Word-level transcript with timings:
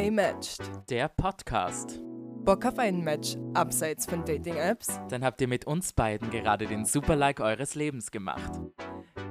Gay 0.00 0.10
Matched. 0.10 0.62
Der 0.88 1.08
Podcast. 1.08 2.00
Bock 2.42 2.64
auf 2.64 2.78
ein 2.78 3.04
Match 3.04 3.36
abseits 3.52 4.06
von 4.06 4.24
Dating-Apps? 4.24 4.98
Dann 5.10 5.22
habt 5.22 5.42
ihr 5.42 5.46
mit 5.46 5.66
uns 5.66 5.92
beiden 5.92 6.30
gerade 6.30 6.66
den 6.66 6.86
Super-Like 6.86 7.40
eures 7.40 7.74
Lebens 7.74 8.10
gemacht. 8.10 8.50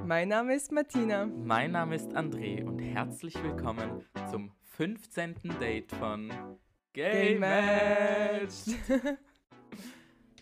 Mein 0.06 0.28
Name 0.28 0.54
ist 0.54 0.70
Martina. 0.70 1.26
Mein 1.26 1.72
Name 1.72 1.96
ist 1.96 2.12
André 2.12 2.62
und 2.62 2.78
herzlich 2.78 3.34
willkommen 3.42 4.04
zum 4.30 4.52
15. 4.62 5.34
Date 5.58 5.90
von 5.90 6.32
Gay, 6.92 7.36
Matched. 7.36 8.76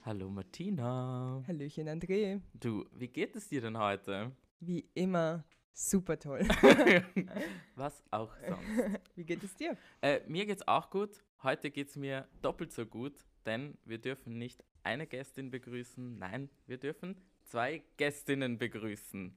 Hallo 0.05 0.29
Martina. 0.29 1.43
Hallöchen 1.49 1.89
André. 1.89 2.43
Du, 2.53 2.85
wie 2.93 3.09
geht 3.09 3.35
es 3.35 3.49
dir 3.49 3.63
denn 3.63 3.79
heute? 3.79 4.33
Wie 4.61 4.91
immer 4.93 5.47
super 5.79 6.19
toll. 6.19 6.41
Was 7.77 8.03
auch 8.11 8.35
sonst. 8.47 8.98
Wie 9.19 9.25
geht 9.25 9.43
es 9.43 9.57
dir? 9.57 9.77
Äh, 10.01 10.21
mir 10.29 10.47
geht's 10.47 10.69
auch 10.69 10.91
gut. 10.91 11.25
Heute 11.43 11.73
geht's 11.73 11.97
mir 11.97 12.29
doppelt 12.41 12.71
so 12.71 12.87
gut, 12.87 13.27
denn 13.47 13.77
wir 13.85 13.99
dürfen 13.99 14.39
nicht 14.39 14.63
eine 14.85 15.09
Gästin 15.09 15.51
begrüßen, 15.51 16.21
nein, 16.21 16.49
wir 16.69 16.79
dürfen 16.79 17.21
zwei 17.43 17.83
Gästinnen 17.97 18.59
begrüßen. 18.59 19.37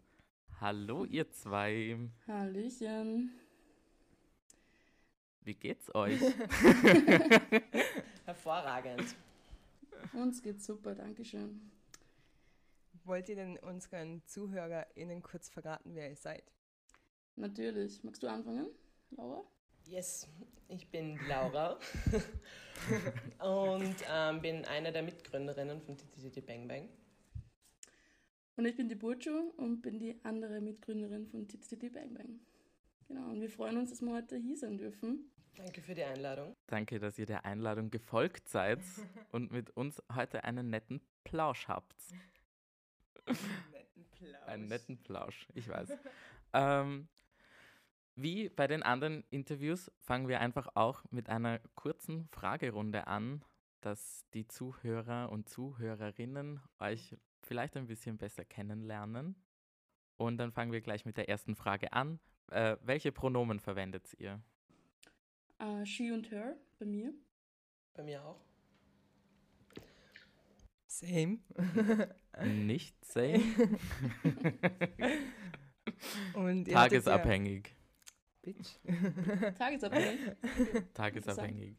Hallo 0.60 1.06
ihr 1.06 1.32
zwei. 1.32 1.98
Hallöchen. 2.28 3.32
Wie 5.42 5.56
geht's 5.56 5.94
euch? 5.96 6.22
Hervorragend. 8.26 9.16
Uns 10.14 10.44
geht's 10.44 10.68
super, 10.68 10.94
Dankeschön. 10.94 11.72
Wollt 13.04 13.30
ihr 13.30 13.36
denn 13.36 13.58
unseren 13.58 14.22
ZuhörerInnen 14.28 15.24
kurz 15.24 15.50
verraten, 15.50 15.96
wer 15.96 16.12
ihr 16.12 16.18
seid? 16.18 16.44
Natürlich. 17.36 18.04
Magst 18.04 18.22
du 18.22 18.28
anfangen, 18.28 18.68
Laura? 19.10 19.44
Yes, 19.88 20.28
ich 20.70 20.90
bin 20.90 21.20
Laura 21.28 21.78
und 23.40 23.96
ähm, 24.10 24.42
bin 24.42 24.66
eine 24.66 24.92
der 24.92 25.04
Mitgründerinnen 25.04 25.82
von 25.82 25.98
TTT 25.98 26.46
Bang 26.46 26.68
Bang. 26.68 26.90
Und 28.56 28.66
ich 28.66 28.76
bin 28.76 28.88
die 28.88 28.96
Burcu 28.96 29.52
und 29.58 29.82
bin 29.82 30.00
die 30.00 30.20
andere 30.24 30.62
Mitgründerin 30.62 31.28
von 31.28 31.48
TTT 31.48 31.92
Bang 31.94 32.14
Bang. 32.14 32.40
Genau, 33.08 33.30
und 33.32 33.42
wir 33.42 33.50
freuen 33.50 33.78
uns, 33.78 33.90
dass 33.90 34.02
wir 34.02 34.14
heute 34.14 34.38
hier 34.38 34.56
sein 34.58 34.78
dürfen. 34.78 35.30
Danke 35.56 35.82
für 35.82 35.94
die 35.94 36.04
Einladung. 36.04 36.56
Danke, 36.68 37.00
dass 37.00 37.20
ihr 37.20 37.26
der 37.26 37.46
Einladung 37.46 37.90
gefolgt 37.92 38.48
seid 38.48 38.80
und 39.32 39.52
mit 39.52 39.72
uns 39.72 40.02
heute 40.16 40.44
einen 40.46 40.70
netten 40.70 41.02
Plausch 41.24 41.68
habt. 41.68 41.96
Netten 43.28 44.06
Plausch. 44.12 44.48
Einen 44.48 44.68
netten 44.68 44.98
Plausch, 44.98 45.48
ich 45.54 45.68
weiß. 45.68 45.90
ähm, 46.54 47.10
wie 48.22 48.50
bei 48.50 48.68
den 48.68 48.84
anderen 48.84 49.24
Interviews 49.30 49.92
fangen 50.00 50.28
wir 50.28 50.40
einfach 50.40 50.76
auch 50.76 51.04
mit 51.12 51.30
einer 51.30 51.60
kurzen 51.76 52.28
Fragerunde 52.32 53.08
an, 53.08 53.44
dass 53.82 54.26
die 54.34 54.48
Zuhörer 54.48 55.32
und 55.32 55.50
Zuhörerinnen 55.50 56.62
euch 56.80 57.16
vielleicht 57.42 57.76
ein 57.78 57.88
bisschen 57.88 58.18
besser 58.18 58.46
kennenlernen. 58.46 59.36
Und 60.18 60.38
dann 60.38 60.52
fangen 60.52 60.72
wir 60.72 60.82
gleich 60.82 61.06
mit 61.06 61.18
der 61.18 61.30
ersten 61.30 61.56
Frage 61.56 61.94
an. 61.94 62.20
Äh, 62.52 62.78
welche 62.82 63.12
Pronomen 63.12 63.60
verwendet 63.60 64.16
ihr? 64.20 64.42
Äh, 65.60 65.86
she 65.86 66.12
und 66.12 66.30
her 66.32 66.56
bei 66.78 66.86
mir. 66.86 67.14
Bei 67.94 68.04
mir 68.04 68.24
auch. 68.24 68.42
Same. 70.86 71.40
Nicht 72.44 73.04
same. 73.06 73.42
Und 76.34 76.66
Tagesabhängig. 76.66 77.76
Bitch. 78.42 78.80
Tagesabhängig. 79.58 80.20
Tagesabhängig. 80.94 81.78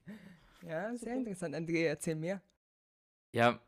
Ja, 0.62 0.94
sehr 0.96 1.16
interessant. 1.16 1.54
André, 1.54 1.86
erzähl 1.86 2.14
mir. 2.14 2.40
Ja, 3.32 3.60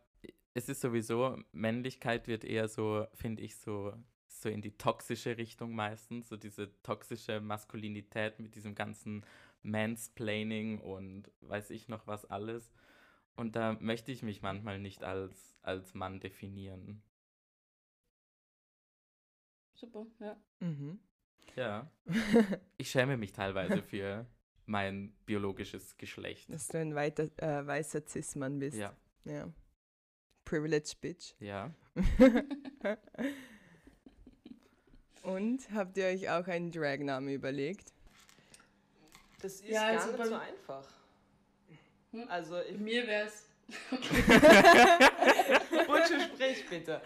es 0.55 0.69
ist 0.69 0.81
sowieso, 0.81 1.38
Männlichkeit 1.53 2.28
wird 2.28 2.44
eher 2.44 2.69
so, 2.69 3.06
finde 3.15 3.43
ich, 3.43 3.56
so, 3.56 3.93
so 4.28 4.49
in 4.49 4.62
die 4.62 4.77
toxische 4.77 5.37
Richtung 5.37 5.75
meistens, 5.75 6.28
so 6.28 6.37
diese 6.37 6.71
toxische 6.83 7.41
Maskulinität 7.41 8.38
mit 8.38 8.54
diesem 8.54 8.75
ganzen 8.75 9.25
Mansplaining 9.62 10.81
und 10.81 11.31
weiß 11.41 11.71
ich 11.71 11.88
noch 11.88 12.06
was 12.06 12.25
alles. 12.27 12.71
Und 13.34 13.56
da 13.56 13.77
möchte 13.81 14.12
ich 14.12 14.22
mich 14.22 14.43
manchmal 14.43 14.78
nicht 14.78 15.03
als, 15.03 15.56
als 15.62 15.94
Mann 15.94 16.21
definieren. 16.21 17.03
Super, 19.75 20.06
ja. 20.21 20.37
Mhm. 20.60 21.00
Ja. 21.56 21.91
Ich 22.77 22.91
schäme 22.91 23.16
mich 23.16 23.32
teilweise 23.32 23.82
für 23.82 24.27
mein 24.66 25.12
biologisches 25.27 25.97
Geschlecht. 25.97 26.53
Dass 26.53 26.69
du 26.69 26.78
ein 26.78 26.94
weiter, 26.94 27.28
äh, 27.37 27.66
weißer 27.66 28.03
Cis-Mann 28.06 28.59
bist. 28.59 28.77
Ja, 28.77 28.94
ja. 29.25 29.49
Privileged 30.44 31.00
Bitch. 31.00 31.34
ja. 31.38 31.72
Und 35.22 35.71
habt 35.72 35.97
ihr 35.97 36.04
euch 36.06 36.28
auch 36.28 36.47
einen 36.49 36.71
Drag-Namen 36.71 37.31
überlegt? 37.31 37.94
Das 39.41 39.54
ist 39.54 39.69
Ja, 39.69 39.93
gar 39.93 40.03
also 40.03 40.16
nicht 40.16 40.27
so 40.27 40.34
einfach. 40.34 40.88
Hm? 42.10 42.28
Also, 42.28 42.60
ich, 42.60 42.78
mir 42.78 43.06
wär's. 43.06 43.49
Butcher, 45.87 46.21
sprich 46.21 46.69
bitte. 46.69 47.00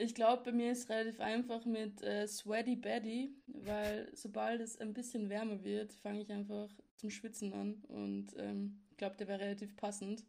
Ich 0.00 0.14
glaube, 0.14 0.42
bei 0.44 0.52
mir 0.52 0.72
ist 0.72 0.84
es 0.84 0.88
relativ 0.88 1.20
einfach 1.20 1.64
mit 1.64 2.02
äh, 2.02 2.26
Sweaty 2.26 2.76
Betty, 2.76 3.34
weil 3.46 4.10
sobald 4.14 4.60
es 4.60 4.78
ein 4.78 4.94
bisschen 4.94 5.28
wärmer 5.28 5.62
wird, 5.64 5.92
fange 5.94 6.20
ich 6.22 6.30
einfach 6.30 6.68
zum 6.96 7.10
Schwitzen 7.10 7.52
an. 7.52 7.82
Und 7.88 8.34
ähm, 8.36 8.80
ich 8.90 8.96
glaube, 8.96 9.16
der 9.16 9.28
wäre 9.28 9.40
relativ 9.40 9.76
passend. 9.76 10.24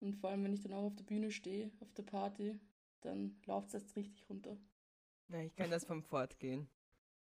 Und 0.00 0.14
vor 0.16 0.30
allem, 0.30 0.44
wenn 0.44 0.52
ich 0.54 0.60
dann 0.62 0.72
auch 0.72 0.84
auf 0.84 0.96
der 0.96 1.04
Bühne 1.04 1.30
stehe, 1.30 1.70
auf 1.80 1.92
der 1.92 2.02
Party, 2.02 2.58
dann 3.02 3.36
läuft 3.46 3.68
es 3.68 3.74
erst 3.74 3.96
richtig 3.96 4.28
runter. 4.28 4.56
Na, 5.28 5.42
ich 5.42 5.54
kann 5.54 5.70
das 5.70 5.84
vom 5.84 6.02
Fortgehen. 6.02 6.68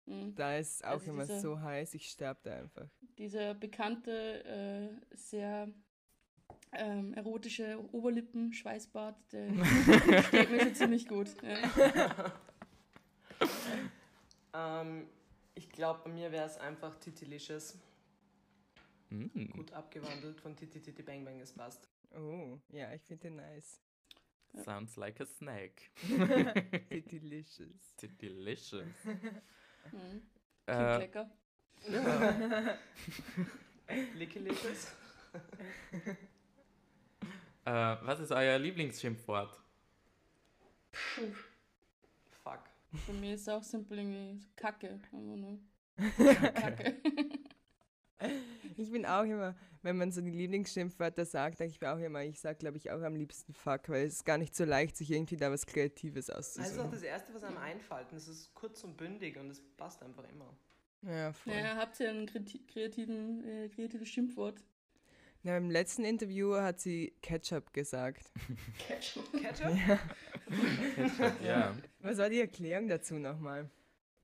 Mhm. 0.07 0.35
Da 0.37 0.57
ist 0.57 0.77
es 0.77 0.83
auch 0.85 0.93
Also 0.93 1.11
immer 1.11 1.25
dieser- 1.27 1.41
so 1.41 1.61
heiß, 1.61 1.93
ich 1.93 2.09
sterbe 2.09 2.41
da 2.43 2.57
einfach. 2.57 2.89
Dieser 3.19 3.53
bekannte, 3.53 4.43
äh, 4.47 4.89
sehr 5.15 5.71
ähm, 6.73 7.15
erotische 7.15 7.79
Oberlippen-Schweißbart, 7.93 9.17
der 9.33 9.51
steht 10.23 10.51
mir 10.51 10.61
schon 10.61 10.75
ziemlich 10.75 11.09
gut. 11.09 11.29
Ja. 11.43 12.33
ähm, 14.55 15.07
ich 15.55 15.69
glaube, 15.71 16.01
bei 16.05 16.11
mir 16.11 16.33
wäre 16.33 16.47
es 16.47 16.57
einfach 16.59 16.97
Titilicious. 16.97 17.79
Mm. 19.11 19.47
Gut 19.53 19.73
abgewandelt 19.73 20.41
von 20.41 20.55
TTT 20.55 21.05
Bang 21.05 21.25
Bang, 21.25 21.41
es 21.41 21.53
passt. 21.53 21.89
Oh, 22.15 22.59
ja, 22.71 22.93
ich 22.93 23.03
finde 23.03 23.23
den 23.23 23.37
nice. 23.37 23.81
Sounds 24.65 24.97
like 24.97 25.21
a 25.21 25.27
snack. 25.27 25.91
Delicious. 27.11 27.97
Delicious. 28.21 29.05
Mhm. 29.05 30.23
Äh, 30.67 30.99
lecker. 30.99 31.31
ja. 31.89 32.79
Lickelicious. 34.15 34.93
Äh, 37.69 37.97
was 38.03 38.21
ist 38.21 38.33
euer 38.33 38.59
Lieblingsschimpfwort? 38.59 39.61
Puh. 40.91 41.33
Fuck. 42.43 42.61
Bei 43.07 43.13
mir 43.13 43.35
ist 43.35 43.43
es 43.43 43.49
auch 43.51 43.63
simpel 43.63 43.99
irgendwie 43.99 44.41
so 44.41 44.49
Kacke. 44.57 44.99
Nur 45.13 45.59
Kacke. 46.55 46.97
Ich 48.77 48.91
bin 48.91 49.07
auch 49.07 49.23
immer, 49.23 49.57
wenn 49.83 49.97
man 49.97 50.11
so 50.13 50.21
die 50.21 50.31
Lieblingsschimpfwörter 50.31 51.25
sagt, 51.25 51.59
denke 51.61 51.73
ich 51.73 51.81
mir 51.81 51.93
auch 51.93 51.99
immer, 51.99 52.23
ich 52.23 52.41
sage, 52.41 52.59
glaube 52.59 52.77
ich, 52.77 52.91
auch 52.91 53.03
am 53.03 53.15
liebsten 53.17 53.53
Fuck, 53.53 53.89
weil 53.89 54.07
es 54.07 54.15
ist 54.15 54.25
gar 54.25 54.39
nicht 54.39 54.55
so 54.55 54.65
leicht, 54.65 54.97
sich 54.97 55.11
irgendwie 55.11 55.37
da 55.37 55.51
was 55.51 55.67
Kreatives 55.67 56.27
Das 56.27 56.51
ist 56.51 56.57
auch 56.59 56.61
auszusuchen. 56.63 56.91
das 56.93 57.03
Erste, 57.03 57.35
was 57.35 57.43
einem 57.45 57.59
einfällt. 57.59 58.11
Und 58.13 58.19
es 58.19 58.29
ist 58.29 58.55
kurz 58.55 58.83
und 58.85 58.97
bündig 58.97 59.37
und 59.37 59.51
es 59.51 59.61
passt 59.77 60.03
einfach 60.03 60.29
immer. 60.31 60.53
Ja, 61.03 61.33
voll. 61.33 61.55
naja, 61.55 61.77
habt 61.77 61.99
ihr 62.01 62.11
ein 62.11 62.27
kreativen, 62.27 63.45
äh, 63.45 63.69
kreatives 63.69 64.09
Schimpfwort? 64.09 64.63
Na, 65.49 65.57
Im 65.57 65.71
letzten 65.71 66.05
Interview 66.05 66.57
hat 66.57 66.79
sie 66.79 67.15
Ketchup 67.23 67.73
gesagt. 67.73 68.31
Ketchup. 68.87 69.33
Ketchup? 69.41 69.75
Ja. 69.89 69.99
Ketchup, 70.95 71.43
ja. 71.43 71.75
Was 72.01 72.19
war 72.19 72.29
die 72.29 72.41
Erklärung 72.41 72.87
dazu 72.87 73.15
nochmal? 73.15 73.71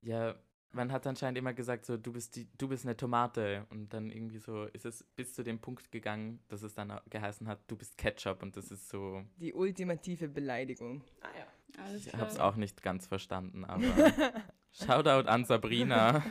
Ja, 0.03 0.35
man 0.71 0.91
hat 0.91 1.07
anscheinend 1.07 1.39
immer 1.39 1.55
gesagt, 1.55 1.87
so, 1.87 1.97
du 1.97 2.13
bist, 2.13 2.35
die, 2.35 2.47
du 2.59 2.67
bist 2.67 2.85
eine 2.85 2.95
Tomate. 2.95 3.65
Und 3.71 3.91
dann 3.91 4.11
irgendwie 4.11 4.37
so 4.37 4.65
ist 4.65 4.85
es 4.85 5.03
bis 5.15 5.33
zu 5.33 5.41
dem 5.41 5.57
Punkt 5.57 5.91
gegangen, 5.91 6.41
dass 6.47 6.61
es 6.61 6.75
dann 6.75 6.93
geheißen 7.09 7.47
hat, 7.47 7.59
du 7.65 7.75
bist 7.75 7.97
Ketchup. 7.97 8.43
Und 8.43 8.55
das 8.55 8.69
ist 8.69 8.87
so, 8.89 9.23
Die 9.37 9.55
ultimative 9.55 10.27
Beleidigung. 10.27 11.01
Ah 11.21 11.29
ja. 11.39 11.83
Alles 11.83 12.05
ich 12.05 12.09
klar. 12.09 12.21
hab's 12.21 12.37
auch 12.37 12.55
nicht 12.55 12.83
ganz 12.83 13.07
verstanden, 13.07 13.65
aber 13.65 13.81
Shoutout 14.73 15.27
an 15.27 15.43
Sabrina. 15.45 16.23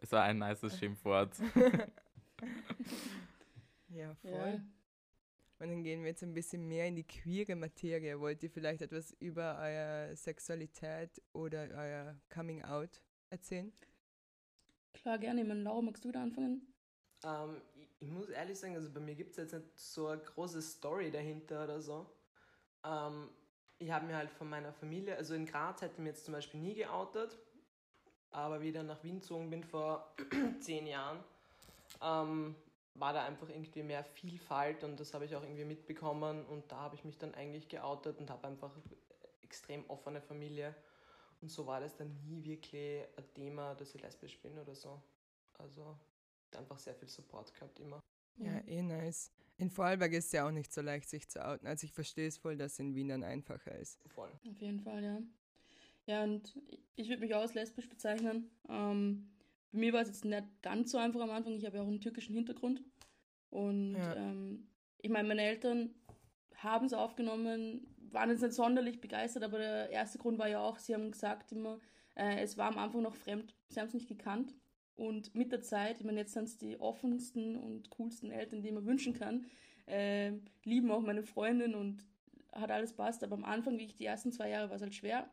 Es 0.00 0.10
war 0.10 0.24
ein 0.24 0.38
nices 0.38 0.76
Schimpfwort. 0.76 1.36
Ja, 3.90 4.14
voll. 4.14 4.32
Ja. 4.32 4.60
Und 5.58 5.68
dann 5.68 5.82
gehen 5.84 6.00
wir 6.00 6.08
jetzt 6.08 6.22
ein 6.22 6.32
bisschen 6.32 6.66
mehr 6.66 6.86
in 6.86 6.96
die 6.96 7.06
queere 7.06 7.54
Materie. 7.54 8.18
Wollt 8.18 8.42
ihr 8.42 8.50
vielleicht 8.50 8.80
etwas 8.80 9.12
über 9.20 9.58
eure 9.58 10.16
Sexualität 10.16 11.20
oder 11.34 11.68
euer 11.74 12.16
Coming 12.32 12.62
Out 12.62 13.02
erzählen? 13.28 13.70
Klar, 14.94 15.18
gerne. 15.18 15.42
Ich 15.42 15.46
meine, 15.46 15.62
Laura, 15.62 15.82
magst 15.82 16.04
du 16.04 16.12
da 16.12 16.22
anfangen? 16.22 16.62
Ähm, 17.24 17.60
ich, 17.74 17.88
ich 18.00 18.10
muss 18.10 18.30
ehrlich 18.30 18.58
sagen, 18.58 18.74
also 18.74 18.90
bei 18.90 19.00
mir 19.00 19.14
gibt 19.14 19.32
es 19.32 19.36
jetzt 19.36 19.52
nicht 19.52 19.78
so 19.78 20.06
eine 20.06 20.22
große 20.22 20.62
Story 20.62 21.10
dahinter 21.10 21.64
oder 21.64 21.80
so. 21.82 22.06
Ähm, 22.84 23.28
ich 23.78 23.90
habe 23.90 24.06
mir 24.06 24.16
halt 24.16 24.30
von 24.30 24.48
meiner 24.48 24.72
Familie, 24.72 25.16
also 25.16 25.34
in 25.34 25.46
Graz 25.46 25.82
hätte 25.82 25.94
ich 25.94 25.98
mir 25.98 26.10
jetzt 26.10 26.24
zum 26.24 26.32
Beispiel 26.32 26.60
nie 26.60 26.74
geoutet, 26.74 27.38
aber 28.30 28.60
wie 28.60 28.68
ich 28.68 28.74
dann 28.74 28.86
nach 28.86 29.02
Wien 29.02 29.20
gezogen 29.20 29.50
bin 29.50 29.64
vor 29.64 30.14
zehn 30.60 30.86
Jahren, 30.86 31.18
ähm, 32.02 32.54
war 32.94 33.12
da 33.12 33.24
einfach 33.24 33.48
irgendwie 33.48 33.82
mehr 33.82 34.04
Vielfalt 34.04 34.84
und 34.84 34.98
das 34.98 35.14
habe 35.14 35.24
ich 35.24 35.34
auch 35.36 35.42
irgendwie 35.42 35.64
mitbekommen 35.64 36.44
und 36.46 36.70
da 36.70 36.76
habe 36.78 36.96
ich 36.96 37.04
mich 37.04 37.18
dann 37.18 37.34
eigentlich 37.34 37.68
geoutet 37.68 38.18
und 38.18 38.30
habe 38.30 38.48
einfach 38.48 38.72
extrem 39.42 39.88
offene 39.88 40.20
Familie 40.20 40.74
und 41.40 41.50
so 41.50 41.66
war 41.66 41.80
das 41.80 41.96
dann 41.96 42.14
nie 42.26 42.44
wirklich 42.44 43.02
ein 43.16 43.34
Thema, 43.34 43.74
dass 43.74 43.94
ich 43.94 44.02
lesbisch 44.02 44.38
bin 44.40 44.58
oder 44.58 44.74
so. 44.74 45.00
Also 45.58 45.96
einfach 46.56 46.78
sehr 46.78 46.94
viel 46.94 47.08
Support 47.08 47.54
gehabt 47.54 47.80
immer. 47.80 48.00
Ja, 48.36 48.58
eh 48.66 48.82
nice. 48.82 49.30
In 49.56 49.70
Vorarlberg 49.70 50.12
ist 50.12 50.26
es 50.26 50.32
ja 50.32 50.46
auch 50.46 50.50
nicht 50.50 50.72
so 50.72 50.80
leicht, 50.80 51.08
sich 51.08 51.28
zu 51.28 51.44
outen. 51.46 51.66
Also 51.66 51.84
ich 51.84 51.92
verstehe 51.92 52.28
es 52.28 52.38
voll, 52.38 52.56
dass 52.56 52.72
es 52.72 52.78
in 52.78 52.94
Wien 52.94 53.08
dann 53.08 53.22
einfacher 53.22 53.74
ist. 53.74 53.98
Voll. 54.08 54.30
Auf 54.48 54.60
jeden 54.60 54.80
Fall, 54.80 55.04
ja. 55.04 55.22
Ja, 56.06 56.24
und 56.24 56.58
ich 56.96 57.08
würde 57.08 57.20
mich 57.20 57.34
auch 57.34 57.42
als 57.42 57.54
lesbisch 57.54 57.88
bezeichnen. 57.88 58.50
Ähm, 58.68 59.30
bei 59.72 59.78
mir 59.78 59.92
war 59.92 60.02
es 60.02 60.08
jetzt 60.08 60.24
nicht 60.24 60.44
ganz 60.62 60.90
so 60.90 60.98
einfach 60.98 61.20
am 61.20 61.30
Anfang. 61.30 61.54
Ich 61.54 61.64
habe 61.64 61.76
ja 61.76 61.82
auch 61.82 61.88
einen 61.88 62.00
türkischen 62.00 62.34
Hintergrund. 62.34 62.82
Und 63.50 63.94
Ja. 63.94 64.14
ähm, 64.16 64.68
ich 64.98 65.10
meine, 65.10 65.28
meine 65.28 65.42
Eltern 65.42 65.94
haben 66.56 66.86
es 66.86 66.92
aufgenommen, 66.92 67.86
waren 68.12 68.30
jetzt 68.30 68.42
nicht 68.42 68.52
sonderlich 68.54 69.00
begeistert, 69.00 69.42
aber 69.42 69.58
der 69.58 69.90
erste 69.90 70.18
Grund 70.18 70.38
war 70.38 70.48
ja 70.48 70.60
auch, 70.60 70.78
sie 70.78 70.94
haben 70.94 71.10
gesagt 71.10 71.52
immer, 71.52 71.78
äh, 72.16 72.40
es 72.42 72.58
war 72.58 72.68
am 72.68 72.78
Anfang 72.78 73.02
noch 73.02 73.14
fremd. 73.14 73.54
Sie 73.68 73.80
haben 73.80 73.86
es 73.88 73.94
nicht 73.94 74.08
gekannt. 74.08 74.54
Und 74.96 75.34
mit 75.34 75.52
der 75.52 75.62
Zeit, 75.62 75.98
ich 75.98 76.04
meine, 76.04 76.18
jetzt 76.20 76.34
sind 76.34 76.44
es 76.44 76.58
die 76.58 76.78
offensten 76.78 77.56
und 77.56 77.88
coolsten 77.90 78.30
Eltern, 78.30 78.60
die 78.62 78.72
man 78.72 78.84
wünschen 78.84 79.14
kann, 79.14 79.46
äh, 79.86 80.32
lieben 80.64 80.90
auch 80.90 81.00
meine 81.00 81.22
Freundin 81.22 81.74
und 81.74 82.04
hat 82.52 82.70
alles 82.70 82.92
passt. 82.92 83.24
Aber 83.24 83.34
am 83.34 83.44
Anfang, 83.44 83.78
wie 83.78 83.84
ich 83.84 83.94
die 83.96 84.04
ersten 84.04 84.32
zwei 84.32 84.50
Jahre, 84.50 84.68
war 84.68 84.76
es 84.76 84.82
halt 84.82 84.94
schwer, 84.94 85.30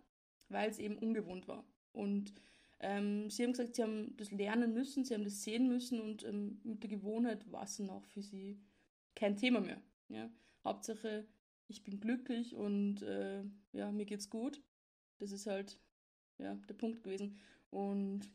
weil 0.48 0.69
es 0.69 0.80
eben 0.80 0.98
ungewohnt 0.98 1.48
war. 1.48 1.66
Und 1.92 2.33
ähm, 2.79 3.29
sie 3.29 3.44
haben 3.44 3.53
gesagt, 3.53 3.75
sie 3.75 3.83
haben 3.83 4.15
das 4.18 4.31
lernen 4.31 4.74
müssen, 4.74 5.03
sie 5.03 5.13
haben 5.13 5.24
das 5.24 5.44
sehen 5.44 5.68
müssen 5.68 6.00
und 6.00 6.24
ähm, 6.24 6.59
mit 6.63 6.83
der 6.83 6.89
Gewohnheit 6.89 7.51
war 7.51 7.63
es 7.63 7.77
dann 7.77 7.89
auch 7.89 8.06
für 8.06 8.21
sie 8.21 8.59
kein 9.15 9.35
Thema 9.35 9.62
mehr. 9.62 9.81
Ja? 10.09 10.29
Hauptsache, 10.63 11.25
ich 11.68 11.83
bin 11.83 12.00
glücklich 12.00 12.56
und 12.56 13.01
äh, 13.01 13.44
ja, 13.71 13.91
mir 13.91 14.06
geht's 14.06 14.29
gut. 14.29 14.62
Das 15.19 15.31
ist 15.31 15.47
halt 15.47 15.79
ja, 16.38 16.56
der 16.69 16.74
Punkt 16.75 17.03
gewesen. 17.03 17.39
Und 17.71 18.31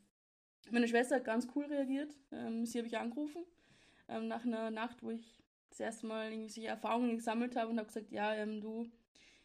meine 0.70 0.88
Schwester 0.88 1.16
hat 1.16 1.24
ganz 1.24 1.46
cool 1.54 1.64
reagiert. 1.64 2.18
Ähm, 2.32 2.66
sie 2.66 2.78
habe 2.78 2.88
ich 2.88 2.98
angerufen 2.98 3.44
ähm, 4.08 4.28
nach 4.28 4.44
einer 4.44 4.70
Nacht, 4.70 5.02
wo 5.02 5.10
ich 5.10 5.42
das 5.70 5.80
erste 5.80 6.06
Mal 6.06 6.32
irgendwie 6.32 6.50
solche 6.50 6.68
Erfahrungen 6.68 7.16
gesammelt 7.16 7.56
habe 7.56 7.70
und 7.70 7.78
habe 7.78 7.86
gesagt, 7.86 8.10
ja, 8.10 8.34
ähm, 8.34 8.60
du, 8.60 8.90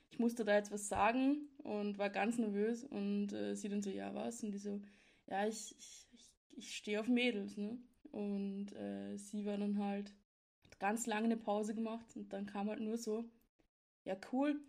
ich 0.09 0.19
musste 0.19 0.45
da 0.45 0.55
jetzt 0.55 0.71
was 0.71 0.87
sagen 0.87 1.49
und 1.63 1.97
war 1.97 2.09
ganz 2.09 2.37
nervös 2.37 2.83
und 2.83 3.33
äh, 3.33 3.55
sie 3.55 3.69
dann 3.69 3.81
so, 3.81 3.89
ja, 3.89 4.13
was? 4.13 4.43
Und 4.43 4.51
die 4.51 4.57
so, 4.57 4.81
ja, 5.27 5.45
ich, 5.45 5.75
ich, 5.77 6.07
ich, 6.13 6.31
ich 6.51 6.75
stehe 6.75 6.99
auf 6.99 7.07
Mädels, 7.07 7.57
ne? 7.57 7.77
Und 8.11 8.73
äh, 8.73 9.17
sie 9.17 9.45
war 9.45 9.57
dann 9.57 9.83
halt, 9.83 10.13
hat 10.63 10.79
ganz 10.79 11.05
lange 11.05 11.25
eine 11.25 11.37
Pause 11.37 11.75
gemacht 11.75 12.15
und 12.15 12.31
dann 12.33 12.45
kam 12.45 12.69
halt 12.69 12.79
nur 12.79 12.97
so, 12.97 13.25
ja, 14.05 14.15
cool, 14.31 14.59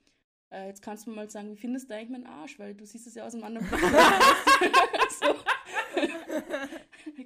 äh, 0.50 0.66
jetzt 0.66 0.82
kannst 0.82 1.06
du 1.06 1.10
mir 1.10 1.16
mal 1.16 1.30
sagen, 1.30 1.50
wie 1.50 1.56
findest 1.56 1.88
du 1.88 1.94
eigentlich 1.94 2.10
meinen 2.10 2.26
Arsch? 2.26 2.58
Weil 2.58 2.74
du 2.74 2.84
siehst 2.84 3.06
es 3.06 3.14
ja 3.14 3.24
aus 3.24 3.34
einem 3.34 3.44
anderen 3.44 3.68
Blick. 3.68 3.80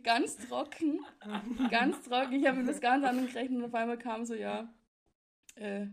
ganz 0.03 0.37
trocken, 0.37 1.01
ganz 1.71 2.03
trocken. 2.03 2.35
Ich 2.35 2.47
habe 2.47 2.59
mit 2.59 2.69
das 2.69 2.81
ganz 2.81 3.05
anderen 3.05 3.29
gerechnet 3.29 3.59
und 3.59 3.65
auf 3.65 3.75
einmal 3.75 3.99
kam 3.99 4.25
so, 4.25 4.35
ja, 4.35 4.73
äh, 5.55 5.87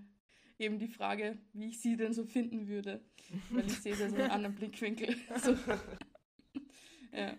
eben 0.60 0.78
die 0.78 0.88
Frage, 0.88 1.38
wie 1.54 1.70
ich 1.70 1.82
sie 1.82 1.96
denn 1.96 2.14
so 2.14 2.26
finden 2.26 2.68
würde. 2.68 3.02
Weil 3.50 3.66
ich 3.66 3.80
sehe 3.80 3.94
es 3.94 4.02
aus 4.02 4.14
einem 4.14 4.30
anderen 4.32 4.56
Blickwinkel. 4.56 5.16
So. 5.42 5.56
ja. 7.14 7.36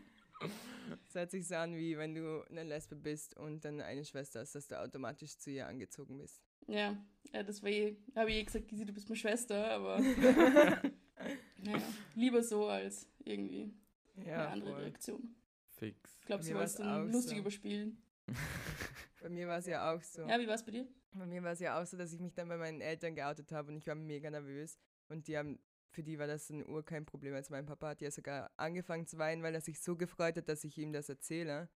Es 1.08 1.14
hört 1.14 1.30
sich 1.30 1.46
so 1.46 1.54
an, 1.56 1.76
wie 1.76 1.96
wenn 1.98 2.14
du 2.14 2.42
eine 2.48 2.64
Lesbe 2.64 2.96
bist 2.96 3.36
und 3.36 3.64
dann 3.64 3.80
eine 3.80 4.04
Schwester 4.04 4.40
hast, 4.40 4.54
dass 4.54 4.66
du 4.68 4.80
automatisch 4.80 5.36
zu 5.36 5.50
ihr 5.50 5.66
angezogen 5.66 6.18
bist. 6.18 6.40
Ja, 6.66 6.96
ja, 7.32 7.42
das 7.42 7.62
war 7.62 7.70
eh, 7.70 7.96
habe 8.16 8.30
ich 8.30 8.36
eh 8.38 8.44
gesagt, 8.44 8.68
Gisi, 8.68 8.84
du 8.86 8.92
bist 8.92 9.08
meine 9.08 9.16
Schwester, 9.18 9.70
aber 9.70 9.98
naja, 11.58 11.82
lieber 12.14 12.42
so 12.42 12.66
als 12.68 13.08
irgendwie 13.24 13.74
eine 14.16 14.26
Ja, 14.28 14.48
andere 14.48 14.70
voll. 14.72 14.82
Reaktion. 14.82 15.34
Fix. 15.76 16.18
Ich 16.20 16.26
glaube, 16.26 16.42
sie 16.42 16.54
wollte 16.54 16.66
es 16.66 16.74
dann 16.76 17.10
lustig 17.12 17.36
so. 17.36 17.40
überspielen. 17.40 18.02
Bei 19.20 19.28
mir 19.28 19.48
war 19.48 19.58
es 19.58 19.66
ja 19.66 19.92
auch 19.92 20.02
so. 20.02 20.22
Ja, 20.26 20.38
wie 20.38 20.46
war 20.46 20.54
es 20.54 20.64
bei 20.64 20.72
dir? 20.72 20.86
Bei 21.12 21.26
mir 21.26 21.42
war 21.42 21.52
es 21.52 21.60
ja 21.60 21.80
auch 21.80 21.86
so, 21.86 21.96
dass 21.96 22.12
ich 22.12 22.20
mich 22.20 22.34
dann 22.34 22.48
bei 22.48 22.56
meinen 22.56 22.80
Eltern 22.80 23.14
geoutet 23.14 23.50
habe 23.52 23.70
und 23.72 23.78
ich 23.78 23.86
war 23.86 23.94
mega 23.94 24.30
nervös. 24.30 24.78
Und 25.08 25.26
die 25.26 25.36
haben, 25.36 25.58
für 25.90 26.02
die 26.04 26.18
war 26.18 26.26
das 26.28 26.50
ein 26.50 26.64
Ur 26.68 26.84
kein 26.84 27.04
Problem. 27.04 27.34
Also 27.34 27.52
mein 27.52 27.66
Papa 27.66 27.88
hat 27.88 28.00
ja 28.00 28.10
sogar 28.10 28.50
angefangen 28.56 29.06
zu 29.06 29.18
weinen, 29.18 29.42
weil 29.42 29.54
er 29.54 29.60
sich 29.60 29.80
so 29.80 29.96
gefreut 29.96 30.36
hat, 30.36 30.48
dass 30.48 30.62
ich 30.64 30.78
ihm 30.78 30.92
das 30.92 31.08
erzähle. 31.08 31.68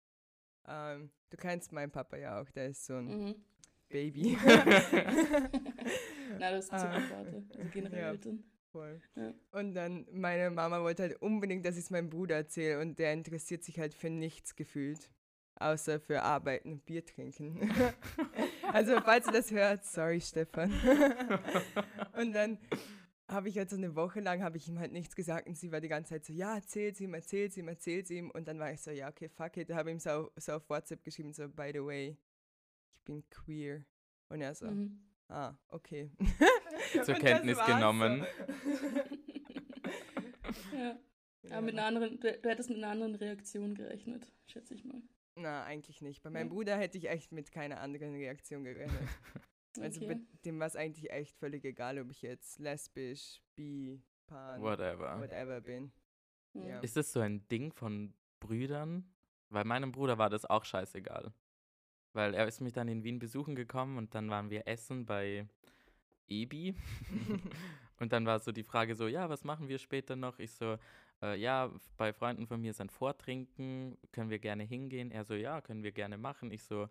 Ähm, 0.67 1.11
du 1.31 1.37
kennst 1.39 1.73
meinen 1.73 1.91
Papa 1.91 2.17
ja 2.19 2.41
auch, 2.41 2.51
der 2.51 2.69
ist 2.69 2.85
so 2.85 2.95
ein 2.95 3.07
Mhm. 3.07 3.45
Baby. 3.89 4.37
Na, 6.39 6.51
das 6.51 6.65
ist 6.67 6.73
ein 6.73 6.81
Ah. 6.81 7.01
super 7.01 7.07
Vater. 7.09 7.43
Also 7.57 7.71
generell 7.73 8.01
Ja. 8.01 8.11
Eltern. 8.11 8.45
Voll. 8.71 9.03
Ja. 9.17 9.35
Und 9.51 9.75
dann, 9.75 10.07
meine 10.13 10.51
Mama 10.51 10.81
wollte 10.83 11.03
halt 11.03 11.21
unbedingt, 11.21 11.67
dass 11.67 11.77
ich 11.77 11.85
es 11.85 11.91
meinem 11.91 12.09
Bruder 12.09 12.37
erzähle 12.37 12.81
und 12.81 12.99
der 12.99 13.13
interessiert 13.13 13.63
sich 13.65 13.79
halt 13.79 13.93
für 13.95 14.09
nichts 14.09 14.57
gefühlt. 14.57 15.11
Außer 15.63 16.01
für 16.01 16.23
Arbeiten 16.23 16.73
und 16.73 16.85
Bier 16.85 17.05
trinken. 17.05 17.71
also, 18.73 19.01
falls 19.01 19.27
ihr 19.27 19.33
das 19.33 19.51
hört, 19.51 19.85
sorry, 19.85 20.21
Stefan. 20.21 20.73
und 22.19 22.33
dann 22.33 22.59
habe 23.29 23.49
ich 23.49 23.57
halt 23.57 23.71
so 23.71 23.77
eine 23.77 23.95
Woche 23.95 24.21
lang, 24.21 24.43
habe 24.43 24.57
ich 24.59 24.69
ihm 24.69 24.79
halt 24.79 24.93
nichts 24.93 25.17
gesagt 25.17 25.47
und 25.47 25.57
sie 25.57 25.73
war 25.73 25.81
die 25.81 25.89
ganze 25.89 26.11
Zeit 26.11 26.25
so, 26.25 26.33
ja, 26.33 26.57
erzähl's 26.57 27.01
ihm, 27.01 27.15
erzähl's 27.15 27.57
ihm, 27.57 27.69
erzähl's 27.69 28.11
ihm. 28.11 28.31
Und 28.31 28.47
dann 28.49 28.59
war 28.59 28.73
ich 28.73 28.81
so, 28.83 28.91
ja, 28.91 29.09
okay, 29.09 29.29
fuck 29.29 29.57
it. 29.57 29.71
Da 29.71 29.77
habe 29.77 29.91
ich 29.91 29.95
ihm 29.97 30.01
so, 30.01 30.31
so 30.37 30.53
auf 30.53 30.69
WhatsApp 30.69 31.03
geschrieben, 31.03 31.33
so, 31.33 31.49
by 31.49 31.71
the 31.73 31.83
way, 31.85 32.17
ich 32.95 33.03
bin 33.05 33.23
queer. 33.31 33.85
Und 34.29 34.41
er 34.43 34.55
so, 34.55 34.67
Mhm. 34.67 35.01
ah, 35.29 35.55
okay. 35.69 36.11
Zur 37.05 37.15
Kenntnis 37.15 37.59
genommen. 37.67 38.27
ja. 40.73 40.99
Ja. 41.45 41.57
Aber 41.57 41.63
mit 41.63 41.75
einer 41.75 41.87
anderen, 41.87 42.21
du, 42.21 42.39
du 42.39 42.49
hättest 42.49 42.69
mit 42.69 42.79
einer 42.79 42.89
anderen 42.93 43.17
Reaktion 43.17 43.75
gerechnet, 43.75 44.31
schätze 44.47 44.75
ich 44.75 44.85
mal. 44.85 45.03
Na, 45.35 45.65
eigentlich 45.65 46.03
nicht. 46.03 46.23
Bei 46.23 46.31
meinem 46.31 46.49
Ja. 46.49 46.53
Bruder 46.53 46.77
hätte 46.77 46.99
ich 46.99 47.09
echt 47.09 47.33
mit 47.33 47.51
keiner 47.53 47.81
anderen 47.81 48.15
Reaktion 48.15 48.65
gerechnet. 48.65 49.09
Also 49.81 50.03
Okay. 50.05 50.21
dem 50.45 50.61
war 50.61 50.67
es 50.67 50.77
eigentlich 50.77 51.11
echt 51.11 51.35
völlig 51.39 51.65
egal, 51.65 51.99
ob 51.99 52.11
ich 52.11 52.21
jetzt 52.21 52.59
lesbisch, 52.59 53.41
bi, 53.57 54.03
pan, 54.27 54.61
Whatever. 54.61 55.19
whatever 55.19 55.63
bin. 55.63 55.91
Ja. 56.53 56.63
Ja. 56.63 56.81
Ist 56.81 56.95
das 56.99 57.11
so 57.11 57.21
ein 57.21 57.49
Ding 57.49 57.73
von 57.73 58.13
Brüdern? 58.39 59.11
Weil 59.49 59.65
meinem 59.65 59.91
Bruder 59.91 60.19
war 60.19 60.29
das 60.29 60.45
auch 60.45 60.67
scheißegal. 60.67 61.33
Weil 62.13 62.35
er 62.35 62.47
ist 62.47 62.61
mich 62.61 62.75
dann 62.75 62.87
in 62.89 63.03
Wien 63.03 63.19
besuchen 63.19 63.55
gekommen 63.55 63.97
und 63.97 64.15
dann 64.15 64.29
waren 64.29 64.51
wir 64.51 64.69
essen 64.69 65.07
bei 65.07 65.49
Ebi. 66.29 66.75
und 67.99 68.13
dann 68.13 68.27
war 68.27 68.41
so 68.41 68.53
die 68.53 68.65
Frage 68.65 68.95
so, 68.95 69.09
ja, 69.09 69.31
was 69.31 69.43
machen 69.43 69.69
wir 69.69 69.79
später 69.79 70.17
noch? 70.17 70.39
Ich 70.39 70.53
so, 70.53 70.77
äh, 71.23 71.37
ja, 71.37 71.71
bei 71.97 72.13
Freunden 72.13 72.47
von 72.47 72.61
mir 72.61 72.71
ist 72.71 72.81
ein 72.81 72.91
Vortrinken, 72.91 73.97
können 74.13 74.31
wir 74.31 74.39
gerne 74.39 74.65
hingehen? 74.65 75.11
Er 75.11 75.25
so, 75.25 75.35
ja, 75.35 75.61
können 75.61 75.83
wir 75.83 75.93
gerne 75.93 76.19
machen. 76.19 76.51
Ich 76.51 76.65
so, 76.65 76.89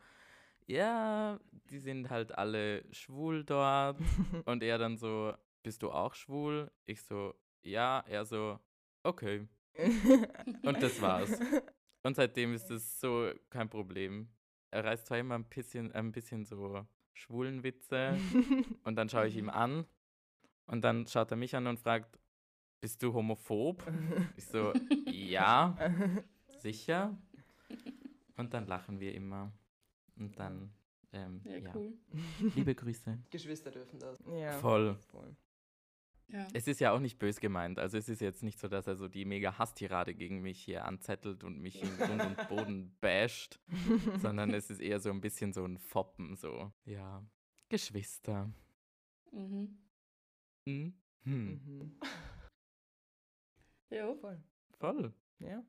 ja, 0.68 1.40
die 1.70 1.80
sind 1.80 2.10
halt 2.10 2.38
alle 2.38 2.84
schwul 2.94 3.44
dort. 3.44 4.00
und 4.46 4.64
er 4.64 4.78
dann 4.78 4.98
so, 4.98 5.34
bist 5.64 5.84
du 5.84 5.92
auch 5.92 6.14
schwul? 6.14 6.72
Ich 6.86 7.02
so, 7.02 7.36
ja. 7.64 8.04
Er 8.08 8.26
so, 8.26 8.60
okay. 9.04 9.48
Und 10.64 10.82
das 10.82 11.02
war's. 11.02 11.40
Und 12.04 12.16
seitdem 12.16 12.54
ist 12.54 12.70
es 12.72 13.00
so 13.00 13.32
kein 13.50 13.70
Problem. 13.70 14.28
Er 14.72 14.84
reißt 14.84 15.06
zwar 15.06 15.20
immer 15.20 15.36
ein 15.36 15.46
bisschen, 15.46 15.92
ein 15.92 16.12
bisschen 16.12 16.46
so 16.46 16.86
schwulen 17.14 17.64
Witze 17.64 18.18
und 18.84 18.96
dann 18.96 19.10
schaue 19.10 19.28
ich 19.28 19.36
ihm 19.36 19.50
an 19.50 19.86
und 20.66 20.82
dann 20.82 21.06
schaut 21.06 21.30
er 21.30 21.38
mich 21.38 21.56
an 21.56 21.68
und 21.68 21.80
fragt, 21.80 22.18
bist 22.82 23.02
du 23.04 23.14
homophob? 23.14 23.82
Ich 24.38 24.46
so, 24.46 24.74
ja, 25.06 25.78
sicher. 26.60 27.18
Und 28.38 28.54
dann 28.54 28.66
lachen 28.68 29.00
wir 29.00 29.14
immer. 29.14 29.52
Und 30.18 30.38
dann, 30.40 30.74
ähm, 31.14 31.42
Ja, 31.46 31.58
ja, 31.58 31.76
cool. 31.76 31.94
liebe 32.56 32.76
Grüße. 32.76 33.18
Geschwister 33.30 33.72
dürfen 33.72 34.00
das. 34.00 34.20
ja, 34.28 34.52
Voll. 34.60 34.96
voll. 35.12 35.36
Ja. 36.28 36.48
Es 36.54 36.66
ist 36.68 36.80
ja 36.80 36.94
auch 36.94 37.00
nicht 37.00 37.20
bös 37.20 37.40
gemeint. 37.42 37.78
Also 37.78 37.98
es 37.98 38.08
ist 38.08 38.22
jetzt 38.22 38.42
nicht 38.42 38.58
so, 38.58 38.70
dass 38.70 38.88
er 38.88 38.96
so 38.96 39.10
die 39.10 39.26
mega 39.26 39.58
Hasstirade 39.58 40.14
gegen 40.16 40.42
mich 40.42 40.62
hier 40.62 40.86
anzettelt 40.86 41.44
und 41.44 41.60
mich 41.60 41.82
in 41.84 41.90
Grund 41.98 42.22
und 42.24 42.48
Boden 42.48 42.96
basht, 43.02 43.60
sondern 44.22 44.54
es 44.54 44.70
ist 44.70 44.80
eher 44.80 45.02
so 45.02 45.10
ein 45.10 45.20
bisschen 45.20 45.52
so 45.52 45.66
ein 45.66 45.78
Foppen, 45.78 46.38
so, 46.38 46.72
ja, 46.86 47.22
Geschwister. 47.68 48.50
Mhm. 49.34 49.78
Hm? 50.66 50.94
Hm. 51.24 51.62
Mhm. 51.66 51.92
Ja. 53.92 54.16
Voll. 54.16 54.42
Voll. 54.80 55.14
Ja. 55.40 55.64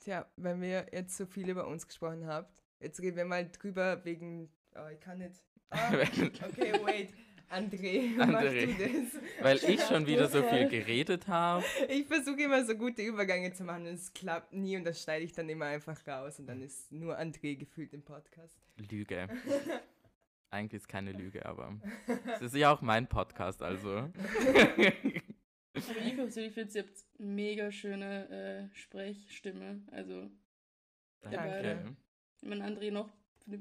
Tja, 0.00 0.30
wenn 0.36 0.60
wir 0.60 0.86
jetzt 0.92 1.16
so 1.16 1.24
viel 1.24 1.48
über 1.48 1.66
uns 1.66 1.86
gesprochen 1.86 2.26
habt, 2.26 2.62
Jetzt 2.80 3.00
reden 3.00 3.16
wir 3.16 3.24
mal 3.24 3.48
drüber 3.50 4.04
wegen. 4.04 4.48
Oh, 4.74 4.88
ich 4.92 5.00
kann 5.00 5.18
nicht. 5.18 5.34
Ah, 5.70 5.92
okay, 5.92 6.72
wait. 6.82 7.12
André, 7.50 8.16
André. 8.18 8.26
machst 8.26 8.54
du 8.54 9.12
das? 9.12 9.22
Weil 9.42 9.56
ich 9.70 9.82
schon 9.86 10.06
wieder 10.06 10.26
so 10.26 10.42
viel 10.42 10.66
geredet 10.66 11.28
habe. 11.28 11.62
Ich 11.90 12.06
versuche 12.06 12.40
immer 12.40 12.64
so 12.64 12.74
gute 12.74 13.02
Übergänge 13.02 13.52
zu 13.52 13.64
machen 13.64 13.82
und 13.86 13.92
es 13.92 14.14
klappt 14.14 14.54
nie 14.54 14.78
und 14.78 14.84
das 14.84 15.02
schneide 15.02 15.26
ich 15.26 15.32
dann 15.32 15.46
immer 15.50 15.66
einfach 15.66 16.06
raus 16.06 16.38
und 16.38 16.46
dann 16.46 16.62
ist 16.62 16.90
nur 16.90 17.18
André 17.18 17.56
gefühlt 17.56 17.92
im 17.92 18.02
Podcast. 18.02 18.58
Lüge. 18.78 19.28
Eigentlich 20.48 20.80
ist 20.80 20.88
keine 20.88 21.12
Lüge, 21.12 21.44
aber 21.44 21.78
es 22.36 22.40
ist 22.40 22.54
ja 22.54 22.72
auch 22.72 22.80
mein 22.80 23.06
Podcast, 23.06 23.62
also. 23.62 24.08
Aber 25.88 25.98
ich 26.06 26.14
persönlich 26.14 26.54
finde, 26.54 26.74
ihr 26.78 26.82
habt 26.82 27.04
mega 27.18 27.70
schöne 27.72 28.70
äh, 28.70 28.74
Sprechstimme. 28.76 29.82
Also, 29.92 30.30
Danke. 31.22 31.94
ich 32.40 32.48
meine, 32.48 32.64
André 32.66 32.90
noch 32.90 33.10
eine 33.46 33.60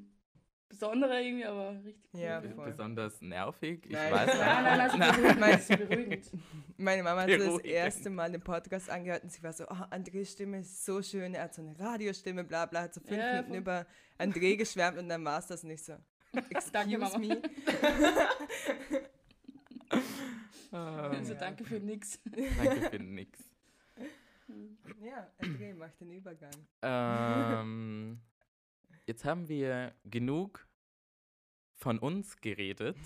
besondere 0.69 1.21
irgendwie, 1.24 1.45
aber 1.45 1.81
richtig 1.83 2.09
cool. 2.13 2.19
Ja, 2.19 2.41
voll. 2.41 2.69
Besonders 2.71 3.21
nervig, 3.21 3.86
ich 3.86 3.91
Nein. 3.93 4.12
weiß 4.13 4.27
Nein, 4.27 4.63
nein, 4.63 4.79
also 4.81 4.97
Nein. 4.97 5.12
beruhigend, 5.15 5.39
meinst 5.39 5.69
du 5.69 5.77
beruhigend. 5.88 6.31
Meine 6.75 7.03
Mama 7.03 7.21
hat 7.21 7.29
so 7.29 7.38
das 7.38 7.45
Beruhigend. 7.45 7.71
erste 7.74 8.09
Mal 8.09 8.31
den 8.31 8.41
Podcast 8.41 8.89
angehört 8.89 9.24
und 9.24 9.31
sie 9.31 9.41
war 9.43 9.53
so, 9.53 9.63
oh, 9.65 9.83
Andres 9.89 10.31
Stimme 10.33 10.59
ist 10.59 10.86
so 10.86 11.01
schön, 11.01 11.33
er 11.33 11.43
hat 11.43 11.53
so 11.55 11.62
eine 11.62 11.79
Radiostimme, 11.79 12.43
bla 12.43 12.65
bla, 12.65 12.81
hat 12.81 12.93
so 12.93 13.00
fünf 13.00 13.17
Ja, 13.17 13.36
Minuten 13.41 13.53
über 13.55 13.86
André 14.19 14.57
geschwärmt 14.57 14.97
und 14.97 15.07
dann 15.07 15.24
war 15.24 15.39
es 15.39 15.47
das 15.47 15.63
nicht 15.63 15.83
so. 15.86 15.93
Excuse 16.33 16.71
Danke, 16.74 16.97
Mama. 16.97 17.17
me. 17.17 17.41
Also 20.77 21.34
Ähm, 21.34 21.39
danke 21.39 21.65
für 21.65 21.79
nix. 21.79 22.19
Danke 22.24 22.89
für 22.89 23.00
nix. 23.00 23.39
Ja, 25.01 25.29
André 25.39 25.74
macht 25.75 26.00
den 26.00 26.12
Übergang. 26.12 26.53
Ähm, 26.81 28.22
jetzt 29.05 29.25
haben 29.25 29.48
wir 29.50 29.93
genug 30.05 30.67
von 31.75 32.00
uns 32.00 32.38
geredet, 32.38 32.98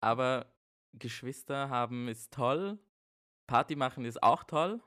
aber 0.00 0.46
Geschwister 0.92 1.68
haben 1.68 2.08
ist 2.08 2.32
toll, 2.32 2.78
Party 3.46 3.76
machen 3.76 4.04
ist 4.04 4.22
auch 4.22 4.44
toll, 4.44 4.80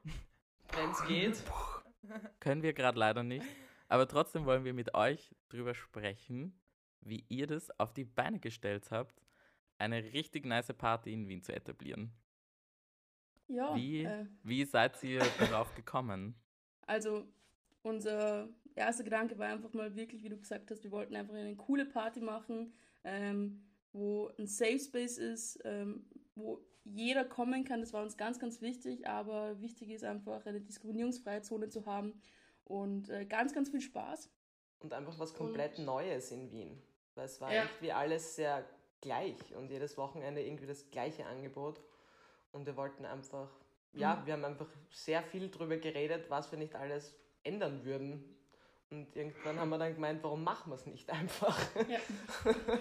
Wenn 0.71 0.89
es 0.91 1.05
geht. 1.05 1.43
können 2.39 2.63
wir 2.63 2.73
gerade 2.73 2.97
leider 2.97 3.23
nicht, 3.23 3.45
aber 3.89 4.07
trotzdem 4.07 4.45
wollen 4.45 4.63
wir 4.63 4.73
mit 4.73 4.93
euch 4.95 5.35
drüber 5.49 5.75
sprechen, 5.75 6.57
wie 7.01 7.25
ihr 7.27 7.47
das 7.47 7.69
auf 7.79 7.93
die 7.93 8.05
Beine 8.05 8.39
gestellt 8.39 8.91
habt, 8.91 9.22
eine 9.83 10.03
richtig 10.13 10.45
nice 10.45 10.73
Party 10.73 11.13
in 11.13 11.27
Wien 11.27 11.41
zu 11.41 11.53
etablieren. 11.53 12.11
Ja, 13.47 13.75
Wie? 13.75 14.03
äh, 14.05 14.25
Wie 14.43 14.65
seid 14.65 15.01
ihr 15.03 15.19
darauf 15.39 15.73
gekommen? 15.75 16.35
also 16.85 17.25
unser 17.81 18.49
erster 18.75 19.03
Gedanke 19.03 19.37
war 19.37 19.47
einfach 19.47 19.73
mal 19.73 19.93
wirklich, 19.95 20.23
wie 20.23 20.29
du 20.29 20.37
gesagt 20.37 20.69
hast, 20.71 20.83
wir 20.83 20.91
wollten 20.91 21.15
einfach 21.15 21.33
eine 21.35 21.55
coole 21.55 21.85
Party 21.85 22.21
machen, 22.21 22.73
ähm, 23.03 23.61
wo 23.91 24.29
ein 24.39 24.47
Safe 24.47 24.79
Space 24.79 25.17
ist, 25.17 25.59
ähm, 25.65 26.05
wo 26.35 26.61
jeder 26.85 27.25
kommen 27.25 27.63
kann. 27.65 27.81
Das 27.81 27.91
war 27.93 28.03
uns 28.03 28.15
ganz, 28.17 28.39
ganz 28.39 28.61
wichtig, 28.61 29.05
aber 29.07 29.59
wichtig 29.61 29.89
ist 29.89 30.03
einfach 30.05 30.45
eine 30.45 30.61
diskriminierungsfreie 30.61 31.41
Zone 31.41 31.67
zu 31.69 31.85
haben 31.85 32.13
und 32.65 33.09
äh, 33.09 33.25
ganz, 33.25 33.53
ganz 33.53 33.69
viel 33.69 33.81
Spaß. 33.81 34.29
Und 34.79 34.93
einfach 34.93 35.17
was 35.19 35.33
komplett 35.33 35.77
Und- 35.79 35.85
Neues 35.85 36.31
in 36.31 36.49
Wien. 36.51 36.81
Weil 37.15 37.25
es 37.25 37.39
war 37.41 37.53
Ja. 37.53 37.63
irgendwie 37.63 37.91
alles 37.91 38.35
sehr 38.35 38.65
gleich 39.03 39.53
und 39.55 39.69
jedes 39.69 39.97
Wochenende 39.97 40.41
irgendwie 40.41 40.65
das 40.65 40.89
gleiche 40.89 41.25
Angebot. 41.25 41.79
Und 42.53 42.65
wir 42.65 42.75
wollten 42.77 43.05
einfach, 43.05 43.49
ja, 43.93 44.15
Mhm. 44.15 44.25
wir 44.25 44.33
haben 44.33 44.45
einfach 44.45 44.69
sehr 44.89 45.21
viel 45.21 45.49
drüber 45.51 45.77
geredet, 45.77 46.29
was 46.29 46.51
wir 46.51 46.57
nicht 46.57 46.73
alles 46.75 47.13
ändern 47.43 47.83
würden. 47.83 48.23
Und 48.89 49.15
irgendwann 49.15 49.59
haben 49.59 49.69
wir 49.69 49.77
dann 49.77 49.93
gemeint, 49.93 50.23
warum 50.23 50.43
machen 50.43 50.71
wir 50.71 50.75
es 50.75 50.85
nicht 50.85 51.09
einfach? 51.09 51.59
Ja. 51.87 51.99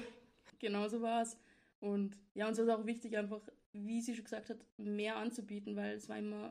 genau 0.59 0.89
so 0.89 1.03
war 1.03 1.23
es. 1.23 1.37
Und 1.81 2.17
ja, 2.35 2.47
uns 2.49 2.59
ist 2.59 2.69
auch 2.69 2.87
wichtig, 2.87 3.17
einfach, 3.17 3.41
wie 3.73 4.01
sie 4.01 4.15
schon 4.15 4.25
gesagt 4.25 4.49
hat, 4.51 4.59
mehr 4.77 5.17
anzubieten, 5.17 5.75
weil 5.75 5.95
es 5.95 6.09
war 6.09 6.19
immer 6.19 6.49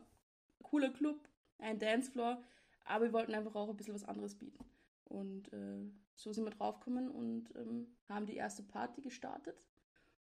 ein 0.59 0.63
cooler 0.63 0.89
Club, 0.91 1.17
ein 1.59 1.79
Dancefloor, 1.79 2.43
aber 2.85 3.05
wir 3.05 3.13
wollten 3.13 3.33
einfach 3.33 3.55
auch 3.55 3.69
ein 3.69 3.77
bisschen 3.77 3.93
was 3.93 4.03
anderes 4.03 4.35
bieten. 4.35 4.65
Und 5.11 5.51
äh, 5.53 5.91
so 6.15 6.31
sind 6.31 6.45
wir 6.45 6.51
draufgekommen 6.51 7.09
und 7.09 7.53
ähm, 7.55 7.87
haben 8.07 8.25
die 8.25 8.35
erste 8.35 8.63
Party 8.63 9.01
gestartet. 9.01 9.67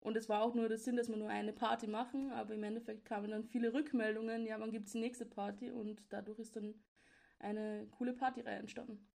Und 0.01 0.17
es 0.17 0.29
war 0.29 0.43
auch 0.43 0.55
nur 0.55 0.69
der 0.69 0.79
Sinn, 0.79 0.97
dass 0.97 1.09
wir 1.09 1.17
nur 1.17 1.29
eine 1.29 1.53
Party 1.53 1.89
machen, 1.89 2.31
aber 2.31 2.55
im 2.55 2.63
Endeffekt 2.63 3.05
kamen 3.05 3.31
dann 3.31 3.45
viele 3.45 3.75
Rückmeldungen, 3.75 4.47
ja, 4.47 4.61
wann 4.61 4.71
gibt 4.71 4.87
es 4.87 4.93
die 4.93 5.01
nächste 5.01 5.27
Party? 5.27 5.71
Und 5.71 6.01
dadurch 6.11 6.39
ist 6.39 6.55
dann 6.55 6.75
eine 7.41 7.89
coole 7.91 8.13
Partyreihe 8.13 8.59
entstanden. 8.59 9.09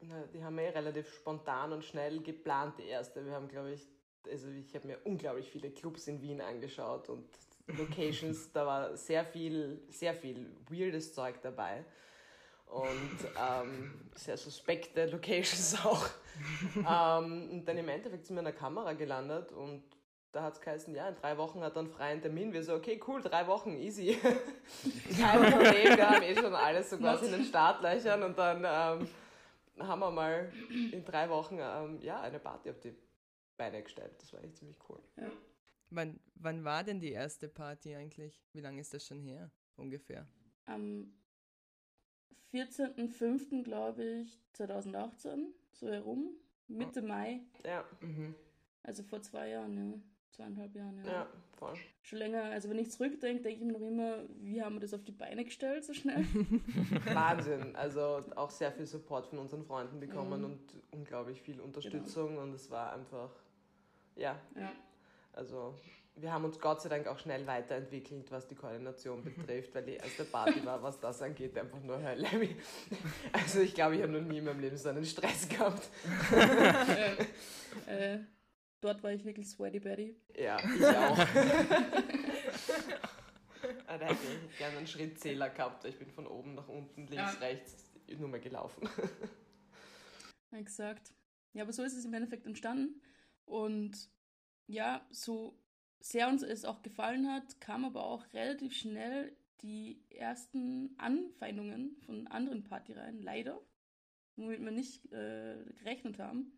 Na, 0.00 0.26
die 0.26 0.42
haben 0.42 0.56
wir 0.56 0.64
eh 0.64 0.70
relativ 0.70 1.12
spontan 1.12 1.72
und 1.72 1.84
schnell 1.84 2.22
geplant, 2.22 2.78
die 2.78 2.84
erste. 2.84 3.24
Wir 3.24 3.32
haben, 3.32 3.48
glaube 3.48 3.72
ich, 3.72 3.86
also 4.30 4.48
ich 4.48 4.74
habe 4.74 4.86
mir 4.86 4.98
unglaublich 5.04 5.50
viele 5.50 5.70
Clubs 5.70 6.06
in 6.08 6.22
Wien 6.22 6.40
angeschaut 6.40 7.08
und 7.08 7.28
Locations, 7.66 8.50
da 8.52 8.66
war 8.66 8.96
sehr 8.96 9.24
viel, 9.24 9.82
sehr 9.90 10.14
viel 10.14 10.56
weirdes 10.70 11.12
Zeug 11.12 11.40
dabei. 11.42 11.84
Und 12.74 13.18
ähm, 13.40 13.92
sehr 14.16 14.36
suspekte 14.36 15.06
Locations 15.06 15.84
auch. 15.84 16.08
ähm, 16.76 17.50
und 17.52 17.64
dann 17.66 17.78
im 17.78 17.88
Endeffekt 17.88 18.26
sind 18.26 18.34
wir 18.34 18.40
in 18.40 18.46
der 18.46 18.54
Kamera 18.54 18.94
gelandet 18.94 19.52
und 19.52 19.84
da 20.32 20.42
hat 20.42 20.54
es 20.54 20.60
geheißen, 20.60 20.92
ja, 20.92 21.08
in 21.08 21.14
drei 21.14 21.38
Wochen 21.38 21.60
hat 21.60 21.76
er 21.76 21.82
einen 21.82 21.88
freien 21.88 22.20
Termin. 22.20 22.52
Wir 22.52 22.64
so, 22.64 22.74
okay, 22.74 23.00
cool, 23.06 23.22
drei 23.22 23.46
Wochen, 23.46 23.76
easy. 23.76 24.18
Kein 25.20 25.52
Problem, 25.52 25.96
wir 25.96 26.10
haben 26.10 26.22
eh 26.22 26.34
schon 26.34 26.52
alles 26.52 26.90
so 26.90 26.98
quasi 26.98 27.26
in 27.26 27.32
den 27.32 27.44
Startlöchern 27.44 28.24
und 28.24 28.36
dann 28.36 28.64
ähm, 28.66 29.08
haben 29.86 30.00
wir 30.00 30.10
mal 30.10 30.52
in 30.90 31.04
drei 31.04 31.30
Wochen 31.30 31.58
ähm, 31.60 32.00
ja, 32.02 32.20
eine 32.22 32.40
Party 32.40 32.70
auf 32.70 32.80
die 32.80 32.92
Beine 33.56 33.84
gestellt. 33.84 34.14
Das 34.18 34.32
war 34.32 34.42
echt 34.42 34.56
ziemlich 34.56 34.78
cool. 34.88 34.98
Wann, 35.90 36.18
wann 36.34 36.64
war 36.64 36.82
denn 36.82 36.98
die 36.98 37.12
erste 37.12 37.48
Party 37.48 37.94
eigentlich? 37.94 38.42
Wie 38.52 38.60
lange 38.60 38.80
ist 38.80 38.92
das 38.92 39.06
schon 39.06 39.20
her? 39.20 39.52
Ungefähr. 39.76 40.26
am 40.66 41.12
14.05. 42.54 43.64
glaube 43.64 44.04
ich 44.04 44.38
2018, 44.52 45.48
so 45.72 45.88
herum, 45.88 46.30
Mitte 46.68 47.02
Mai, 47.02 47.40
Ja, 47.64 47.84
Mhm. 48.00 48.34
also 48.84 49.02
vor 49.02 49.20
zwei 49.22 49.48
Jahren, 49.50 49.76
ja, 49.76 49.98
zweieinhalb 50.30 50.74
Jahren, 50.74 51.04
ja. 51.04 51.12
ja, 51.12 51.26
voll. 51.58 51.74
Schon 52.02 52.18
länger, 52.20 52.44
also 52.44 52.70
wenn 52.70 52.78
ich 52.78 52.90
zurückdenke, 52.92 53.42
denke 53.42 53.60
ich 53.60 53.66
mir 53.66 53.72
noch 53.72 53.86
immer, 53.86 54.18
wie 54.40 54.62
haben 54.62 54.76
wir 54.76 54.80
das 54.80 54.94
auf 54.94 55.02
die 55.04 55.12
Beine 55.12 55.44
gestellt 55.44 55.84
so 55.84 55.92
schnell? 55.94 56.24
Wahnsinn. 57.12 57.74
Also 57.76 58.22
auch 58.36 58.50
sehr 58.50 58.70
viel 58.72 58.86
Support 58.86 59.26
von 59.26 59.38
unseren 59.40 59.64
Freunden 59.64 59.98
bekommen 60.00 60.40
Mhm. 60.40 60.44
und 60.44 60.60
unglaublich 60.92 61.40
viel 61.42 61.60
Unterstützung 61.60 62.38
und 62.38 62.52
es 62.54 62.70
war 62.70 62.92
einfach, 62.92 63.30
ja, 64.16 64.40
ja. 64.56 64.72
Also 65.34 65.76
wir 66.16 66.32
haben 66.32 66.44
uns 66.44 66.60
Gott 66.60 66.80
sei 66.80 66.88
Dank 66.88 67.06
auch 67.08 67.18
schnell 67.18 67.44
weiterentwickelt, 67.46 68.30
was 68.30 68.46
die 68.46 68.54
Koordination 68.54 69.24
betrifft, 69.24 69.74
weil 69.74 69.84
die 69.84 69.94
erste 69.94 70.24
Party 70.24 70.64
war, 70.64 70.82
was 70.82 71.00
das 71.00 71.20
angeht, 71.22 71.58
einfach 71.58 71.80
nur 71.82 72.00
Hölle. 72.02 72.28
Also 73.32 73.60
ich 73.60 73.74
glaube, 73.74 73.96
ich 73.96 74.02
habe 74.02 74.12
noch 74.12 74.20
nie 74.20 74.38
in 74.38 74.44
meinem 74.44 74.60
Leben 74.60 74.76
so 74.76 74.88
einen 74.90 75.04
Stress 75.04 75.48
gehabt. 75.48 75.88
äh, 77.88 78.14
äh, 78.14 78.20
dort 78.80 79.02
war 79.02 79.10
ich 79.12 79.24
wirklich 79.24 79.48
Sweaty 79.48 79.80
Betty. 79.80 80.16
Ja, 80.36 80.56
ich 80.58 80.84
auch. 80.86 81.18
Ah, 83.86 83.98
da 83.98 84.06
hätte 84.06 84.18
ich 84.50 84.58
gerne 84.58 84.76
einen 84.78 84.86
Schrittzähler 84.86 85.48
gehabt. 85.50 85.84
Ich 85.86 85.98
bin 85.98 86.10
von 86.10 86.26
oben 86.26 86.54
nach 86.54 86.68
unten, 86.68 87.06
links, 87.06 87.14
Ja. 87.16 87.30
rechts 87.40 87.90
nur 88.18 88.28
mal 88.28 88.40
gelaufen. 88.40 88.88
Exakt. 90.52 91.12
Ja, 91.54 91.62
aber 91.62 91.72
so 91.72 91.82
ist 91.82 91.96
es 91.96 92.04
im 92.04 92.12
Endeffekt 92.14 92.46
entstanden. 92.46 93.00
Und 93.46 94.10
ja, 94.66 95.06
so 95.10 95.58
sehr 96.00 96.28
uns 96.28 96.42
es 96.42 96.64
auch 96.64 96.82
gefallen 96.82 97.30
hat, 97.32 97.60
kam 97.60 97.84
aber 97.84 98.04
auch 98.04 98.24
relativ 98.32 98.74
schnell 98.76 99.34
die 99.62 100.04
ersten 100.10 100.94
Anfeindungen 100.98 101.96
von 102.04 102.26
anderen 102.26 102.64
Partyreihen, 102.64 103.22
leider, 103.22 103.60
womit 104.36 104.60
wir 104.60 104.70
nicht 104.70 105.10
äh, 105.12 105.56
gerechnet 105.78 106.18
haben, 106.18 106.52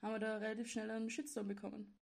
haben 0.00 0.12
wir 0.14 0.18
da 0.18 0.38
relativ 0.38 0.70
schnell 0.70 0.90
einen 0.90 1.10
Shitstorm 1.10 1.48
bekommen. 1.48 1.94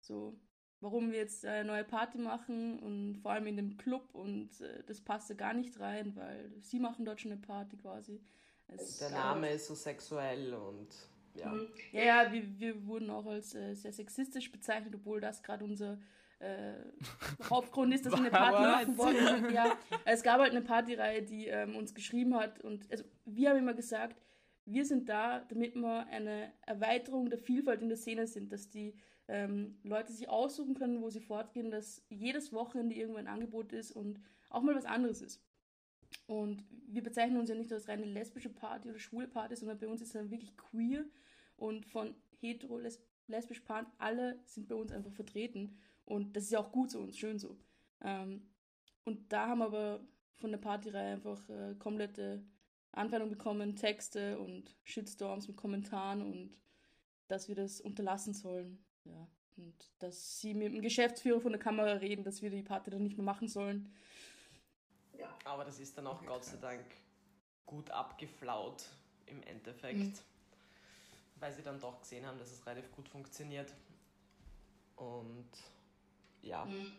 So, 0.00 0.40
warum 0.80 1.10
wir 1.10 1.18
jetzt 1.18 1.44
eine 1.44 1.66
neue 1.66 1.84
Party 1.84 2.16
machen 2.16 2.78
und 2.78 3.16
vor 3.18 3.32
allem 3.32 3.46
in 3.46 3.56
dem 3.56 3.76
Club 3.76 4.14
und 4.14 4.60
äh, 4.62 4.82
das 4.84 5.02
passte 5.02 5.36
gar 5.36 5.52
nicht 5.52 5.78
rein, 5.78 6.16
weil 6.16 6.50
sie 6.62 6.78
machen 6.78 7.04
dort 7.04 7.20
schon 7.20 7.32
eine 7.32 7.40
Party 7.40 7.76
quasi. 7.76 8.22
Es 8.68 8.98
Der 8.98 9.10
Name 9.10 9.50
ist 9.50 9.66
so 9.66 9.74
sexuell 9.74 10.54
und 10.54 10.88
ja. 11.34 11.52
Mhm. 11.52 11.68
Ja, 11.92 12.02
ja, 12.02 12.32
wir, 12.32 12.58
wir 12.58 12.86
wurden 12.86 13.10
auch 13.10 13.26
als 13.26 13.54
äh, 13.54 13.74
sehr 13.74 13.92
sexistisch 13.92 14.50
bezeichnet, 14.50 14.94
obwohl 14.94 15.20
das 15.20 15.42
gerade 15.42 15.64
unser 15.64 15.98
äh, 16.38 16.74
Hauptgrund 17.50 17.94
ist, 17.94 18.06
dass 18.06 18.12
wir 18.12 18.20
eine 18.20 18.30
Party 18.30 18.62
machen 18.62 18.98
wollten. 18.98 19.52
Ja, 19.54 19.76
es 20.04 20.22
gab 20.22 20.40
halt 20.40 20.50
eine 20.50 20.62
Partyreihe, 20.62 21.22
die 21.22 21.46
ähm, 21.46 21.76
uns 21.76 21.94
geschrieben 21.94 22.34
hat 22.34 22.60
und 22.60 22.90
also, 22.90 23.04
wir 23.24 23.50
haben 23.50 23.58
immer 23.58 23.74
gesagt, 23.74 24.16
wir 24.64 24.84
sind 24.84 25.08
da, 25.08 25.40
damit 25.48 25.74
wir 25.74 26.06
eine 26.08 26.52
Erweiterung 26.66 27.28
der 27.28 27.38
Vielfalt 27.38 27.82
in 27.82 27.88
der 27.88 27.98
Szene 27.98 28.26
sind, 28.26 28.52
dass 28.52 28.70
die 28.70 28.94
ähm, 29.26 29.78
Leute 29.82 30.12
sich 30.12 30.28
aussuchen 30.28 30.74
können, 30.74 31.02
wo 31.02 31.10
sie 31.10 31.20
fortgehen, 31.20 31.70
dass 31.70 32.04
jedes 32.08 32.52
Wochenende 32.52 32.94
irgendwo 32.94 33.18
ein 33.18 33.28
Angebot 33.28 33.72
ist 33.72 33.92
und 33.92 34.20
auch 34.48 34.62
mal 34.62 34.74
was 34.74 34.84
anderes 34.84 35.22
ist. 35.22 35.42
Und 36.26 36.64
wir 36.86 37.02
bezeichnen 37.02 37.38
uns 37.38 37.48
ja 37.48 37.54
nicht 37.54 37.72
als 37.72 37.88
reine 37.88 38.04
lesbische 38.04 38.50
Party 38.50 38.88
oder 38.88 38.98
schwule 38.98 39.28
Party, 39.28 39.56
sondern 39.56 39.78
bei 39.78 39.88
uns 39.88 40.00
ist 40.00 40.08
es 40.08 40.14
dann 40.14 40.30
wirklich 40.30 40.56
queer. 40.56 41.04
Und 41.56 41.86
von 41.86 42.14
hetero, 42.40 42.78
les 42.78 43.00
lesbisch 43.26 43.60
Paaren, 43.60 43.86
alle 43.98 44.40
sind 44.44 44.68
bei 44.68 44.74
uns 44.74 44.92
einfach 44.92 45.12
vertreten. 45.12 45.78
Und 46.04 46.36
das 46.36 46.44
ist 46.44 46.52
ja 46.52 46.58
auch 46.58 46.72
gut 46.72 46.90
so 46.90 47.00
und 47.00 47.14
schön 47.14 47.38
so. 47.38 47.56
Ähm, 48.02 48.42
und 49.04 49.32
da 49.32 49.48
haben 49.48 49.60
wir 49.60 49.66
aber 49.66 50.00
von 50.34 50.50
der 50.50 50.58
Partyreihe 50.58 51.14
einfach 51.14 51.48
äh, 51.48 51.74
komplette 51.78 52.42
Anfeindungen 52.92 53.36
bekommen, 53.36 53.76
Texte 53.76 54.38
und 54.38 54.76
Shitstorms 54.84 55.46
mit 55.46 55.56
Kommentaren 55.56 56.22
und 56.22 56.56
dass 57.28 57.48
wir 57.48 57.54
das 57.54 57.80
unterlassen 57.80 58.34
sollen. 58.34 58.84
Ja. 59.04 59.28
Und 59.56 59.92
dass 59.98 60.40
sie 60.40 60.54
mit 60.54 60.72
dem 60.72 60.82
Geschäftsführer 60.82 61.40
von 61.40 61.52
der 61.52 61.60
Kamera 61.60 61.92
reden, 61.92 62.24
dass 62.24 62.42
wir 62.42 62.50
die 62.50 62.62
Party 62.62 62.90
dann 62.90 63.02
nicht 63.02 63.16
mehr 63.16 63.24
machen 63.24 63.46
sollen. 63.46 63.92
Ja. 65.20 65.28
Aber 65.44 65.64
das 65.64 65.78
ist 65.78 65.96
dann 65.96 66.06
auch 66.06 66.24
Gott 66.24 66.44
sei 66.44 66.56
Dank 66.56 66.84
gut 67.66 67.90
abgeflaut 67.90 68.84
im 69.26 69.42
Endeffekt. 69.42 69.98
Mhm. 69.98 70.14
Weil 71.36 71.52
sie 71.52 71.62
dann 71.62 71.80
doch 71.80 72.00
gesehen 72.00 72.26
haben, 72.26 72.38
dass 72.38 72.50
es 72.50 72.66
relativ 72.66 72.90
gut 72.92 73.08
funktioniert. 73.08 73.72
Und 74.96 75.48
ja. 76.42 76.64
Mhm. 76.64 76.92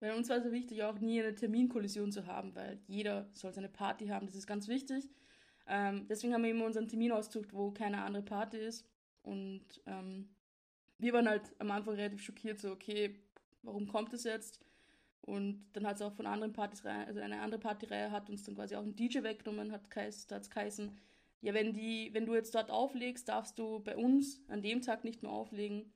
Weil 0.00 0.12
uns 0.12 0.28
war 0.28 0.38
es 0.38 0.50
wichtig, 0.50 0.82
auch 0.82 0.98
nie 0.98 1.20
eine 1.20 1.34
Terminkollision 1.34 2.10
zu 2.10 2.26
haben, 2.26 2.54
weil 2.54 2.80
jeder 2.86 3.28
soll 3.34 3.52
seine 3.52 3.68
Party 3.68 4.06
haben, 4.06 4.26
das 4.26 4.34
ist 4.34 4.46
ganz 4.46 4.66
wichtig. 4.66 5.08
Ähm, 5.66 6.06
deswegen 6.08 6.32
haben 6.32 6.42
wir 6.42 6.50
immer 6.50 6.64
unseren 6.64 6.88
Termin 6.88 7.12
ausgesucht, 7.12 7.52
wo 7.52 7.70
keine 7.70 8.02
andere 8.02 8.22
Party 8.22 8.56
ist. 8.56 8.88
Und 9.22 9.66
ähm, 9.86 10.30
wir 10.98 11.12
waren 11.12 11.28
halt 11.28 11.54
am 11.58 11.70
Anfang 11.70 11.94
relativ 11.94 12.22
schockiert, 12.22 12.58
so, 12.58 12.70
okay, 12.70 13.20
warum 13.62 13.86
kommt 13.88 14.14
es 14.14 14.24
jetzt? 14.24 14.60
Und 15.22 15.66
dann 15.74 15.86
hat 15.86 15.96
es 15.96 16.02
auch 16.02 16.12
von 16.12 16.26
anderen 16.26 16.52
Partys, 16.52 16.84
also 16.84 17.20
eine 17.20 17.40
andere 17.40 17.60
Partyreihe 17.60 18.10
hat 18.10 18.30
uns 18.30 18.44
dann 18.44 18.54
quasi 18.54 18.74
auch 18.74 18.82
einen 18.82 18.96
DJ 18.96 19.22
weggenommen, 19.22 19.70
hat 19.70 19.82
es 19.94 20.26
geheißen, 20.26 20.96
ja, 21.42 21.54
wenn, 21.54 21.72
die, 21.72 22.10
wenn 22.12 22.26
du 22.26 22.34
jetzt 22.34 22.54
dort 22.54 22.70
auflegst, 22.70 23.28
darfst 23.28 23.58
du 23.58 23.80
bei 23.80 23.96
uns 23.96 24.42
an 24.48 24.62
dem 24.62 24.82
Tag 24.82 25.04
nicht 25.04 25.22
mehr 25.22 25.32
auflegen. 25.32 25.92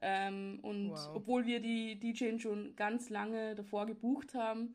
Ähm, 0.00 0.58
und 0.62 0.90
wow. 0.90 1.10
obwohl 1.14 1.46
wir 1.46 1.60
die 1.60 1.98
DJ 1.98 2.38
schon 2.38 2.76
ganz 2.76 3.10
lange 3.10 3.54
davor 3.54 3.86
gebucht 3.86 4.34
haben, 4.34 4.74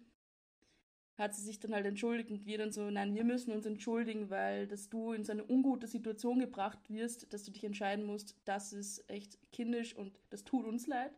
hat 1.18 1.36
sie 1.36 1.44
sich 1.44 1.60
dann 1.60 1.74
halt 1.74 1.86
entschuldigt 1.86 2.32
und 2.32 2.46
wir 2.46 2.58
dann 2.58 2.72
so, 2.72 2.90
nein, 2.90 3.14
wir 3.14 3.24
müssen 3.24 3.52
uns 3.52 3.66
entschuldigen, 3.66 4.30
weil 4.30 4.68
dass 4.68 4.90
du 4.90 5.14
in 5.14 5.24
so 5.24 5.32
eine 5.32 5.46
ungute 5.46 5.88
Situation 5.88 6.40
gebracht 6.40 6.90
wirst, 6.90 7.32
dass 7.32 7.44
du 7.44 7.52
dich 7.52 7.64
entscheiden 7.64 8.06
musst, 8.06 8.36
das 8.46 8.74
ist 8.74 9.08
echt 9.10 9.38
kindisch 9.52 9.96
und 9.96 10.20
das 10.32 10.44
tut 10.44 10.66
uns 10.66 10.88
leid. 10.88 11.14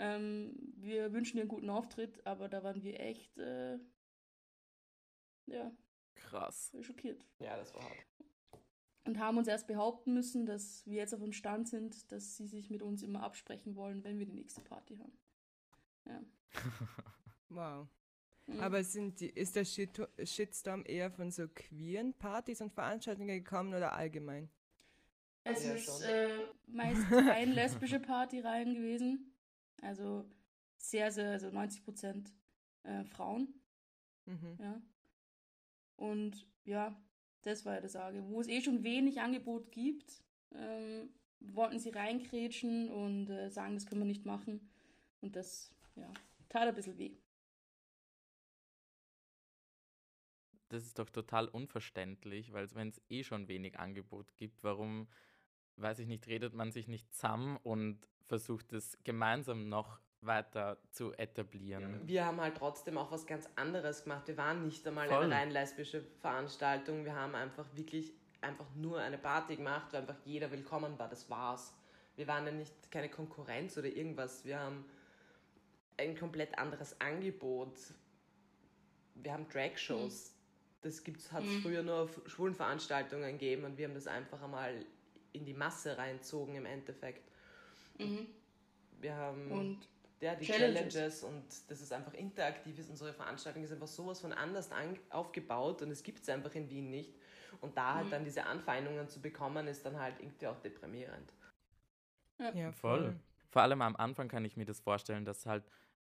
Ähm, 0.00 0.56
wir 0.76 1.12
wünschen 1.12 1.36
dir 1.36 1.42
einen 1.42 1.48
guten 1.48 1.70
Auftritt, 1.70 2.26
aber 2.26 2.48
da 2.48 2.62
waren 2.62 2.82
wir 2.82 2.98
echt, 3.00 3.36
äh, 3.38 3.78
ja. 5.46 5.70
Krass. 6.14 6.74
Schockiert. 6.80 7.26
Ja, 7.38 7.56
das 7.56 7.74
war 7.74 7.82
hart 7.82 8.06
und 9.10 9.18
haben 9.18 9.38
uns 9.38 9.48
erst 9.48 9.66
behaupten 9.66 10.14
müssen, 10.14 10.46
dass 10.46 10.86
wir 10.86 10.98
jetzt 10.98 11.14
auf 11.14 11.20
dem 11.20 11.32
Stand 11.32 11.68
sind, 11.68 12.10
dass 12.12 12.36
sie 12.36 12.46
sich 12.46 12.70
mit 12.70 12.82
uns 12.82 13.02
immer 13.02 13.22
absprechen 13.22 13.74
wollen, 13.74 14.04
wenn 14.04 14.18
wir 14.18 14.26
die 14.26 14.34
nächste 14.34 14.60
Party 14.60 14.98
haben. 14.98 15.18
Ja. 16.06 16.22
wow. 17.48 17.88
Mhm. 18.46 18.60
Aber 18.60 18.84
sind 18.84 19.20
die, 19.20 19.30
ist 19.30 19.56
der 19.56 19.64
Shit 19.64 20.00
Shitstorm 20.22 20.84
eher 20.86 21.10
von 21.10 21.30
so 21.30 21.48
queeren 21.48 22.14
Partys 22.14 22.60
und 22.60 22.72
Veranstaltungen 22.72 23.42
gekommen 23.42 23.74
oder 23.74 23.92
allgemein? 23.94 24.50
Es 25.42 25.64
ja, 25.64 25.72
ist 25.72 26.02
äh, 26.02 26.46
meist 26.66 27.10
rein 27.10 27.52
lesbische 27.52 27.98
Partyreihen 27.98 28.74
gewesen. 28.74 29.29
Also 29.80 30.28
sehr, 30.76 31.10
sehr, 31.12 31.32
also 31.32 31.50
90 31.50 31.84
Prozent 31.84 32.32
äh, 32.82 33.04
Frauen. 33.04 33.54
Mhm. 34.26 34.56
Ja. 34.58 34.82
Und 35.96 36.46
ja, 36.64 36.96
das 37.42 37.64
war 37.64 37.74
ja 37.74 37.80
das 37.80 37.92
Sage. 37.92 38.24
Wo 38.26 38.40
es 38.40 38.48
eh 38.48 38.60
schon 38.60 38.82
wenig 38.82 39.20
Angebot 39.20 39.70
gibt, 39.72 40.22
ähm, 40.54 41.10
wollten 41.40 41.78
sie 41.78 41.90
reinkrätschen 41.90 42.90
und 42.90 43.30
äh, 43.30 43.50
sagen, 43.50 43.74
das 43.74 43.86
können 43.86 44.02
wir 44.02 44.06
nicht 44.06 44.26
machen. 44.26 44.70
Und 45.20 45.36
das, 45.36 45.74
ja, 45.96 46.10
tat 46.48 46.68
ein 46.68 46.74
bisschen 46.74 46.98
weh. 46.98 47.16
Das 50.68 50.84
ist 50.84 50.98
doch 50.98 51.10
total 51.10 51.48
unverständlich, 51.48 52.52
weil 52.52 52.72
wenn 52.74 52.88
es 52.88 53.02
eh 53.08 53.24
schon 53.24 53.48
wenig 53.48 53.78
Angebot 53.78 54.36
gibt, 54.36 54.62
warum, 54.62 55.08
weiß 55.76 55.98
ich 55.98 56.06
nicht, 56.06 56.28
redet 56.28 56.54
man 56.54 56.70
sich 56.70 56.86
nicht 56.86 57.12
zusammen 57.12 57.56
und 57.56 58.08
versucht 58.30 58.72
es 58.72 58.96
gemeinsam 59.02 59.68
noch 59.68 59.98
weiter 60.20 60.78
zu 60.92 61.12
etablieren. 61.14 62.06
Wir 62.06 62.24
haben 62.24 62.40
halt 62.40 62.56
trotzdem 62.56 62.96
auch 62.96 63.10
was 63.10 63.26
ganz 63.26 63.48
anderes 63.56 64.04
gemacht. 64.04 64.28
Wir 64.28 64.36
waren 64.36 64.62
nicht 64.64 64.86
einmal 64.86 65.08
Voll. 65.08 65.24
eine 65.24 65.34
rein 65.34 65.50
lesbische 65.50 66.00
Veranstaltung. 66.20 67.04
Wir 67.04 67.16
haben 67.16 67.34
einfach 67.34 67.66
wirklich 67.74 68.12
einfach 68.40 68.72
nur 68.76 69.00
eine 69.00 69.18
Party 69.18 69.56
gemacht, 69.56 69.92
wo 69.92 69.96
einfach 69.96 70.14
jeder 70.24 70.52
willkommen 70.52 70.96
war. 70.96 71.08
Das 71.08 71.28
war's. 71.28 71.74
Wir 72.14 72.28
waren 72.28 72.46
ja 72.46 72.52
nicht 72.52 72.92
keine 72.92 73.08
Konkurrenz 73.08 73.76
oder 73.76 73.88
irgendwas. 73.88 74.44
Wir 74.44 74.60
haben 74.60 74.84
ein 75.96 76.16
komplett 76.16 76.56
anderes 76.56 77.00
Angebot. 77.00 77.74
Wir 79.14 79.32
haben 79.32 79.48
Drag-Shows. 79.48 80.30
Mhm. 80.30 80.40
Das 80.82 81.02
hat 81.32 81.42
es 81.42 81.50
mhm. 81.50 81.62
früher 81.62 81.82
nur 81.82 81.96
auf 81.96 82.20
schwulen 82.26 82.54
Veranstaltungen 82.54 83.32
gegeben 83.32 83.64
und 83.64 83.76
wir 83.76 83.88
haben 83.88 83.94
das 83.94 84.06
einfach 84.06 84.40
einmal 84.40 84.86
in 85.32 85.44
die 85.44 85.52
Masse 85.52 85.98
reinzogen 85.98 86.54
im 86.54 86.66
Endeffekt. 86.66 87.29
Mhm. 88.00 88.26
Wir 89.00 89.14
haben 89.14 89.50
und 89.50 89.88
ja, 90.20 90.34
die 90.34 90.44
Challenges. 90.44 90.92
Challenges. 90.92 91.24
und 91.24 91.44
das 91.68 91.80
ist 91.80 91.92
einfach 91.92 92.12
interaktiv 92.12 92.78
ist. 92.78 92.90
Unsere 92.90 93.12
Veranstaltung 93.14 93.62
ist 93.62 93.72
einfach 93.72 93.86
sowas 93.86 94.20
von 94.20 94.32
anders 94.32 94.70
aufgebaut 95.10 95.82
und 95.82 95.90
es 95.90 96.02
gibt 96.02 96.22
es 96.22 96.28
einfach 96.28 96.54
in 96.54 96.68
Wien 96.68 96.90
nicht. 96.90 97.14
Und 97.60 97.76
da 97.76 97.94
halt 97.94 98.06
mhm. 98.06 98.10
dann 98.10 98.24
diese 98.24 98.44
Anfeindungen 98.44 99.08
zu 99.08 99.20
bekommen, 99.20 99.66
ist 99.66 99.84
dann 99.84 99.98
halt 99.98 100.20
irgendwie 100.20 100.46
auch 100.46 100.60
deprimierend. 100.60 101.32
Ja, 102.54 102.72
voll. 102.72 103.18
Vor 103.50 103.62
allem 103.62 103.82
am 103.82 103.96
Anfang 103.96 104.28
kann 104.28 104.44
ich 104.44 104.56
mir 104.56 104.64
das 104.64 104.80
vorstellen, 104.80 105.24
dass 105.24 105.44
halt, 105.44 105.64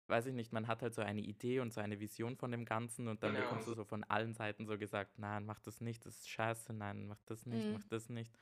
weiß 0.09 0.27
ich 0.27 0.35
nicht, 0.35 0.53
man 0.53 0.69
hat 0.69 0.83
halt 0.83 0.95
so 0.95 1.03
eine 1.03 1.21
Idee 1.21 1.61
und 1.61 1.73
so 1.73 1.81
eine 1.81 1.99
Vision 1.99 2.37
von 2.37 2.53
dem 2.53 2.65
Ganzen 2.65 3.09
und 3.09 3.23
dann 3.23 3.33
genau. 3.33 3.47
bekommst 3.47 3.69
du 3.69 3.75
so 3.75 3.85
von 3.85 4.05
allen 4.05 4.35
Seiten 4.35 4.67
so 4.67 4.79
gesagt, 4.79 5.19
nein, 5.19 5.45
mach 5.45 5.59
das 5.61 5.81
nicht, 5.81 6.05
das 6.05 6.19
ist 6.19 6.29
scheiße, 6.29 6.73
nein, 6.73 7.07
mach 7.07 7.21
das 7.27 7.47
nicht, 7.47 7.67
mhm. 7.67 7.73
mach 7.73 7.85
das 7.85 8.09
nicht. 8.09 8.33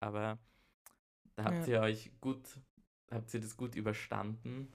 Aber 0.00 0.38
da 1.38 1.44
habt 1.44 1.68
ja. 1.68 1.74
ihr 1.74 1.80
euch 1.82 2.10
gut 2.20 2.58
habt 3.10 3.32
ihr 3.32 3.40
das 3.40 3.56
gut 3.56 3.74
überstanden 3.74 4.72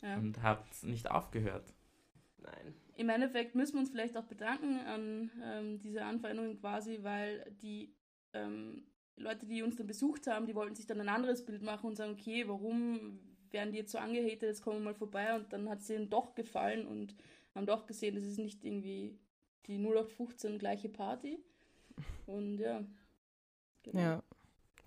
ja. 0.00 0.16
und 0.16 0.42
habt 0.42 0.84
nicht 0.84 1.10
aufgehört. 1.10 1.74
Nein. 2.38 2.74
Im 2.96 3.08
Endeffekt 3.08 3.54
müssen 3.54 3.74
wir 3.74 3.80
uns 3.80 3.90
vielleicht 3.90 4.16
auch 4.16 4.24
bedanken 4.24 4.80
an 4.86 5.30
ähm, 5.42 5.80
diese 5.80 6.04
Anfeindungen 6.04 6.58
quasi, 6.60 7.00
weil 7.02 7.50
die 7.62 7.94
ähm, 8.32 8.84
Leute, 9.16 9.46
die 9.46 9.62
uns 9.62 9.76
dann 9.76 9.86
besucht 9.86 10.26
haben, 10.26 10.46
die 10.46 10.54
wollten 10.54 10.74
sich 10.74 10.86
dann 10.86 11.00
ein 11.00 11.08
anderes 11.08 11.44
Bild 11.44 11.62
machen 11.62 11.86
und 11.86 11.96
sagen, 11.96 12.12
okay, 12.12 12.46
warum 12.48 13.20
werden 13.50 13.72
die 13.72 13.78
jetzt 13.78 13.92
so 13.92 13.98
angehatet, 13.98 14.42
jetzt 14.42 14.62
kommen 14.62 14.78
wir 14.78 14.84
mal 14.84 14.94
vorbei 14.94 15.34
und 15.34 15.52
dann 15.52 15.68
hat 15.68 15.80
es 15.80 15.90
ihnen 15.90 16.10
doch 16.10 16.34
gefallen 16.34 16.86
und 16.86 17.14
haben 17.54 17.66
doch 17.66 17.86
gesehen, 17.86 18.14
das 18.14 18.24
ist 18.24 18.38
nicht 18.38 18.64
irgendwie 18.64 19.18
die 19.66 19.78
0815 19.78 20.58
gleiche 20.58 20.88
Party. 20.88 21.38
Und 22.26 22.58
ja. 22.58 22.84
Genau. 23.82 24.00
Ja. 24.00 24.22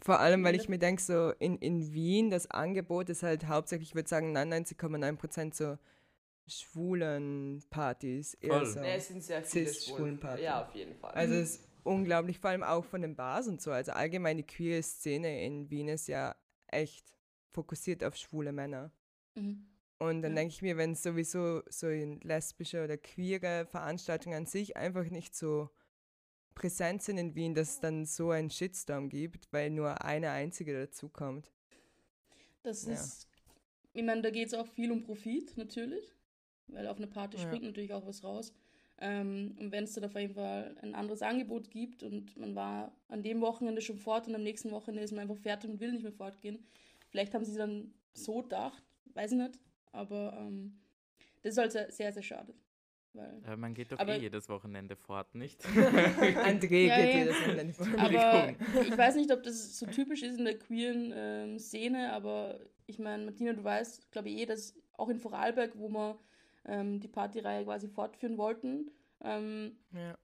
Vor 0.03 0.19
allem, 0.19 0.43
weil 0.43 0.55
ich 0.55 0.67
mir 0.67 0.79
denke, 0.79 1.01
so 1.01 1.31
in, 1.37 1.57
in 1.57 1.93
Wien, 1.93 2.31
das 2.31 2.49
Angebot 2.49 3.09
ist 3.09 3.21
halt 3.21 3.47
hauptsächlich, 3.47 3.89
ich 3.89 3.95
würde 3.95 4.09
sagen, 4.09 4.35
99,9 4.35 5.15
Prozent 5.15 5.55
so 5.55 5.77
schwulen 6.47 7.63
Partys. 7.69 8.33
Eher 8.35 8.65
so 8.65 8.79
ja, 8.79 8.95
es 8.95 9.07
sind 9.09 9.23
sehr 9.23 9.43
viele 9.43 9.71
schwulen 9.71 10.19
Partys. 10.19 10.43
Ja, 10.43 10.65
auf 10.65 10.73
jeden 10.73 10.95
Fall. 10.95 11.11
Also 11.11 11.35
es 11.35 11.55
ist 11.55 11.69
unglaublich, 11.83 12.39
vor 12.39 12.49
allem 12.49 12.63
auch 12.63 12.83
von 12.83 13.01
den 13.01 13.15
Bars 13.15 13.47
und 13.47 13.61
so. 13.61 13.71
Also 13.71 13.91
allgemein 13.91 14.37
die 14.37 14.43
queer 14.43 14.81
Szene 14.81 15.43
in 15.45 15.69
Wien 15.69 15.87
ist 15.87 16.07
ja 16.07 16.35
echt 16.67 17.05
fokussiert 17.51 18.03
auf 18.03 18.15
schwule 18.15 18.51
Männer. 18.51 18.91
Mhm. 19.35 19.67
Und 19.99 20.23
dann 20.23 20.31
ja. 20.31 20.37
denke 20.37 20.53
ich 20.55 20.63
mir, 20.63 20.77
wenn 20.77 20.95
sowieso 20.95 21.61
so 21.69 21.87
in 21.87 22.19
lesbische 22.21 22.83
oder 22.83 22.97
queere 22.97 23.67
Veranstaltungen 23.67 24.35
an 24.35 24.45
sich 24.47 24.75
einfach 24.75 25.05
nicht 25.11 25.35
so 25.35 25.69
präsent 26.55 27.01
sind 27.01 27.17
in 27.17 27.35
Wien, 27.35 27.53
dass 27.53 27.71
es 27.71 27.79
dann 27.79 28.05
so 28.05 28.31
einen 28.31 28.49
Shitstorm 28.49 29.09
gibt, 29.09 29.51
weil 29.51 29.69
nur 29.69 30.03
eine 30.03 30.31
einzige 30.31 30.73
dazukommt. 30.73 31.51
Das 32.63 32.85
ja. 32.85 32.93
ist, 32.93 33.27
ich 33.93 34.03
meine, 34.03 34.21
da 34.21 34.29
geht 34.29 34.47
es 34.47 34.53
auch 34.53 34.67
viel 34.67 34.91
um 34.91 35.01
Profit 35.01 35.57
natürlich, 35.57 36.13
weil 36.67 36.87
auf 36.87 36.97
eine 36.97 37.07
Party 37.07 37.37
ja. 37.37 37.43
springt 37.43 37.63
natürlich 37.63 37.93
auch 37.93 38.05
was 38.05 38.23
raus. 38.23 38.53
Ähm, 38.99 39.55
und 39.59 39.71
wenn 39.71 39.85
es 39.85 39.93
dann 39.93 40.05
auf 40.05 40.13
jeden 40.13 40.35
Fall 40.35 40.75
ein 40.81 40.93
anderes 40.93 41.23
Angebot 41.23 41.71
gibt 41.71 42.03
und 42.03 42.37
man 42.37 42.55
war 42.55 42.95
an 43.07 43.23
dem 43.23 43.41
Wochenende 43.41 43.81
schon 43.81 43.97
fort 43.97 44.27
und 44.27 44.35
am 44.35 44.43
nächsten 44.43 44.69
Wochenende 44.69 45.03
ist 45.03 45.11
man 45.11 45.21
einfach 45.21 45.41
fertig 45.41 45.71
und 45.71 45.79
will 45.79 45.91
nicht 45.91 46.03
mehr 46.03 46.11
fortgehen, 46.11 46.63
vielleicht 47.09 47.33
haben 47.33 47.43
sie 47.43 47.57
dann 47.57 47.93
so 48.13 48.43
gedacht, 48.43 48.83
weiß 49.13 49.31
ich 49.31 49.37
nicht, 49.39 49.59
aber 49.91 50.37
ähm, 50.37 50.79
das 51.41 51.53
ist 51.53 51.57
halt 51.57 51.71
sehr, 51.71 51.91
sehr, 51.91 52.13
sehr 52.13 52.21
schade. 52.21 52.53
Weil, 53.13 53.41
aber 53.45 53.57
man 53.57 53.73
geht 53.73 53.91
doch 53.91 53.99
aber, 53.99 54.15
eh 54.15 54.19
jedes 54.19 54.47
Wochenende 54.47 54.95
fort, 54.95 55.35
nicht? 55.35 55.61
André 55.65 56.87
ja, 56.87 56.95
geht 56.95 57.13
ja. 57.13 57.19
jedes 57.19 57.41
Wochenende 57.41 57.73
fort. 57.73 57.89
Aber 57.97 58.55
ich 58.81 58.97
weiß 58.97 59.15
nicht, 59.15 59.31
ob 59.31 59.43
das 59.43 59.77
so 59.77 59.85
typisch 59.85 60.23
ist 60.23 60.37
in 60.37 60.45
der 60.45 60.57
queeren 60.57 61.11
ähm, 61.13 61.59
Szene, 61.59 62.13
aber 62.13 62.59
ich 62.85 62.99
meine, 62.99 63.25
Martina, 63.25 63.53
du 63.53 63.63
weißt, 63.63 64.11
glaube 64.11 64.29
ich 64.29 64.39
eh, 64.39 64.45
dass 64.45 64.75
auch 64.93 65.09
in 65.09 65.19
Vorarlberg, 65.19 65.71
wo 65.75 65.89
wir 65.89 66.19
ähm, 66.65 66.99
die 66.99 67.07
Partyreihe 67.07 67.65
quasi 67.65 67.87
fortführen 67.89 68.37
wollten. 68.37 68.91
Ähm, 69.23 69.77
Ja. 69.91 70.17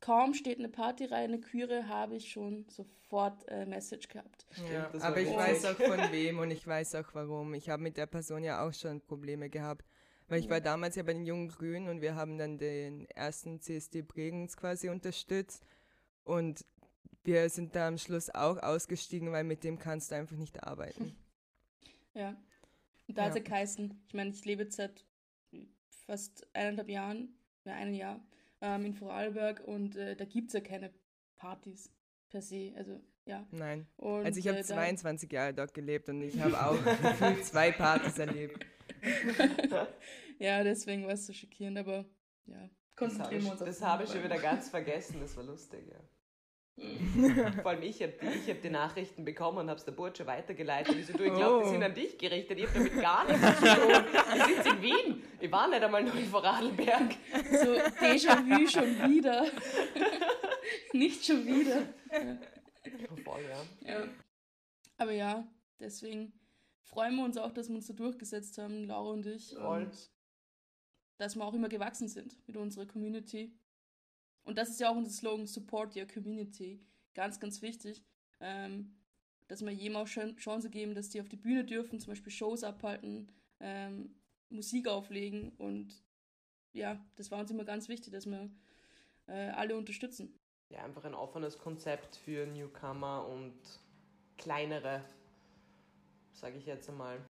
kaum 0.00 0.34
steht 0.34 0.58
eine 0.58 0.68
Partyreihe, 0.68 1.24
eine 1.24 1.40
Queere, 1.40 1.88
habe 1.88 2.16
ich 2.16 2.30
schon 2.30 2.66
sofort 2.68 3.46
äh, 3.48 3.66
Message 3.66 4.08
gehabt. 4.08 4.46
Aber 5.00 5.20
ich 5.20 5.34
weiß 5.34 5.66
auch 5.66 5.76
von 5.76 6.00
wem 6.12 6.38
und 6.38 6.50
ich 6.50 6.66
weiß 6.66 6.94
auch 6.96 7.14
warum. 7.14 7.54
Ich 7.54 7.68
habe 7.68 7.82
mit 7.82 7.96
der 7.96 8.06
Person 8.06 8.42
ja 8.42 8.66
auch 8.66 8.72
schon 8.72 9.00
Probleme 9.00 9.50
gehabt. 9.50 9.86
Weil 10.28 10.40
ich 10.40 10.48
war 10.48 10.60
damals 10.60 10.96
ja 10.96 11.02
bei 11.02 11.12
den 11.12 11.24
Jungen 11.26 11.48
Grünen 11.48 11.88
und 11.88 12.00
wir 12.00 12.14
haben 12.14 12.38
dann 12.38 12.56
den 12.58 13.06
ersten 13.10 13.60
CSD 13.60 14.02
Bregenz 14.02 14.56
quasi 14.56 14.88
unterstützt. 14.88 15.64
Und 16.24 16.64
wir 17.24 17.48
sind 17.50 17.74
da 17.76 17.88
am 17.88 17.98
Schluss 17.98 18.30
auch 18.30 18.58
ausgestiegen, 18.62 19.30
weil 19.32 19.44
mit 19.44 19.62
dem 19.64 19.78
kannst 19.78 20.10
du 20.10 20.16
einfach 20.16 20.36
nicht 20.36 20.62
arbeiten. 20.64 21.16
Ja. 22.14 22.36
Und 23.08 23.16
da 23.16 23.22
hat 23.22 23.34
Ja. 23.34 23.40
es 23.40 23.46
ja 23.48 23.50
geheißen, 23.54 24.02
ich 24.06 24.12
meine, 24.12 24.30
ich 24.30 24.44
lebe 24.44 24.64
jetzt 24.64 24.76
seit 24.76 25.02
fast 26.06 26.46
eineinhalb 26.54 26.90
Jahren, 26.90 27.34
ja, 27.64 27.72
ein 27.74 27.94
Jahr, 27.94 28.20
ähm, 28.60 28.84
in 28.84 28.92
Vorarlberg 28.94 29.62
und 29.66 29.96
äh, 29.96 30.14
da 30.14 30.26
gibt 30.26 30.48
es 30.48 30.52
ja 30.52 30.60
keine 30.60 30.92
Partys 31.36 31.90
per 32.28 32.42
se. 32.42 32.74
Also, 32.76 33.00
ja. 33.24 33.46
Nein. 33.50 33.86
Und, 33.96 34.26
Also 34.26 34.38
ich 34.40 34.46
habe 34.46 34.58
äh, 34.58 34.60
da- 34.60 34.66
22 34.74 35.32
Jahre 35.32 35.54
dort 35.54 35.72
gelebt 35.72 36.10
und 36.10 36.20
ich 36.20 36.38
habe 36.38 36.52
auch 36.66 36.76
zwei 37.44 37.72
Partys 37.72 38.18
erlebt. 38.18 38.62
ja, 40.38 40.62
deswegen 40.64 41.04
war 41.06 41.12
es 41.14 41.26
so 41.26 41.32
schockierend, 41.32 41.78
aber 41.78 42.04
ja, 42.46 42.54
Das 42.54 42.60
habe 42.60 42.70
konzentrieren 42.96 43.38
ich, 43.40 43.44
wir 43.46 43.52
uns 43.52 43.62
auf 43.62 43.68
das 43.68 43.82
habe 43.82 44.04
ich 44.04 44.10
schon 44.10 44.24
wieder 44.24 44.38
ganz 44.38 44.68
vergessen, 44.70 45.20
das 45.20 45.36
war 45.36 45.44
lustig, 45.44 45.86
ja. 45.90 45.98
Vor 47.62 47.70
allem 47.72 47.82
ich 47.82 48.02
habe 48.02 48.14
ich 48.34 48.48
hab 48.48 48.62
die 48.62 48.70
Nachrichten 48.70 49.26
bekommen 49.26 49.58
und 49.58 49.68
habe 49.68 49.78
es 49.78 49.84
der 49.84 49.92
Burtsche 49.92 50.26
weitergeleitet. 50.26 50.96
Ich 50.96 51.06
so, 51.06 51.12
du, 51.12 51.24
ich 51.24 51.34
glaube, 51.34 51.64
die 51.64 51.68
Oh. 51.68 51.72
sind 51.72 51.82
an 51.82 51.92
dich 51.94 52.16
gerichtet. 52.16 52.58
Ich 52.58 52.66
habe 52.66 52.78
damit 52.78 52.98
gar 52.98 53.26
nichts 53.26 53.58
zu 53.60 53.66
tun. 53.66 54.04
Ich 54.34 54.44
sitze 54.56 54.68
in 54.70 54.82
Wien. 54.82 55.22
Ich 55.38 55.52
war 55.52 55.68
nicht 55.68 55.82
einmal 55.82 56.02
noch 56.02 56.14
in 56.14 56.24
Vorarlberg. 56.24 57.14
So, 57.50 57.74
Déjà-vu 58.00 58.66
schon 58.68 59.10
wieder. 59.10 59.44
Nicht 60.94 61.24
schon 61.26 61.44
wieder. 61.44 61.82
Voll, 63.22 63.42
ja. 63.84 63.92
Ja. 63.92 64.04
Aber 64.96 65.12
ja, 65.12 65.46
deswegen 65.78 66.32
freuen 66.92 67.16
wir 67.16 67.24
uns 67.24 67.38
auch, 67.38 67.52
dass 67.52 67.68
wir 67.68 67.76
uns 67.76 67.86
so 67.86 67.94
durchgesetzt 67.94 68.58
haben, 68.58 68.84
Laura 68.84 69.12
und 69.12 69.26
ich. 69.26 69.54
Voll. 69.54 69.84
Und 69.84 70.10
dass 71.18 71.36
wir 71.36 71.44
auch 71.44 71.54
immer 71.54 71.68
gewachsen 71.68 72.08
sind 72.08 72.36
mit 72.46 72.56
unserer 72.56 72.86
Community. 72.86 73.54
Und 74.44 74.58
das 74.58 74.70
ist 74.70 74.80
ja 74.80 74.90
auch 74.90 74.96
unser 74.96 75.10
Slogan, 75.10 75.46
Support 75.46 75.96
Your 75.96 76.06
Community. 76.06 76.84
Ganz, 77.14 77.40
ganz 77.40 77.62
wichtig. 77.62 78.02
Ähm, 78.40 78.94
dass 79.48 79.62
wir 79.62 79.70
jedem 79.70 79.96
auch 79.96 80.06
Chan- 80.06 80.36
Chance 80.36 80.68
geben, 80.68 80.94
dass 80.94 81.10
die 81.10 81.20
auf 81.20 81.28
die 81.28 81.36
Bühne 81.36 81.64
dürfen, 81.64 82.00
zum 82.00 82.10
Beispiel 82.10 82.32
Shows 82.32 82.64
abhalten, 82.64 83.30
ähm, 83.60 84.14
Musik 84.50 84.88
auflegen. 84.88 85.52
Und 85.58 86.02
ja, 86.72 87.04
das 87.16 87.30
war 87.30 87.40
uns 87.40 87.50
immer 87.50 87.64
ganz 87.64 87.88
wichtig, 87.88 88.12
dass 88.12 88.26
wir 88.26 88.50
äh, 89.26 89.50
alle 89.50 89.76
unterstützen. 89.76 90.38
Ja, 90.70 90.84
einfach 90.84 91.04
ein 91.04 91.14
offenes 91.14 91.58
Konzept 91.58 92.16
für 92.16 92.46
Newcomer 92.46 93.28
und 93.28 93.54
kleinere, 94.38 95.04
sage 96.32 96.58
ich 96.58 96.66
jetzt 96.66 96.88
einmal. 96.88 97.24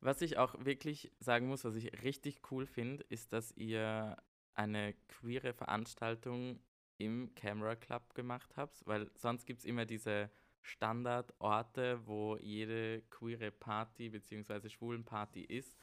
Was 0.00 0.22
ich 0.22 0.38
auch 0.38 0.64
wirklich 0.64 1.12
sagen 1.20 1.48
muss, 1.48 1.64
was 1.64 1.74
ich 1.74 2.02
richtig 2.02 2.40
cool 2.50 2.66
finde, 2.66 3.04
ist, 3.08 3.32
dass 3.32 3.52
ihr 3.52 4.16
eine 4.54 4.94
queere 5.08 5.52
Veranstaltung 5.52 6.60
im 6.98 7.34
Camera 7.34 7.76
Club 7.76 8.14
gemacht 8.14 8.56
habt, 8.56 8.86
weil 8.86 9.10
sonst 9.14 9.46
gibt 9.46 9.60
es 9.60 9.64
immer 9.64 9.86
diese 9.86 10.30
Standardorte, 10.62 12.06
wo 12.06 12.36
jede 12.36 13.02
queere 13.10 13.50
Party 13.50 14.10
bzw. 14.10 14.68
schwulen 14.68 15.04
Party 15.04 15.42
ist, 15.42 15.76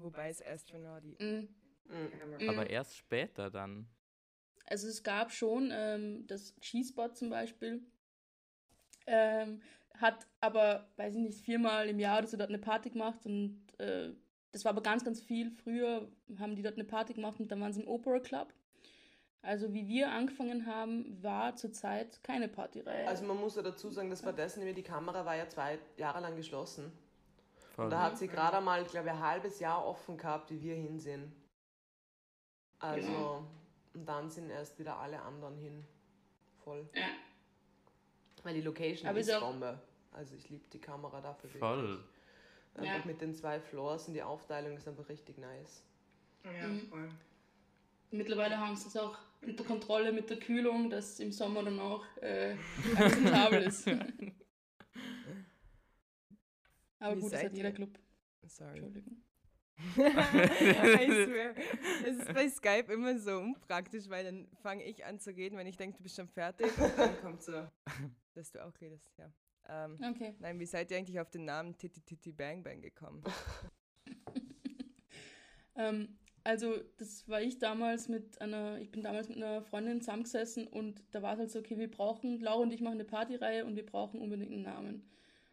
Wobei 0.00 0.30
es 0.30 0.42
Astronauti. 0.44 1.16
Mhm. 1.18 1.48
Mhm. 1.84 2.38
Mhm. 2.38 2.48
aber 2.48 2.70
erst 2.70 2.96
später 2.96 3.50
dann. 3.50 3.88
Also 4.66 4.88
es 4.88 5.02
gab 5.02 5.32
schon 5.32 5.70
ähm, 5.72 6.26
das 6.26 6.54
G-Spot 6.60 7.12
zum 7.12 7.30
Beispiel, 7.30 7.82
ähm, 9.06 9.60
hat 10.00 10.26
aber, 10.40 10.88
weiß 10.96 11.14
ich 11.14 11.20
nicht, 11.20 11.40
viermal 11.40 11.88
im 11.88 11.98
Jahr 11.98 12.18
oder 12.18 12.26
so 12.26 12.36
dort 12.36 12.50
eine 12.50 12.58
Party 12.58 12.90
gemacht 12.90 13.24
und 13.26 13.62
äh, 13.78 14.10
das 14.52 14.64
war 14.64 14.70
aber 14.70 14.82
ganz, 14.82 15.04
ganz 15.04 15.20
viel. 15.20 15.50
Früher 15.50 16.08
haben 16.38 16.56
die 16.56 16.62
dort 16.62 16.74
eine 16.74 16.84
Party 16.84 17.14
gemacht 17.14 17.38
und 17.38 17.52
dann 17.52 17.60
waren 17.60 17.72
sie 17.72 17.82
im 17.82 17.88
Opera 17.88 18.18
Club. 18.18 18.52
Also 19.42 19.72
wie 19.72 19.88
wir 19.88 20.10
angefangen 20.10 20.66
haben, 20.66 21.22
war 21.22 21.56
zurzeit 21.56 22.22
keine 22.22 22.48
Partyreihe. 22.48 23.08
Also 23.08 23.24
man 23.24 23.38
muss 23.38 23.56
ja 23.56 23.62
dazu 23.62 23.90
sagen, 23.90 24.10
das 24.10 24.24
war 24.24 24.32
das, 24.34 24.56
nämlich 24.56 24.76
die 24.76 24.82
Kamera 24.82 25.24
war 25.24 25.36
ja 25.36 25.48
zwei 25.48 25.78
Jahre 25.96 26.20
lang 26.20 26.36
geschlossen. 26.36 26.92
Voll. 27.74 27.84
Und 27.86 27.90
da 27.90 28.02
hat 28.02 28.18
sie 28.18 28.28
gerade 28.28 28.58
einmal, 28.58 28.84
glaube 28.84 29.06
ich, 29.08 29.12
ein 29.14 29.20
halbes 29.20 29.60
Jahr 29.60 29.86
offen 29.86 30.18
gehabt, 30.18 30.50
wie 30.50 30.60
wir 30.60 30.74
hin 30.74 30.98
sind. 30.98 31.32
Also, 32.80 33.06
Genau. 33.08 33.46
und 33.94 34.06
dann 34.06 34.28
sind 34.28 34.50
erst 34.50 34.78
wieder 34.78 34.98
alle 34.98 35.20
anderen 35.22 35.56
hin. 35.56 35.84
Voll. 36.64 36.88
Ja. 36.94 37.06
Weil 38.42 38.54
die 38.54 38.62
Location 38.62 39.08
Aber 39.08 39.20
ist 39.20 39.40
Bombe. 39.40 39.80
Also 40.12 40.34
ich 40.34 40.48
liebe 40.50 40.68
die 40.72 40.80
Kamera 40.80 41.20
dafür 41.20 41.50
Voll. 41.50 41.82
wirklich. 41.88 42.04
Einfach 42.74 42.98
Ja. 43.00 43.04
mit 43.06 43.20
den 43.20 43.34
zwei 43.34 43.60
Floors 43.60 44.08
und 44.08 44.14
die 44.14 44.22
Aufteilung 44.22 44.76
ist 44.76 44.86
einfach 44.88 45.08
richtig 45.08 45.38
nice. 45.38 45.82
Ja, 46.44 46.68
Mhm. 46.68 46.88
voll. 46.88 47.08
Mittlerweile 48.12 48.58
haben 48.58 48.74
sie 48.76 48.88
es 48.88 48.96
auch 48.96 49.18
unter 49.42 49.62
Kontrolle 49.64 50.12
mit 50.12 50.28
der 50.30 50.38
Kühlung, 50.38 50.90
dass 50.90 51.20
im 51.20 51.30
Sommer 51.32 51.62
dann 51.62 51.78
auch 51.78 52.04
äh, 52.20 52.56
akzeptabel 52.96 53.62
ist. 53.62 53.86
Aber 56.98 57.16
Wie 57.16 57.20
gut, 57.20 57.32
das 57.32 57.40
seid 57.40 57.50
hat 57.50 57.56
jeder? 57.56 57.72
Club. 57.72 57.98
Sorry. 58.46 58.78
Entschuldigung. 58.78 59.22
I 59.96 61.06
swear. 61.24 61.54
Es 62.04 62.16
ist 62.18 62.34
bei 62.34 62.48
Skype 62.50 62.92
immer 62.92 63.18
so 63.18 63.38
unpraktisch, 63.38 64.08
weil 64.10 64.24
dann 64.24 64.48
fange 64.62 64.84
ich 64.84 65.04
an 65.06 65.18
zu 65.18 65.30
reden, 65.30 65.56
wenn 65.56 65.66
ich 65.66 65.76
denke, 65.78 65.96
du 65.96 66.02
bist 66.02 66.16
schon 66.16 66.28
fertig. 66.28 66.66
Und 66.78 66.98
dann 66.98 67.18
kommt 67.22 67.42
so, 67.42 67.66
dass 68.34 68.52
du 68.52 68.62
auch 68.62 68.78
redest, 68.80 69.10
ja. 69.16 69.32
Ähm, 69.70 69.98
Okay. 70.02 70.34
nein, 70.40 70.58
wie 70.58 70.66
seid 70.66 70.90
ihr 70.90 70.98
eigentlich 70.98 71.20
auf 71.20 71.30
den 71.30 71.44
Namen 71.44 71.78
Titi 71.78 72.00
Titi 72.00 72.32
Bang 72.32 72.62
Bang 72.62 72.80
gekommen? 72.82 73.22
Ähm, 75.76 76.18
also, 76.44 76.74
das 76.98 77.28
war 77.28 77.40
ich 77.40 77.58
damals 77.58 78.08
mit 78.08 78.40
einer, 78.40 78.78
ich 78.80 78.90
bin 78.90 79.02
damals 79.02 79.28
mit 79.28 79.38
einer 79.38 79.62
Freundin 79.62 80.00
zusammengesessen 80.00 80.66
und 80.66 81.02
da 81.12 81.22
war 81.22 81.34
es 81.34 81.38
halt 81.38 81.50
so, 81.50 81.58
okay, 81.58 81.78
wir 81.78 81.90
brauchen, 81.90 82.40
Laura 82.40 82.62
und 82.62 82.72
ich 82.72 82.80
machen 82.80 82.94
eine 82.94 83.04
Partyreihe 83.04 83.64
und 83.64 83.76
wir 83.76 83.86
brauchen 83.86 84.20
unbedingt 84.20 84.52
einen 84.52 84.62
Namen. 84.62 85.08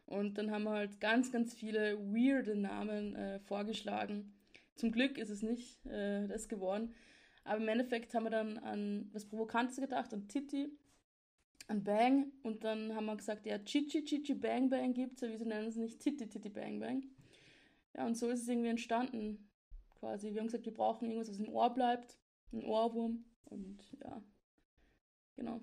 Und 0.06 0.38
dann 0.38 0.52
haben 0.52 0.64
wir 0.64 0.72
halt 0.72 1.00
ganz, 1.02 1.32
ganz 1.32 1.54
viele 1.54 1.98
weirde 2.00 2.56
Namen 2.56 3.16
äh, 3.16 3.40
vorgeschlagen. 3.40 4.34
Zum 4.76 4.92
Glück 4.92 5.18
ist 5.18 5.30
es 5.30 5.42
nicht 5.42 5.86
äh, 5.86 6.28
das 6.28 6.48
geworden. 6.48 6.94
Aber 7.44 7.62
im 7.62 7.68
Endeffekt 7.68 8.14
haben 8.14 8.24
wir 8.24 8.30
dann 8.30 8.58
an 8.58 9.10
was 9.14 9.26
Provokantes 9.26 9.78
gedacht, 9.78 10.14
an 10.14 10.28
Titi, 10.28 10.72
an 11.68 11.84
Bang. 11.84 12.32
Und 12.44 12.64
dann 12.64 12.96
haben 12.96 13.06
wir 13.06 13.16
gesagt, 13.16 13.46
ja, 13.46 13.58
Chichi 13.60 14.04
Chichi 14.04 14.34
Bang 14.34 14.70
Bang 14.70 14.94
gibt's 14.94 15.22
ja, 15.22 15.30
wieso 15.30 15.46
nennen 15.46 15.72
sie 15.72 15.82
nicht 15.82 16.00
Titi 16.00 16.28
Titi 16.28 16.50
Bang 16.50 16.80
Bang? 16.80 17.04
Ja, 17.94 18.06
und 18.06 18.16
so 18.16 18.30
ist 18.30 18.42
es 18.42 18.48
irgendwie 18.48 18.70
entstanden 18.70 19.50
quasi. 20.00 20.34
Wir 20.34 20.42
haben 20.42 20.48
gesagt, 20.48 20.66
wir 20.66 20.74
brauchen 20.74 21.06
irgendwas, 21.06 21.30
was 21.30 21.40
im 21.40 21.50
Ohr 21.50 21.74
bleibt. 21.74 22.18
Ein 22.52 22.64
Ohrwurm. 22.64 23.26
Und 23.46 23.80
ja, 24.04 24.22
genau. 25.36 25.62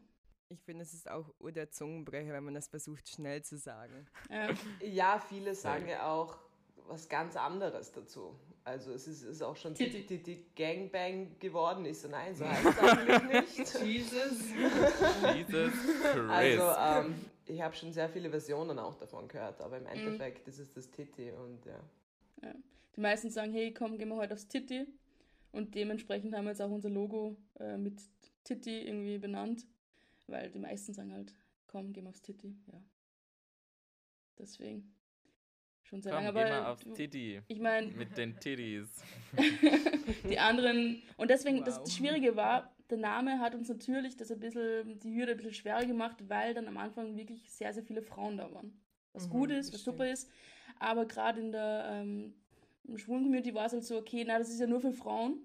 Ich 0.48 0.60
finde, 0.62 0.82
es 0.82 0.92
ist 0.92 1.10
auch 1.10 1.32
der 1.40 1.70
Zungenbrecher, 1.70 2.32
wenn 2.32 2.44
man 2.44 2.54
das 2.54 2.68
versucht, 2.68 3.08
schnell 3.08 3.42
zu 3.42 3.56
sagen. 3.56 4.06
Ähm, 4.30 4.56
Ja, 4.80 5.18
viele 5.18 5.54
sagen 5.54 5.88
ja 5.88 6.06
auch 6.06 6.38
was 6.86 7.08
ganz 7.08 7.36
anderes 7.36 7.92
dazu. 7.92 8.38
Also 8.64 8.92
es 8.92 9.06
ist, 9.06 9.22
ist 9.22 9.42
auch 9.42 9.56
schon 9.56 9.74
Titi. 9.74 10.06
Titi 10.06 10.22
Titi 10.22 10.46
Gangbang 10.56 11.38
geworden. 11.38 11.84
Ich 11.84 11.98
so, 11.98 12.08
nein, 12.08 12.34
so 12.34 12.48
heißt 12.48 12.64
es 12.64 12.78
eigentlich 12.78 13.58
nicht. 13.58 13.84
Jesus. 13.84 14.54
Jesus 15.34 15.72
Christ. 16.02 16.30
Also 16.30 16.62
ähm, 16.78 17.14
ich 17.46 17.60
habe 17.60 17.74
schon 17.76 17.92
sehr 17.92 18.08
viele 18.08 18.30
Versionen 18.30 18.78
auch 18.78 18.94
davon 18.94 19.28
gehört, 19.28 19.60
aber 19.60 19.76
im 19.76 19.86
Endeffekt 19.86 20.48
ist 20.48 20.58
es 20.58 20.72
das 20.72 20.90
Titi 20.90 21.30
und 21.30 21.60
ja. 21.66 22.54
die 22.96 23.00
meisten 23.00 23.30
sagen, 23.30 23.52
hey, 23.52 23.74
komm, 23.74 23.98
gehen 23.98 24.08
wir 24.08 24.16
heute 24.16 24.32
aufs 24.32 24.48
Titi. 24.48 24.86
Und 25.52 25.74
dementsprechend 25.74 26.34
haben 26.34 26.44
wir 26.44 26.50
jetzt 26.50 26.62
auch 26.62 26.70
unser 26.70 26.90
Logo 26.90 27.36
äh, 27.60 27.76
mit 27.76 28.00
Titi 28.44 28.86
irgendwie 28.86 29.18
benannt. 29.18 29.66
Weil 30.26 30.50
die 30.50 30.58
meisten 30.58 30.94
sagen 30.94 31.12
halt, 31.12 31.34
komm, 31.66 31.92
gehen 31.92 32.04
wir 32.04 32.10
aufs 32.10 32.22
Titi. 32.22 32.56
Ja. 32.72 32.80
Deswegen. 34.38 34.94
Schon 35.84 36.02
sehr 36.02 36.12
Komm, 36.12 36.24
lange. 36.24 36.38
geh 36.38 36.50
mal 36.50 36.60
Aber 36.62 36.72
aufs 36.72 36.84
Titty. 36.94 37.40
ich 37.48 37.60
meine, 37.60 37.88
Mit 37.88 38.16
den 38.16 38.38
Titties. 38.40 39.02
die 40.28 40.38
anderen. 40.38 41.02
Und 41.16 41.30
deswegen, 41.30 41.64
das, 41.64 41.76
Wow. 41.76 41.84
das 41.84 41.94
Schwierige 41.94 42.36
war, 42.36 42.74
der 42.90 42.98
Name 42.98 43.38
hat 43.38 43.54
uns 43.54 43.68
natürlich 43.68 44.16
das 44.16 44.30
ein 44.30 44.40
bisschen, 44.40 44.98
die 45.00 45.14
Hürde 45.14 45.32
ein 45.32 45.36
bisschen 45.38 45.54
schwerer 45.54 45.84
gemacht, 45.84 46.16
weil 46.28 46.54
dann 46.54 46.68
am 46.68 46.76
Anfang 46.76 47.16
wirklich 47.16 47.50
sehr, 47.50 47.72
sehr 47.72 47.82
viele 47.84 48.02
Frauen 48.02 48.36
da 48.36 48.52
waren. 48.52 48.80
Was 49.12 49.26
Mhm, 49.26 49.30
gut 49.30 49.50
ist, 49.50 49.72
was 49.72 49.82
super 49.84 50.08
ist. 50.10 50.30
Aber 50.78 51.06
gerade 51.06 51.40
in 51.40 51.52
der 51.52 51.86
ähm, 51.90 52.34
schwulen 52.96 53.22
Community 53.24 53.54
war 53.54 53.66
es 53.66 53.72
halt 53.72 53.84
so, 53.84 53.96
okay, 53.98 54.24
na, 54.26 54.38
das 54.38 54.50
ist 54.50 54.60
ja 54.60 54.66
nur 54.66 54.80
für 54.80 54.92
Frauen. 54.92 55.38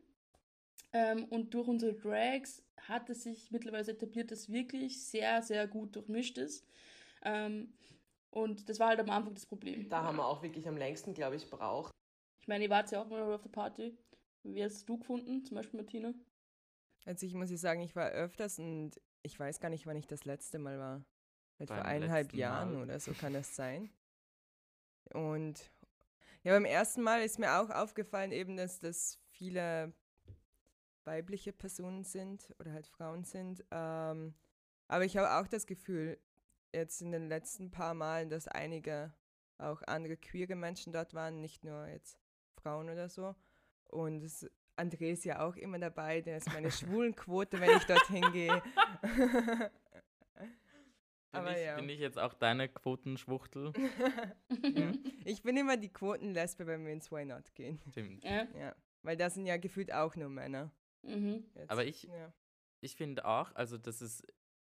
Ähm, 0.91 1.25
und 1.25 1.53
durch 1.53 1.67
unsere 1.67 1.93
Drags 1.93 2.63
hat 2.77 3.09
es 3.09 3.23
sich 3.23 3.51
mittlerweile 3.51 3.91
etabliert, 3.91 4.31
dass 4.31 4.51
wirklich 4.51 5.03
sehr, 5.03 5.41
sehr 5.41 5.67
gut 5.67 5.95
durchmischt 5.95 6.37
ist. 6.37 6.65
Ähm, 7.23 7.73
und 8.31 8.69
das 8.69 8.79
war 8.79 8.89
halt 8.89 8.99
am 8.99 9.09
Anfang 9.09 9.33
das 9.33 9.45
Problem. 9.45 9.89
Da 9.89 10.03
haben 10.03 10.17
wir 10.17 10.25
auch 10.25 10.41
wirklich 10.41 10.67
am 10.67 10.77
längsten, 10.77 11.13
glaube 11.13 11.35
ich, 11.35 11.49
braucht, 11.49 11.91
Ich 12.41 12.47
meine, 12.47 12.63
ihr 12.63 12.69
wart 12.69 12.91
ja 12.91 13.01
auch 13.01 13.07
mal 13.07 13.21
auf 13.33 13.41
der 13.41 13.49
Party. 13.49 13.97
Wie 14.43 14.63
hast 14.63 14.87
du 14.87 14.97
gefunden, 14.97 15.43
zum 15.45 15.55
Beispiel 15.55 15.79
Martina? 15.79 16.13
Also 17.05 17.25
ich 17.25 17.33
muss 17.33 17.49
sagen, 17.49 17.81
ich 17.81 17.95
war 17.95 18.09
öfters 18.09 18.59
und 18.59 18.91
ich 19.23 19.39
weiß 19.39 19.59
gar 19.59 19.69
nicht, 19.69 19.85
wann 19.85 19.97
ich 19.97 20.07
das 20.07 20.25
letzte 20.25 20.59
Mal 20.59 20.79
war. 20.79 21.03
Vielleicht 21.55 21.73
vor 21.73 21.83
eineinhalb 21.83 22.33
Jahren 22.33 22.73
Mal. 22.73 22.83
oder 22.83 22.99
so 22.99 23.11
kann 23.13 23.33
das 23.33 23.55
sein. 23.55 23.89
Und 25.13 25.71
ja, 26.43 26.53
beim 26.53 26.65
ersten 26.65 27.01
Mal 27.01 27.21
ist 27.21 27.39
mir 27.39 27.59
auch 27.59 27.69
aufgefallen 27.69 28.31
eben, 28.31 28.55
dass 28.55 28.79
das 28.79 29.19
viele 29.31 29.93
weibliche 31.03 31.51
Personen 31.51 32.03
sind 32.03 32.53
oder 32.59 32.71
halt 32.71 32.87
Frauen 32.87 33.23
sind. 33.23 33.65
Ähm, 33.71 34.35
aber 34.87 35.05
ich 35.05 35.17
habe 35.17 35.33
auch 35.39 35.47
das 35.47 35.67
Gefühl, 35.67 36.19
jetzt 36.73 37.01
in 37.01 37.11
den 37.11 37.27
letzten 37.27 37.71
paar 37.71 37.93
Malen, 37.93 38.29
dass 38.29 38.47
einige 38.47 39.13
auch 39.57 39.81
andere 39.83 40.15
queere 40.17 40.55
Menschen 40.55 40.93
dort 40.93 41.13
waren, 41.13 41.41
nicht 41.41 41.63
nur 41.63 41.87
jetzt 41.87 42.17
Frauen 42.61 42.89
oder 42.89 43.09
so. 43.09 43.35
Und 43.87 44.23
es, 44.23 44.49
André 44.77 45.11
ist 45.11 45.25
ja 45.25 45.45
auch 45.45 45.55
immer 45.55 45.79
dabei, 45.79 46.21
der 46.21 46.37
ist 46.37 46.47
meine 46.53 46.71
Schwulenquote, 46.71 47.59
wenn 47.59 47.75
ich 47.77 47.83
dorthin 47.85 48.31
gehe. 48.31 48.61
Bin, 51.31 51.41
Aber 51.41 51.51
ich, 51.55 51.63
ja. 51.63 51.75
bin 51.75 51.89
ich 51.89 51.99
jetzt 51.99 52.17
auch 52.17 52.33
deine 52.33 52.67
Quotenschwuchtel? 52.69 53.71
ja. 54.63 54.91
Ich 55.25 55.43
bin 55.43 55.57
immer 55.57 55.77
die 55.77 55.93
Quotenlesbe, 55.93 56.65
wenn 56.65 56.83
wir 56.85 56.91
ins 56.91 57.11
Why 57.11 57.23
Not 57.23 57.53
gehen. 57.53 57.79
Stimmt. 57.91 58.23
Ja. 58.23 58.47
Ja. 58.57 58.75
Weil 59.03 59.15
da 59.15 59.29
sind 59.29 59.45
ja 59.45 59.57
gefühlt 59.57 59.93
auch 59.93 60.15
nur 60.15 60.29
Männer. 60.29 60.71
Mhm. 61.03 61.45
Aber 61.67 61.85
ich- 61.85 62.03
Ja. 62.03 62.33
Ich 62.81 62.95
finde 62.95 63.25
auch, 63.25 63.53
also 63.55 63.77
das 63.77 64.01
ist 64.01 64.25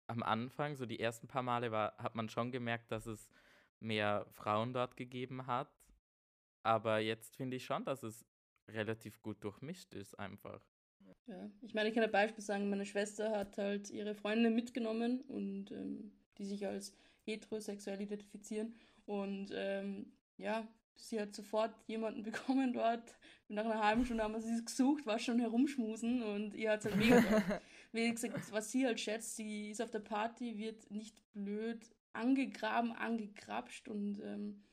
am 0.07 0.23
Anfang, 0.23 0.75
so 0.75 0.85
die 0.85 0.99
ersten 0.99 1.27
paar 1.27 1.43
Male, 1.43 1.71
war, 1.71 1.97
hat 1.97 2.15
man 2.15 2.29
schon 2.29 2.51
gemerkt, 2.51 2.91
dass 2.91 3.05
es 3.05 3.29
mehr 3.79 4.25
Frauen 4.31 4.73
dort 4.73 4.97
gegeben 4.97 5.47
hat. 5.47 5.69
Aber 6.63 6.99
jetzt 6.99 7.35
finde 7.35 7.57
ich 7.57 7.65
schon, 7.65 7.85
dass 7.85 8.03
es 8.03 8.25
relativ 8.67 9.21
gut 9.21 9.43
durchmischt 9.43 9.93
ist 9.93 10.17
einfach. 10.17 10.61
Ja, 11.27 11.49
ich 11.61 11.73
meine, 11.73 11.89
ich 11.89 11.95
kann 11.95 12.03
ein 12.03 12.11
Beispiel 12.11 12.43
sagen, 12.43 12.69
meine 12.69 12.85
Schwester 12.85 13.31
hat 13.31 13.57
halt 13.57 13.89
ihre 13.89 14.15
Freundinnen 14.15 14.55
mitgenommen 14.55 15.21
und 15.21 15.71
ähm, 15.71 16.11
die 16.37 16.45
sich 16.45 16.65
als 16.65 16.93
heterosexuell 17.23 18.01
identifizieren. 18.01 18.75
Und 19.05 19.51
ähm, 19.53 20.13
ja, 20.37 20.67
sie 20.95 21.19
hat 21.19 21.35
sofort 21.35 21.75
jemanden 21.87 22.23
bekommen 22.23 22.73
dort. 22.73 23.15
Nach 23.47 23.65
einer 23.65 23.83
halben 23.83 24.05
Stunde 24.05 24.23
haben 24.23 24.33
wir 24.33 24.41
sie 24.41 24.63
gesucht, 24.63 25.05
war 25.05 25.19
schon 25.19 25.39
herumschmusen 25.39 26.23
und 26.23 26.55
ihr 26.55 26.71
hat 26.71 26.85
es 26.85 26.91
halt 26.91 26.97
mega. 26.97 27.61
Wie 27.95 28.11
gesagt, 28.11 28.51
was 28.51 28.71
sie 28.71 28.85
halt 28.85 28.99
schätzt, 28.99 29.37
sie 29.37 29.71
ist 29.71 29.81
auf 29.81 29.89
der 29.89 29.99
Party, 29.99 30.57
wird 30.57 30.91
nicht 30.91 31.23
blöd 31.33 31.89
angegraben, 32.11 32.91
angekrapscht 32.91 33.87
und 33.87 34.19
ähm, 34.21 34.63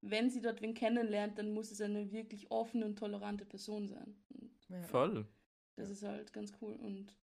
wenn 0.00 0.30
sie 0.30 0.40
dort 0.40 0.62
wen 0.62 0.72
kennenlernt, 0.72 1.36
dann 1.38 1.52
muss 1.52 1.70
es 1.70 1.80
eine 1.82 2.10
wirklich 2.10 2.50
offene 2.50 2.86
und 2.86 2.98
tolerante 2.98 3.44
Person 3.44 3.88
sein. 3.88 4.16
Und 4.30 4.50
Ja. 4.68 4.82
Voll. 4.84 5.26
das 5.76 5.90
ist 5.90 6.02
halt 6.02 6.32
ganz 6.32 6.52
cool 6.60 6.74
und 6.76 7.14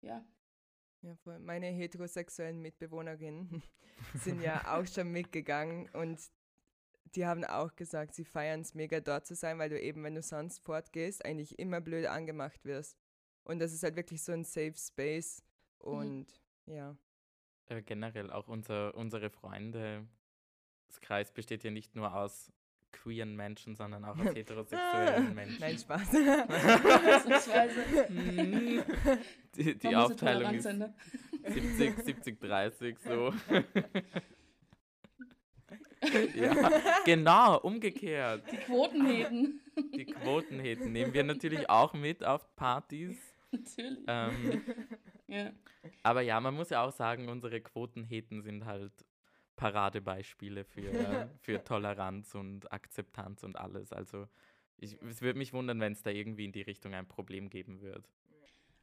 ja, 0.00 0.24
Ja, 1.02 1.16
voll. 1.16 1.40
Meine 1.40 1.66
heterosexuellen 1.66 2.60
Mitbewohnerinnen 2.60 3.62
sind 4.14 4.40
ja 4.42 4.76
auch 4.76 4.86
schon 4.86 5.10
mitgegangen 5.10 5.88
und 5.92 6.20
die 7.14 7.26
haben 7.26 7.44
auch 7.44 7.74
gesagt, 7.74 8.14
sie 8.14 8.24
feiern 8.24 8.60
es 8.60 8.74
mega 8.74 9.00
dort 9.00 9.26
zu 9.26 9.34
sein, 9.34 9.58
weil 9.58 9.70
du 9.70 9.80
eben, 9.80 10.04
wenn 10.04 10.14
du 10.14 10.22
sonst 10.22 10.60
fortgehst, 10.60 11.24
eigentlich 11.24 11.58
immer 11.58 11.80
blöd 11.80 12.06
angemacht 12.06 12.64
wirst. 12.64 12.96
Und 13.48 13.60
das 13.60 13.72
ist 13.72 13.82
halt 13.82 13.96
wirklich 13.96 14.22
so 14.22 14.32
ein 14.32 14.44
Safe 14.44 14.74
Space 14.76 15.42
und 15.78 16.26
ja. 16.66 16.94
Äh, 17.66 17.82
generell 17.82 18.30
auch 18.30 18.46
unser, 18.46 18.94
unsere 18.94 19.30
Freunde. 19.30 20.06
Das 20.86 21.00
Kreis 21.00 21.32
besteht 21.32 21.64
ja 21.64 21.70
nicht 21.70 21.96
nur 21.96 22.14
aus 22.14 22.52
queeren 22.92 23.36
Menschen, 23.36 23.74
sondern 23.74 24.04
auch 24.04 24.18
aus 24.18 24.26
heterosexuellen 24.34 25.34
Menschen. 25.34 25.60
Nein, 25.60 25.78
Spaß. 25.78 26.12
Mhm. 28.10 28.82
Die, 29.56 29.78
die 29.78 29.96
Aufteilung 29.96 30.54
ist 30.54 30.64
sein, 30.64 30.78
ne? 30.78 30.94
70, 31.46 32.04
70, 32.04 32.40
30 32.40 32.98
so. 32.98 33.32
ja, 36.34 36.70
genau, 37.04 37.60
umgekehrt. 37.60 38.44
Die 38.52 38.56
Quotenheten. 38.58 39.60
Die 39.96 40.04
Quotenheten 40.04 40.92
nehmen 40.92 41.12
wir 41.12 41.24
natürlich 41.24 41.68
auch 41.68 41.94
mit 41.94 42.22
auf 42.22 42.54
Partys. 42.54 43.27
Natürlich. 43.52 44.04
Ähm, 44.06 44.62
Ja. 45.30 45.52
aber 46.02 46.22
ja, 46.22 46.40
man 46.40 46.54
muss 46.54 46.70
ja 46.70 46.82
auch 46.82 46.90
sagen, 46.90 47.28
unsere 47.28 47.60
Quotenheten 47.60 48.40
sind 48.40 48.64
halt 48.64 48.92
Paradebeispiele 49.56 50.64
für, 50.64 51.28
für 51.42 51.62
Toleranz 51.64 52.34
und 52.34 52.72
Akzeptanz 52.72 53.42
und 53.42 53.56
alles. 53.58 53.92
Also 53.92 54.26
ich, 54.78 54.96
es 55.02 55.20
würde 55.20 55.38
mich 55.38 55.52
wundern, 55.52 55.80
wenn 55.80 55.92
es 55.92 56.02
da 56.02 56.10
irgendwie 56.10 56.46
in 56.46 56.52
die 56.52 56.62
Richtung 56.62 56.94
ein 56.94 57.06
Problem 57.06 57.50
geben 57.50 57.80
wird. 57.82 58.08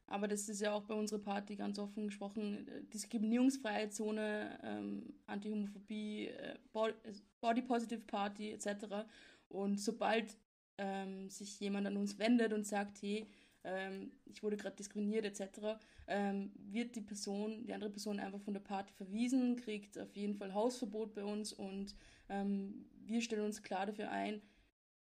Aber 0.06 0.28
das 0.28 0.48
ist 0.48 0.60
ja 0.60 0.72
auch 0.72 0.84
bei 0.84 0.94
unserer 0.94 1.18
Party 1.18 1.56
ganz 1.56 1.80
offen 1.80 2.06
gesprochen. 2.06 2.68
äh, 2.68 2.84
Diskriminierungsfreie 2.84 3.88
Zone, 3.90 4.56
ähm, 4.62 5.14
Anti-Homophobie, 5.26 6.28
äh, 6.28 6.54
Bo- 6.72 6.86
äh, 6.88 7.12
Body-Positive 7.40 8.02
Party 8.02 8.52
etc. 8.52 9.04
Und 9.48 9.80
sobald 9.80 10.36
ähm, 10.78 11.28
sich 11.28 11.58
jemand 11.58 11.88
an 11.88 11.96
uns 11.96 12.18
wendet 12.20 12.52
und 12.52 12.64
sagt, 12.64 13.02
hey, 13.02 13.26
ähm, 13.66 14.12
ich 14.24 14.42
wurde 14.42 14.56
gerade 14.56 14.76
diskriminiert 14.76 15.24
etc., 15.24 15.78
ähm, 16.06 16.52
wird 16.56 16.94
die 16.94 17.00
Person, 17.00 17.64
die 17.64 17.74
andere 17.74 17.90
Person 17.90 18.20
einfach 18.20 18.40
von 18.40 18.54
der 18.54 18.60
Party 18.60 18.92
verwiesen, 18.94 19.56
kriegt 19.56 19.98
auf 19.98 20.14
jeden 20.14 20.36
Fall 20.36 20.54
Hausverbot 20.54 21.14
bei 21.14 21.24
uns 21.24 21.52
und 21.52 21.94
ähm, 22.28 22.86
wir 23.04 23.20
stellen 23.20 23.44
uns 23.44 23.62
klar 23.62 23.86
dafür 23.86 24.10
ein, 24.10 24.40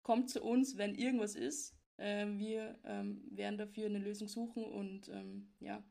kommt 0.02 0.30
zu 0.30 0.42
uns, 0.42 0.78
wenn 0.78 0.94
irgendwas 0.94 1.34
ist. 1.34 1.76
Ähm, 1.98 2.38
wir 2.38 2.78
ähm, 2.84 3.22
werden 3.30 3.58
dafür 3.58 3.86
eine 3.86 3.98
Lösung 3.98 4.28
suchen 4.28 4.64
und 4.64 5.08
ähm, 5.10 5.48
ja, 5.60 5.82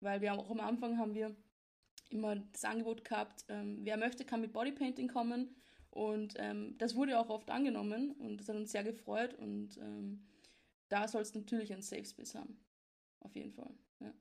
weil 0.00 0.20
wir 0.20 0.32
auch 0.32 0.50
am 0.50 0.60
Anfang 0.60 0.98
haben 0.98 1.14
wir 1.14 1.34
immer 2.10 2.36
das 2.36 2.64
Angebot 2.64 3.04
gehabt, 3.04 3.46
wer 3.48 3.96
möchte, 3.96 4.26
kann 4.26 4.42
mit 4.42 4.52
Bodypainting 4.52 5.08
kommen 5.08 5.56
und 5.88 6.34
ähm, 6.36 6.76
das 6.76 6.94
wurde 6.94 7.18
auch 7.18 7.30
oft 7.30 7.50
angenommen 7.50 8.12
und 8.12 8.38
das 8.38 8.48
hat 8.50 8.56
uns 8.56 8.70
sehr 8.70 8.84
gefreut 8.84 9.32
und 9.34 9.78
ähm, 9.78 10.20
da 10.92 11.08
soll 11.08 11.22
es 11.22 11.34
natürlich 11.34 11.72
ein 11.72 11.82
Safe 11.82 12.04
Space 12.04 12.34
haben. 12.34 12.58
Auf 13.20 13.34
jeden 13.34 13.52
Fall. 13.52 13.74
Ja. 14.00 14.12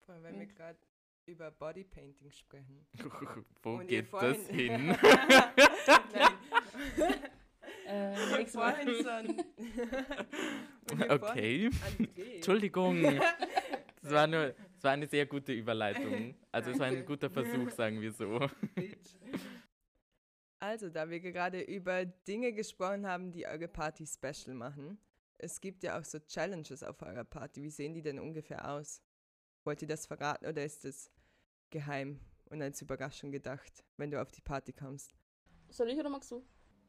Vor 0.00 0.14
allem, 0.14 0.24
wenn 0.24 0.40
wir 0.40 0.46
Ja. 0.46 0.52
gerade 0.54 0.78
über 1.26 1.50
Bodypainting 1.50 2.30
sprechen. 2.30 2.86
Wo 3.62 3.74
Und 3.76 3.86
geht 3.88 4.04
das 4.04 4.10
vorhin- 4.10 4.46
hin? 4.54 4.86
Nein. 4.86 4.96
Äh, 7.86 8.12
Mal. 8.12 8.46
Vorhin 8.46 9.02
so 9.02 9.08
ein- 9.08 9.28
Und 10.92 11.10
okay. 11.10 11.70
André. 11.70 12.34
Entschuldigung. 12.34 13.02
Das 14.02 14.12
war 14.12 14.26
nur, 14.26 14.54
das 14.74 14.84
war 14.84 14.90
eine 14.92 15.06
sehr 15.06 15.24
gute 15.24 15.54
Überleitung. 15.54 16.34
Also 16.52 16.72
es 16.72 16.78
war 16.78 16.88
ein 16.88 17.06
guter 17.06 17.30
Versuch, 17.30 17.70
sagen 17.70 17.98
wir 18.02 18.12
so. 18.12 18.40
Also, 20.60 20.88
da 20.90 21.08
wir 21.08 21.20
gerade 21.20 21.60
über 21.60 22.04
Dinge 22.04 22.52
gesprochen 22.52 23.06
haben, 23.06 23.30
die 23.30 23.46
eure 23.46 23.68
Party 23.68 24.06
special 24.06 24.54
machen, 24.54 24.98
es 25.38 25.60
gibt 25.60 25.84
ja 25.84 25.98
auch 25.98 26.04
so 26.04 26.18
Challenges 26.18 26.82
auf 26.82 27.00
eurer 27.02 27.24
Party. 27.24 27.62
Wie 27.62 27.70
sehen 27.70 27.94
die 27.94 28.02
denn 28.02 28.18
ungefähr 28.18 28.68
aus? 28.68 29.00
Wollt 29.64 29.82
ihr 29.82 29.88
das 29.88 30.06
verraten 30.06 30.46
oder 30.46 30.64
ist 30.64 30.84
es 30.84 31.10
geheim 31.70 32.18
und 32.46 32.60
als 32.60 32.82
Überraschung 32.82 33.30
gedacht, 33.30 33.84
wenn 33.96 34.10
du 34.10 34.20
auf 34.20 34.32
die 34.32 34.40
Party 34.40 34.72
kommst? 34.72 35.14
Soll 35.68 35.90
ich 35.90 35.98
oder 35.98 36.08
magst 36.08 36.30
du? 36.32 36.42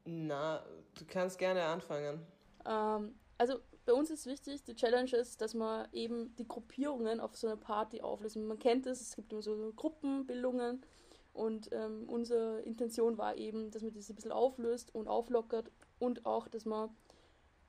Na, 0.04 0.64
du 0.98 1.04
kannst 1.06 1.38
gerne 1.38 1.62
anfangen. 1.62 2.26
Ähm, 2.66 3.14
also 3.38 3.60
bei 3.84 3.92
uns 3.92 4.10
ist 4.10 4.26
wichtig, 4.26 4.64
die 4.64 4.74
Challenge 4.74 5.12
ist, 5.12 5.40
dass 5.40 5.54
man 5.54 5.88
eben 5.92 6.34
die 6.36 6.48
Gruppierungen 6.48 7.20
auf 7.20 7.36
so 7.36 7.46
einer 7.46 7.56
Party 7.56 8.00
auflösen. 8.00 8.46
Man 8.46 8.58
kennt 8.58 8.86
es, 8.86 9.00
es 9.00 9.16
gibt 9.16 9.32
immer 9.32 9.42
so 9.42 9.72
Gruppenbildungen 9.76 10.84
und 11.32 11.70
ähm, 11.72 12.08
unsere 12.08 12.60
Intention 12.62 13.18
war 13.18 13.36
eben, 13.36 13.70
dass 13.70 13.82
man 13.82 13.92
das 13.92 14.10
ein 14.10 14.16
bisschen 14.16 14.32
auflöst 14.32 14.94
und 14.94 15.08
auflockert 15.08 15.70
und 15.98 16.26
auch, 16.26 16.48
dass 16.48 16.64
man 16.64 16.90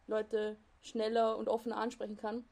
Leute 0.07 0.57
schneller 0.81 1.37
und 1.37 1.47
offener 1.47 1.77
ansprechen 1.77 2.17
kann. 2.17 2.43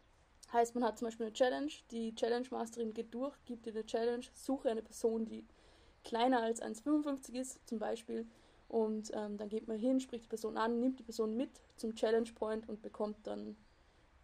Heißt, 0.51 0.75
man 0.75 0.83
hat 0.83 0.97
zum 0.97 1.07
Beispiel 1.07 1.27
eine 1.27 1.33
Challenge, 1.33 1.71
die 1.91 2.15
Challenge 2.15 2.47
Masterin 2.51 2.93
geht 2.93 3.13
durch, 3.13 3.35
gibt 3.45 3.65
dir 3.65 3.71
eine 3.71 3.85
Challenge, 3.85 4.25
suche 4.33 4.69
eine 4.69 4.81
Person, 4.81 5.25
die 5.25 5.45
kleiner 6.03 6.41
als 6.41 6.61
1,55 6.61 7.33
ist, 7.33 7.67
zum 7.67 7.79
Beispiel, 7.79 8.25
und 8.69 9.11
ähm, 9.15 9.37
dann 9.37 9.49
geht 9.49 9.67
man 9.67 9.77
hin, 9.77 9.99
spricht 9.99 10.25
die 10.25 10.29
Person 10.29 10.55
an, 10.55 10.79
nimmt 10.79 10.99
die 10.99 11.03
Person 11.03 11.35
mit 11.35 11.49
zum 11.75 11.95
Challenge 11.95 12.31
Point 12.33 12.69
und 12.69 12.83
bekommt 12.83 13.17
dann 13.25 13.57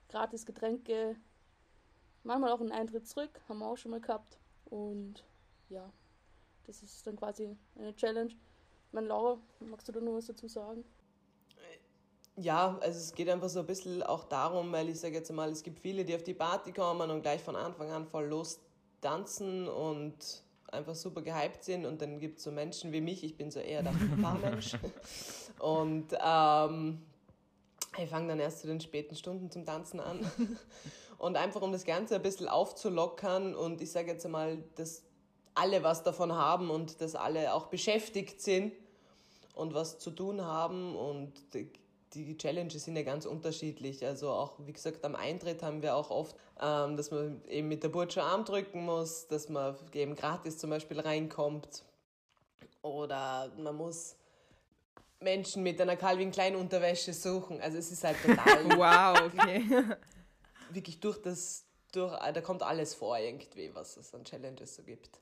gratis 0.08 0.45
Getränke, 0.45 1.15
manchmal 2.24 2.52
auch 2.52 2.62
einen 2.62 2.71
Eintritt 2.71 3.08
zurück, 3.08 3.41
haben 3.50 3.60
wir 3.60 3.67
auch 3.67 3.78
schon 3.78 3.91
mal 3.91 4.02
gehabt. 4.02 4.38
Und 4.65 5.24
ja, 5.69 5.91
das 6.67 6.84
ist 6.84 7.06
dann 7.06 7.15
quasi 7.15 7.56
eine 7.78 7.95
Challenge. 7.95 8.34
Meine 8.91 9.08
Laura, 9.08 9.38
magst 9.60 9.88
du 9.88 9.91
da 9.91 9.99
noch 9.99 10.13
was 10.13 10.28
dazu 10.28 10.47
sagen? 10.47 10.84
Ja, 12.38 12.78
also 12.82 12.99
es 12.99 13.13
geht 13.13 13.30
einfach 13.30 13.47
so 13.47 13.62
ein 13.62 13.65
bisschen 13.65 14.04
auch 14.04 14.25
darum, 14.25 14.71
weil 14.71 14.89
ich 14.89 14.99
sage 14.99 15.15
jetzt 15.15 15.32
mal, 15.32 15.49
es 15.49 15.63
gibt 15.63 15.80
viele, 15.80 16.04
die 16.04 16.15
auf 16.15 16.23
die 16.23 16.34
Party 16.34 16.73
kommen 16.73 17.10
und 17.10 17.21
gleich 17.21 17.41
von 17.41 17.56
Anfang 17.56 17.91
an 17.91 18.06
voll 18.06 18.25
los 18.25 18.60
tanzen 19.01 19.67
und 19.69 20.43
einfach 20.71 20.95
super 20.95 21.21
gehypt 21.21 21.63
sind 21.63 21.86
und 21.86 22.01
dann 22.01 22.19
gibt 22.19 22.39
es 22.39 22.43
so 22.43 22.51
Menschen 22.51 22.91
wie 22.91 23.01
mich, 23.01 23.23
ich 23.23 23.38
bin 23.38 23.51
so 23.51 23.60
eher 23.60 23.84
der 23.84 23.93
Fahrmensch 24.21 24.75
und 25.60 26.08
ähm, 26.21 27.01
ich 27.97 28.10
fange 28.10 28.28
dann 28.28 28.39
erst 28.39 28.60
zu 28.60 28.67
den 28.67 28.82
späten 28.82 29.15
Stunden 29.15 29.49
zum 29.49 29.65
Tanzen 29.65 29.99
an 29.99 30.19
und 31.17 31.38
einfach 31.38 31.62
um 31.62 31.71
das 31.71 31.86
Ganze 31.86 32.15
ein 32.15 32.21
bisschen 32.21 32.49
aufzulockern 32.49 33.56
und 33.56 33.80
ich 33.80 33.91
sage 33.91 34.12
jetzt 34.12 34.25
einmal, 34.25 34.58
dass 34.75 35.04
alle 35.56 35.84
was 35.84 36.04
davon 36.04 36.34
haben 36.34 36.70
und 36.70 37.02
dass 37.02 37.15
alle 37.15 37.54
auch 37.54 37.68
beschäftigt 37.68 38.41
sind 38.41 38.74
und 39.54 39.74
was 39.74 40.00
zu 40.00 40.12
tun 40.12 40.41
haben 40.41 40.96
und 40.96 41.34
die 42.15 42.38
Challenges 42.38 42.86
sind 42.86 42.96
ja 42.96 43.04
ganz 43.04 43.26
unterschiedlich. 43.26 44.06
Also 44.06 44.30
auch, 44.30 44.54
wie 44.60 44.74
gesagt, 44.74 45.04
am 45.04 45.15
Eintritt 45.15 45.63
haben 45.63 45.82
wir 45.82 45.96
auch 45.96 46.10
oft, 46.10 46.36
ähm, 46.62 46.96
dass 46.98 47.12
man 47.12 47.44
eben 47.48 47.68
mit 47.68 47.84
der 47.84 47.89
Burtsche 47.89 48.24
Arm 48.24 48.46
drücken 48.46 48.86
muss, 48.86 49.28
dass 49.28 49.50
man 49.50 49.76
eben 49.94 50.15
gratis 50.15 50.58
zum 50.58 50.70
Beispiel 50.70 51.00
reinkommt. 51.00 51.84
Oder 52.82 53.52
man 53.58 53.76
muss 53.76 54.15
Menschen 55.20 55.63
mit 55.63 55.82
einer 55.82 55.96
Calvin 55.96 56.32
Klein 56.32 56.56
Unterwäsche 56.56 57.13
suchen. 57.13 57.60
Also 57.62 57.78
es 57.78 57.91
ist 57.91 58.04
halt 58.04 58.18
total. 58.22 58.65
wow, 58.78 59.32
okay. 59.34 59.65
wirklich 60.70 61.00
durch 61.00 61.22
das, 61.22 61.65
durch, 61.91 62.18
da 62.18 62.41
kommt 62.41 62.63
alles 62.63 62.94
vor 62.94 63.18
irgendwie, 63.18 63.74
was 63.74 63.98
es 63.98 64.13
an 64.13 64.24
Challenges 64.24 64.76
so 64.76 64.84
gibt. 64.84 65.20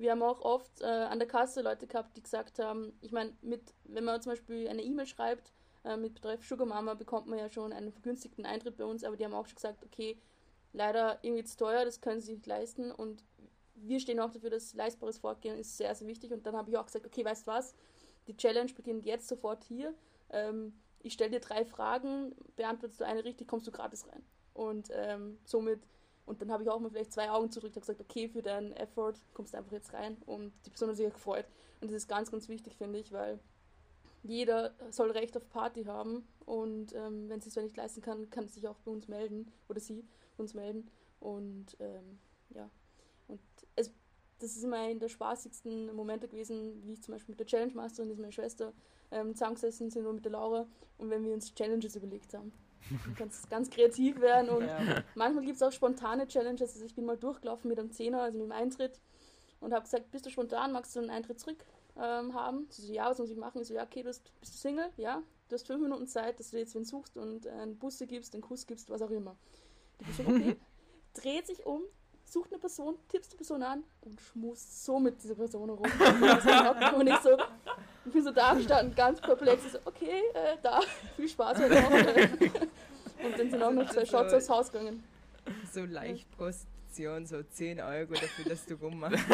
Wir 0.00 0.12
haben 0.12 0.22
auch 0.22 0.40
oft 0.40 0.80
äh, 0.80 0.86
an 0.86 1.18
der 1.18 1.28
Kasse 1.28 1.60
Leute 1.60 1.86
gehabt, 1.86 2.16
die 2.16 2.22
gesagt 2.22 2.58
haben, 2.58 2.92
ich 3.02 3.12
meine, 3.12 3.32
wenn 3.84 4.04
man 4.04 4.22
zum 4.22 4.32
Beispiel 4.32 4.66
eine 4.66 4.82
E-Mail 4.82 5.04
schreibt, 5.06 5.52
äh, 5.84 5.98
mit 5.98 6.14
Betreff 6.14 6.42
Sugar 6.42 6.66
Mama 6.66 6.94
bekommt 6.94 7.26
man 7.26 7.38
ja 7.38 7.50
schon 7.50 7.70
einen 7.72 7.92
vergünstigten 7.92 8.46
Eintritt 8.46 8.78
bei 8.78 8.84
uns, 8.86 9.04
aber 9.04 9.18
die 9.18 9.26
haben 9.26 9.34
auch 9.34 9.46
schon 9.46 9.56
gesagt, 9.56 9.84
okay, 9.84 10.16
leider 10.72 11.18
irgendwie 11.22 11.44
zu 11.44 11.58
teuer, 11.58 11.84
das 11.84 12.00
können 12.00 12.22
sie 12.22 12.32
nicht 12.32 12.46
leisten 12.46 12.90
und 12.90 13.22
wir 13.74 14.00
stehen 14.00 14.20
auch 14.20 14.30
dafür, 14.30 14.48
dass 14.48 14.72
leistbares 14.72 15.18
Vorgehen 15.18 15.58
ist 15.58 15.76
sehr, 15.76 15.94
sehr 15.94 16.08
wichtig 16.08 16.32
und 16.32 16.46
dann 16.46 16.56
habe 16.56 16.70
ich 16.70 16.78
auch 16.78 16.86
gesagt, 16.86 17.04
okay, 17.04 17.22
weißt 17.22 17.46
du 17.46 17.50
was, 17.50 17.74
die 18.26 18.36
Challenge 18.36 18.72
beginnt 18.72 19.04
jetzt 19.04 19.28
sofort 19.28 19.64
hier. 19.64 19.94
Ähm, 20.30 20.72
ich 21.02 21.12
stelle 21.12 21.30
dir 21.30 21.40
drei 21.40 21.66
Fragen, 21.66 22.34
beantwortest 22.56 23.00
du 23.00 23.04
eine 23.04 23.24
richtig, 23.24 23.48
kommst 23.48 23.66
du 23.66 23.70
gratis 23.70 24.06
rein. 24.08 24.22
Und 24.54 24.88
ähm, 24.92 25.38
somit, 25.44 25.80
und 26.30 26.40
dann 26.40 26.52
habe 26.52 26.62
ich 26.62 26.70
auch 26.70 26.78
mal 26.78 26.90
vielleicht 26.90 27.12
zwei 27.12 27.28
Augen 27.28 27.50
zurück, 27.50 27.72
habe 27.72 27.80
gesagt, 27.80 28.00
okay, 28.00 28.28
für 28.28 28.40
deinen 28.40 28.72
Effort 28.74 29.14
kommst 29.34 29.52
du 29.52 29.58
einfach 29.58 29.72
jetzt 29.72 29.92
rein. 29.92 30.16
Und 30.26 30.52
die 30.64 30.70
Person 30.70 30.88
hat 30.88 30.96
sich 30.96 31.12
gefreut. 31.12 31.46
Und 31.80 31.90
das 31.90 31.96
ist 31.96 32.08
ganz, 32.08 32.30
ganz 32.30 32.48
wichtig, 32.48 32.76
finde 32.76 33.00
ich, 33.00 33.10
weil 33.10 33.40
jeder 34.22 34.72
soll 34.90 35.10
Recht 35.10 35.36
auf 35.36 35.48
Party 35.48 35.82
haben. 35.86 36.24
Und 36.46 36.94
ähm, 36.94 37.28
wenn 37.28 37.40
sie 37.40 37.48
es 37.48 37.56
nicht 37.56 37.76
leisten 37.76 38.00
kann, 38.00 38.30
kann 38.30 38.46
sie 38.46 38.54
sich 38.54 38.68
auch 38.68 38.78
bei 38.84 38.92
uns 38.92 39.08
melden 39.08 39.50
oder 39.68 39.80
sie 39.80 40.04
uns 40.36 40.54
melden. 40.54 40.88
Und 41.18 41.76
ähm, 41.80 42.20
ja. 42.50 42.70
Und 43.26 43.40
es, 43.74 43.90
das 44.38 44.56
ist 44.56 44.62
immer 44.62 44.88
in 44.88 45.00
der 45.00 45.08
spaßigsten 45.08 45.92
Momente 45.96 46.28
gewesen, 46.28 46.80
wie 46.84 46.92
ich 46.92 47.02
zum 47.02 47.14
Beispiel 47.14 47.32
mit 47.32 47.40
der 47.40 47.46
Challenge 47.48 47.74
Masterin, 47.74 48.08
das 48.08 48.18
ist 48.18 48.20
meine 48.20 48.32
Schwester, 48.32 48.72
ähm, 49.10 49.34
zusammengesessen 49.34 49.90
sind 49.90 50.06
und 50.06 50.14
mit 50.14 50.24
der 50.24 50.30
Laura. 50.30 50.68
Und 50.96 51.10
wenn 51.10 51.24
wir 51.24 51.34
uns 51.34 51.52
Challenges 51.52 51.96
überlegt 51.96 52.34
haben. 52.34 52.52
Du 52.88 53.14
kannst 53.16 53.48
ganz 53.50 53.70
kreativ 53.70 54.20
werden 54.20 54.50
und 54.50 54.66
ja. 54.66 55.02
manchmal 55.14 55.44
gibt 55.44 55.56
es 55.56 55.62
auch 55.62 55.72
spontane 55.72 56.26
Challenges. 56.26 56.74
Also 56.74 56.84
ich 56.84 56.94
bin 56.94 57.04
mal 57.04 57.16
durchgelaufen 57.16 57.68
mit 57.68 57.78
einem 57.78 57.92
Zehner, 57.92 58.22
also 58.22 58.38
mit 58.38 58.46
dem 58.46 58.52
Eintritt 58.52 59.00
und 59.60 59.72
habe 59.72 59.84
gesagt, 59.84 60.10
bist 60.10 60.26
du 60.26 60.30
spontan, 60.30 60.72
magst 60.72 60.96
du 60.96 61.00
einen 61.00 61.10
Eintritt 61.10 61.38
zurück? 61.38 61.64
ähm, 61.96 62.34
haben. 62.34 62.66
Sie 62.70 62.82
so, 62.82 62.92
ja, 62.92 63.10
was 63.10 63.18
muss 63.18 63.30
ich 63.30 63.36
machen? 63.36 63.60
Ich 63.60 63.68
so, 63.68 63.74
ja, 63.74 63.82
okay, 63.82 64.02
du 64.02 64.08
bist, 64.08 64.22
bist 64.40 64.54
du 64.54 64.58
Single? 64.58 64.90
Ja, 64.96 65.22
du 65.48 65.54
hast 65.54 65.66
fünf 65.66 65.82
Minuten 65.82 66.06
Zeit, 66.06 66.38
dass 66.38 66.50
du 66.50 66.58
jetzt 66.58 66.74
wen 66.74 66.84
suchst 66.84 67.16
und 67.16 67.46
äh, 67.46 67.50
einen 67.50 67.78
Busse 67.78 68.06
gibst, 68.06 68.34
einen 68.34 68.42
Kuss 68.42 68.66
gibst, 68.66 68.90
was 68.90 69.02
auch 69.02 69.10
immer. 69.10 69.36
Die 70.00 70.04
Person, 70.04 70.36
okay, 70.36 70.56
dreht 71.14 71.46
sich 71.46 71.66
um, 71.66 71.82
sucht 72.24 72.52
eine 72.52 72.60
Person, 72.60 72.96
tippst 73.08 73.32
die 73.32 73.36
Person 73.36 73.62
an 73.62 73.84
und 74.02 74.20
schmust 74.20 74.84
so 74.84 74.98
mit 74.98 75.22
dieser 75.22 75.34
Person 75.34 75.70
rum. 75.70 75.80
und 76.96 77.06
ich 77.06 77.16
so, 77.18 77.36
ich 78.06 78.12
bin 78.12 78.22
so 78.22 78.30
da 78.30 78.54
gestanden, 78.54 78.94
ganz 78.94 79.20
perplex. 79.20 79.72
So, 79.72 79.78
okay, 79.84 80.22
äh, 80.34 80.56
da, 80.62 80.80
viel 81.16 81.28
Spaß 81.28 81.58
heute 81.58 81.74
noch. 81.74 81.90
und 83.24 83.38
dann 83.38 83.50
sind 83.50 83.62
auch 83.62 83.72
noch 83.72 83.90
zwei 83.90 84.04
Shots 84.04 84.32
aufs 84.32 84.48
Haus 84.48 84.72
gegangen. 84.72 85.02
So 85.72 85.84
leicht 85.84 86.30
Brust 86.36 86.66
Aktion, 86.90 87.24
so 87.24 87.40
10 87.40 87.80
Euro 87.80 88.14
dafür, 88.14 88.44
dass 88.46 88.66
du 88.66 88.74
rummachst. 88.74 89.24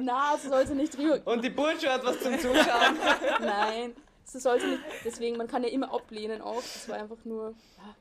Na, 0.00 0.36
sie 0.36 0.48
sollte 0.48 0.74
nicht 0.74 0.96
drüber. 0.96 1.20
Und 1.24 1.44
die 1.44 1.50
Bursche 1.50 1.88
hat 1.88 2.04
was 2.04 2.20
zum 2.20 2.36
Zuschauen. 2.36 2.98
Nein, 3.40 3.94
sie 4.24 4.40
sollte 4.40 4.66
nicht. 4.66 4.82
Deswegen, 5.04 5.36
man 5.36 5.46
kann 5.46 5.62
ja 5.62 5.68
immer 5.68 5.94
ablehnen 5.94 6.42
auch. 6.42 6.56
Das 6.56 6.88
war 6.88 6.96
einfach 6.96 7.24
nur. 7.24 7.54
Ja, 7.78 7.94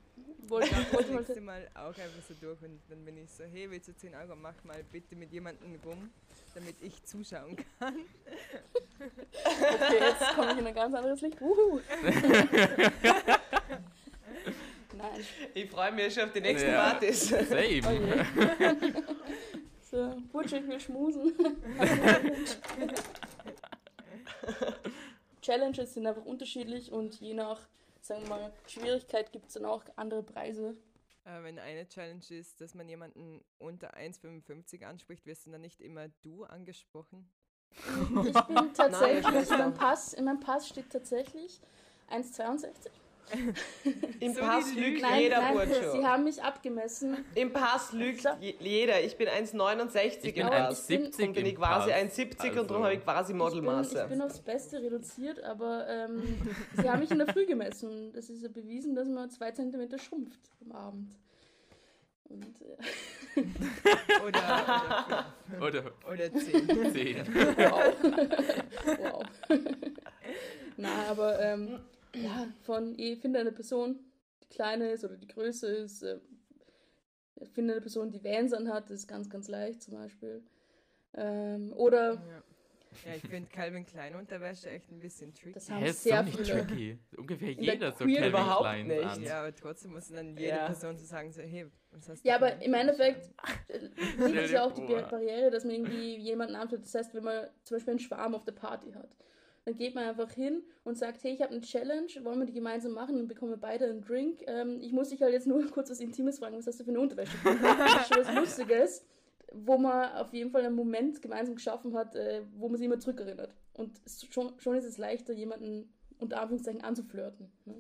wollte, 0.50 0.76
wollte 0.92 1.42
mal, 1.42 1.62
mal 1.62 1.70
auch 1.76 1.88
einfach 1.98 2.24
so 2.28 2.34
durch 2.40 2.62
und 2.62 2.80
dann 2.90 3.06
bin 3.06 3.18
ich 3.18 3.30
so, 3.30 3.44
hey, 3.44 3.70
willst 3.70 3.88
du 3.88 3.96
10 3.96 4.16
Euro, 4.16 4.36
mach 4.36 4.64
mal 4.64 4.84
bitte 4.92 5.16
mit 5.16 5.32
jemandem 5.32 5.80
rum, 5.86 6.10
damit 6.54 6.76
ich 6.82 7.04
zuschauen 7.04 7.56
kann. 7.80 7.96
Okay, 9.00 10.00
jetzt 10.00 10.36
komme 10.36 10.52
ich 10.52 10.58
in 10.60 10.68
ein 10.68 10.74
ganz 10.74 10.94
anderes 10.94 11.22
Licht. 11.22 11.42
Uhu. 11.42 11.80
Nein. 15.00 15.26
Ich 15.54 15.70
freue 15.70 15.94
mich 15.94 16.14
schon 16.14 16.24
auf 16.24 16.34
die 16.34 16.42
nächsten 16.42 16.70
ja. 16.70 16.92
Partys. 16.92 17.30
Same. 17.30 17.82
Oh 17.86 17.98
so, 19.82 20.22
Butch, 20.32 20.52
ich 20.52 20.68
will 20.68 20.80
schmusen. 20.80 21.34
Challenges 25.42 25.94
sind 25.94 26.06
einfach 26.06 26.26
unterschiedlich 26.26 26.92
und 26.92 27.16
je 27.22 27.34
nach, 27.34 27.62
sagen 28.10 28.24
wir 28.24 28.30
mal, 28.30 28.54
Schwierigkeit 28.66 29.32
gibt 29.32 29.48
es 29.48 29.54
dann 29.54 29.66
auch 29.66 29.84
andere 29.96 30.24
Preise. 30.24 30.76
Äh, 31.26 31.44
wenn 31.44 31.60
eine 31.60 31.88
Challenge 31.88 32.24
ist, 32.30 32.60
dass 32.60 32.74
man 32.74 32.90
jemanden 32.90 33.46
unter 33.60 33.96
1,55 33.96 34.84
anspricht, 34.84 35.28
wirst 35.28 35.46
du 35.46 35.52
dann 35.52 35.62
nicht 35.62 35.80
immer 35.80 36.08
du 36.24 36.44
angesprochen? 36.44 37.30
Ich 37.72 38.34
bin 38.48 38.74
tatsächlich, 38.74 39.24
Nein, 39.24 39.44
in, 39.44 39.58
meinem 39.58 39.74
Pass, 39.76 40.14
in 40.14 40.26
meinem 40.26 40.40
Pass 40.40 40.68
steht 40.68 40.90
tatsächlich 40.90 41.62
1,62. 42.10 42.90
Im 44.20 44.34
so 44.34 44.42
Pass 44.42 44.74
lügt 44.74 45.02
nein, 45.02 45.22
jeder, 45.22 45.42
nein, 45.42 45.70
Sie 45.92 46.06
haben 46.06 46.24
mich 46.24 46.42
abgemessen. 46.42 47.26
Im 47.36 47.54
Pass 47.54 47.94
lügt 47.94 48.28
jeder. 48.60 49.02
Ich 49.02 49.18
bin 49.18 49.28
1,69 49.28 50.24
ich 50.24 50.34
bin 50.34 50.44
im 50.44 50.48
Pass. 50.48 50.88
70 50.88 51.28
und 51.28 51.34
bin 51.34 51.46
ich 51.46 51.56
quasi 51.56 51.92
1,70 51.92 52.40
also. 52.40 52.62
und 52.62 52.70
darum 52.70 52.84
habe 52.84 52.96
ich 52.96 53.04
quasi 53.04 53.34
Modelmaße. 53.34 53.90
Ich 53.90 53.94
bin, 53.94 54.04
ich 54.04 54.10
bin 54.10 54.22
aufs 54.22 54.40
Beste 54.40 54.82
reduziert, 54.82 55.44
aber 55.44 55.88
ähm, 55.88 56.22
sie 56.76 56.90
haben 56.90 57.00
mich 57.00 57.12
in 57.12 57.20
der 57.20 57.28
Früh 57.28 57.46
gemessen. 57.46 58.12
Das 58.14 58.30
ist 58.30 58.42
ja 58.42 58.50
bewiesen, 58.50 58.96
dass 58.96 59.08
man 59.08 59.30
zwei 59.30 59.52
Zentimeter 59.52 59.98
schrumpft 59.98 60.40
am 60.62 60.72
Abend. 60.72 61.16
Und, 62.30 62.62
äh 62.62 62.78
oder, 64.26 65.26
oder, 65.60 65.66
oder, 65.68 65.84
oder 66.12 66.34
10. 66.34 66.94
10. 66.94 67.16
von 72.80 72.98
ich 72.98 73.20
finde 73.20 73.40
eine 73.40 73.52
Person, 73.52 74.00
die 74.44 74.50
kleiner 74.50 74.90
ist 74.92 75.04
oder 75.04 75.18
die 75.18 75.28
größer 75.28 75.70
ist, 75.70 76.04
äh, 76.04 76.20
finde 77.54 77.74
eine 77.74 77.82
Person, 77.82 78.12
die 78.12 78.24
Vans 78.24 78.54
anhat, 78.54 78.86
das 78.86 79.00
ist 79.02 79.08
ganz, 79.08 79.30
ganz 79.30 79.48
leicht 79.48 79.84
zum 79.84 79.96
Beispiel. 79.96 80.44
Ähm, 81.14 81.74
oder. 81.76 82.14
Ja. 82.14 82.44
Ja, 83.06 83.14
ich 83.16 83.22
finde 83.22 83.48
Calvin 83.50 83.86
Klein 83.86 84.16
Unterwäsche 84.16 84.68
echt 84.72 84.92
ein 84.92 85.00
bisschen 85.00 85.32
tricky. 85.34 85.54
Das 85.54 85.70
haben 85.70 85.86
ist 85.86 86.04
sehr 86.04 86.18
so 86.18 86.24
nicht 86.24 86.38
viele. 86.40 86.66
tricky. 86.66 87.00
Ungefähr 87.16 87.52
jeder 87.52 87.92
so 87.92 88.00
Calvin 88.00 88.24
überhaupt 88.24 88.62
Klein 88.62 88.88
nicht. 88.88 89.06
an. 89.06 89.24
Ja, 89.24 89.40
aber 89.42 89.56
trotzdem 89.56 89.92
muss 89.92 90.10
dann 90.10 90.36
jede 90.36 90.58
ja. 90.58 90.66
Person 90.66 90.98
so 90.98 91.06
sagen, 91.06 91.32
so, 91.32 91.42
hey, 91.42 91.68
was 91.92 92.10
hast 92.10 92.26
du 92.26 92.28
Ja, 92.28 92.36
aber 92.36 92.60
im 92.62 92.74
Endeffekt 92.74 93.30
liegt 94.18 94.38
es 94.38 94.52
ja 94.52 94.64
auch 94.66 94.72
die 94.72 94.82
Barriere, 94.82 95.52
dass 95.52 95.66
man 95.66 95.76
irgendwie 95.76 96.18
jemanden 96.18 96.56
anführt. 96.56 96.82
Das 96.84 96.96
heißt, 96.96 97.14
wenn 97.14 97.24
man 97.24 97.48
zum 97.64 97.78
Beispiel 97.78 97.92
einen 97.92 98.00
Schwarm 98.00 98.34
auf 98.34 98.44
der 98.44 98.54
Party 98.54 98.92
hat, 98.92 99.16
dann 99.70 99.78
geht 99.78 99.94
man 99.94 100.06
einfach 100.06 100.32
hin 100.32 100.64
und 100.84 100.98
sagt, 100.98 101.24
hey, 101.24 101.34
ich 101.34 101.42
habe 101.42 101.52
eine 101.52 101.62
Challenge, 101.62 102.08
wollen 102.24 102.40
wir 102.40 102.46
die 102.48 102.54
gemeinsam 102.54 102.94
machen? 102.94 103.28
Bekommen 103.28 103.52
wir 103.52 103.58
beide 103.58 103.86
einen 103.86 104.02
Drink. 104.02 104.42
Ähm, 104.48 104.80
ich 104.82 104.92
muss 104.92 105.10
dich 105.10 105.22
halt 105.22 105.32
jetzt 105.32 105.46
nur 105.46 105.64
kurz 105.72 105.92
was 105.92 106.00
Intimes 106.00 106.40
fragen, 106.40 106.58
was 106.58 106.66
hast 106.66 106.80
du 106.80 106.84
für 106.84 106.90
eine 106.90 107.00
Unterwäsche? 107.00 107.38
das 107.44 108.10
ist 108.10 108.18
was 108.18 108.36
Lustiges, 108.36 109.06
wo 109.54 109.78
man 109.78 110.12
auf 110.14 110.34
jeden 110.34 110.50
Fall 110.50 110.66
einen 110.66 110.76
Moment 110.76 111.22
gemeinsam 111.22 111.56
geschaffen 111.56 111.96
hat, 111.96 112.16
äh, 112.16 112.42
wo 112.58 112.68
man 112.68 112.78
sich 112.78 112.86
immer 112.86 113.00
zurückerinnert. 113.00 113.54
Und 113.74 114.00
schon, 114.32 114.60
schon 114.60 114.76
ist 114.76 114.86
es 114.86 114.98
leichter, 114.98 115.34
jemanden 115.34 115.94
unter 116.18 116.42
Anführungszeichen 116.42 116.84
anzuflirten. 116.84 117.52
Ne? 117.66 117.76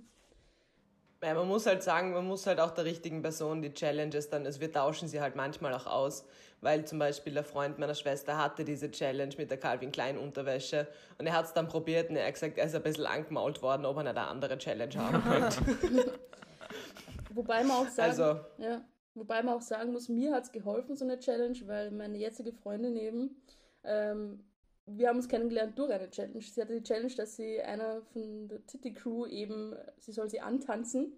Ja, 1.22 1.34
man 1.34 1.48
muss 1.48 1.66
halt 1.66 1.84
sagen, 1.84 2.14
man 2.14 2.26
muss 2.26 2.48
halt 2.48 2.62
auch 2.62 2.72
der 2.72 2.86
richtigen 2.86 3.22
Person 3.22 3.62
die 3.62 3.74
Challenges 3.74 4.30
dann, 4.30 4.46
also 4.46 4.62
wir 4.62 4.72
tauschen 4.72 5.10
sie 5.10 5.20
halt 5.20 5.36
manchmal 5.36 5.74
auch 5.74 5.86
aus, 5.86 6.26
weil 6.62 6.86
zum 6.86 6.98
Beispiel 7.00 7.34
der 7.34 7.44
Freund 7.44 7.78
meiner 7.78 7.96
Schwester 7.96 8.38
hatte 8.38 8.64
diese 8.64 8.90
Challenge 8.90 9.36
mit 9.38 9.52
der 9.52 9.58
Calvin 9.58 9.92
Klein 9.92 10.18
Unterwäsche 10.18 10.88
und 11.18 11.28
er 11.28 11.34
hat 11.34 11.46
es 11.46 11.54
dann 11.54 11.68
probiert 11.68 12.10
und 12.10 12.16
er 12.16 12.26
hat 12.26 12.36
gesagt, 12.36 12.58
er 12.58 12.66
ist 12.66 12.76
ein 12.76 12.84
bisschen 12.84 13.06
angemault 13.06 13.62
worden, 13.62 13.86
ob 13.86 13.98
er 13.98 14.08
eine 14.08 14.28
andere 14.28 14.58
Challenge 14.58 14.96
haben 14.96 15.22
könnte. 15.90 16.20
Wobei 17.34 17.64
man 17.64 17.86
auch 17.86 17.90
sagen, 17.90 18.10
also, 18.10 18.24
ja, 18.58 18.82
wobei 19.14 19.44
man 19.44 19.56
auch 19.56 19.62
sagen 19.62 19.92
muss, 19.92 20.08
mir 20.08 20.34
hat 20.34 20.46
es 20.46 20.52
geholfen, 20.54 20.96
so 20.96 21.04
eine 21.04 21.20
Challenge, 21.20 21.58
weil 21.66 21.92
meine 21.92 22.18
jetzige 22.18 22.54
Freundin 22.54 22.96
eben, 22.96 23.42
ähm, 23.84 24.49
wir 24.98 25.10
haben 25.10 25.18
uns 25.18 25.28
kennengelernt 25.28 25.78
durch 25.78 25.92
eine 25.92 26.10
Challenge. 26.10 26.42
Sie 26.42 26.62
hatte 26.62 26.80
die 26.80 26.84
Challenge, 26.84 27.14
dass 27.16 27.36
sie 27.36 27.62
einer 27.62 28.02
von 28.14 28.48
der 28.48 28.66
Titty 28.66 28.94
Crew 28.94 29.26
eben, 29.26 29.76
sie 30.00 30.12
soll 30.12 30.30
sie 30.30 30.42
antanzen. 30.42 31.14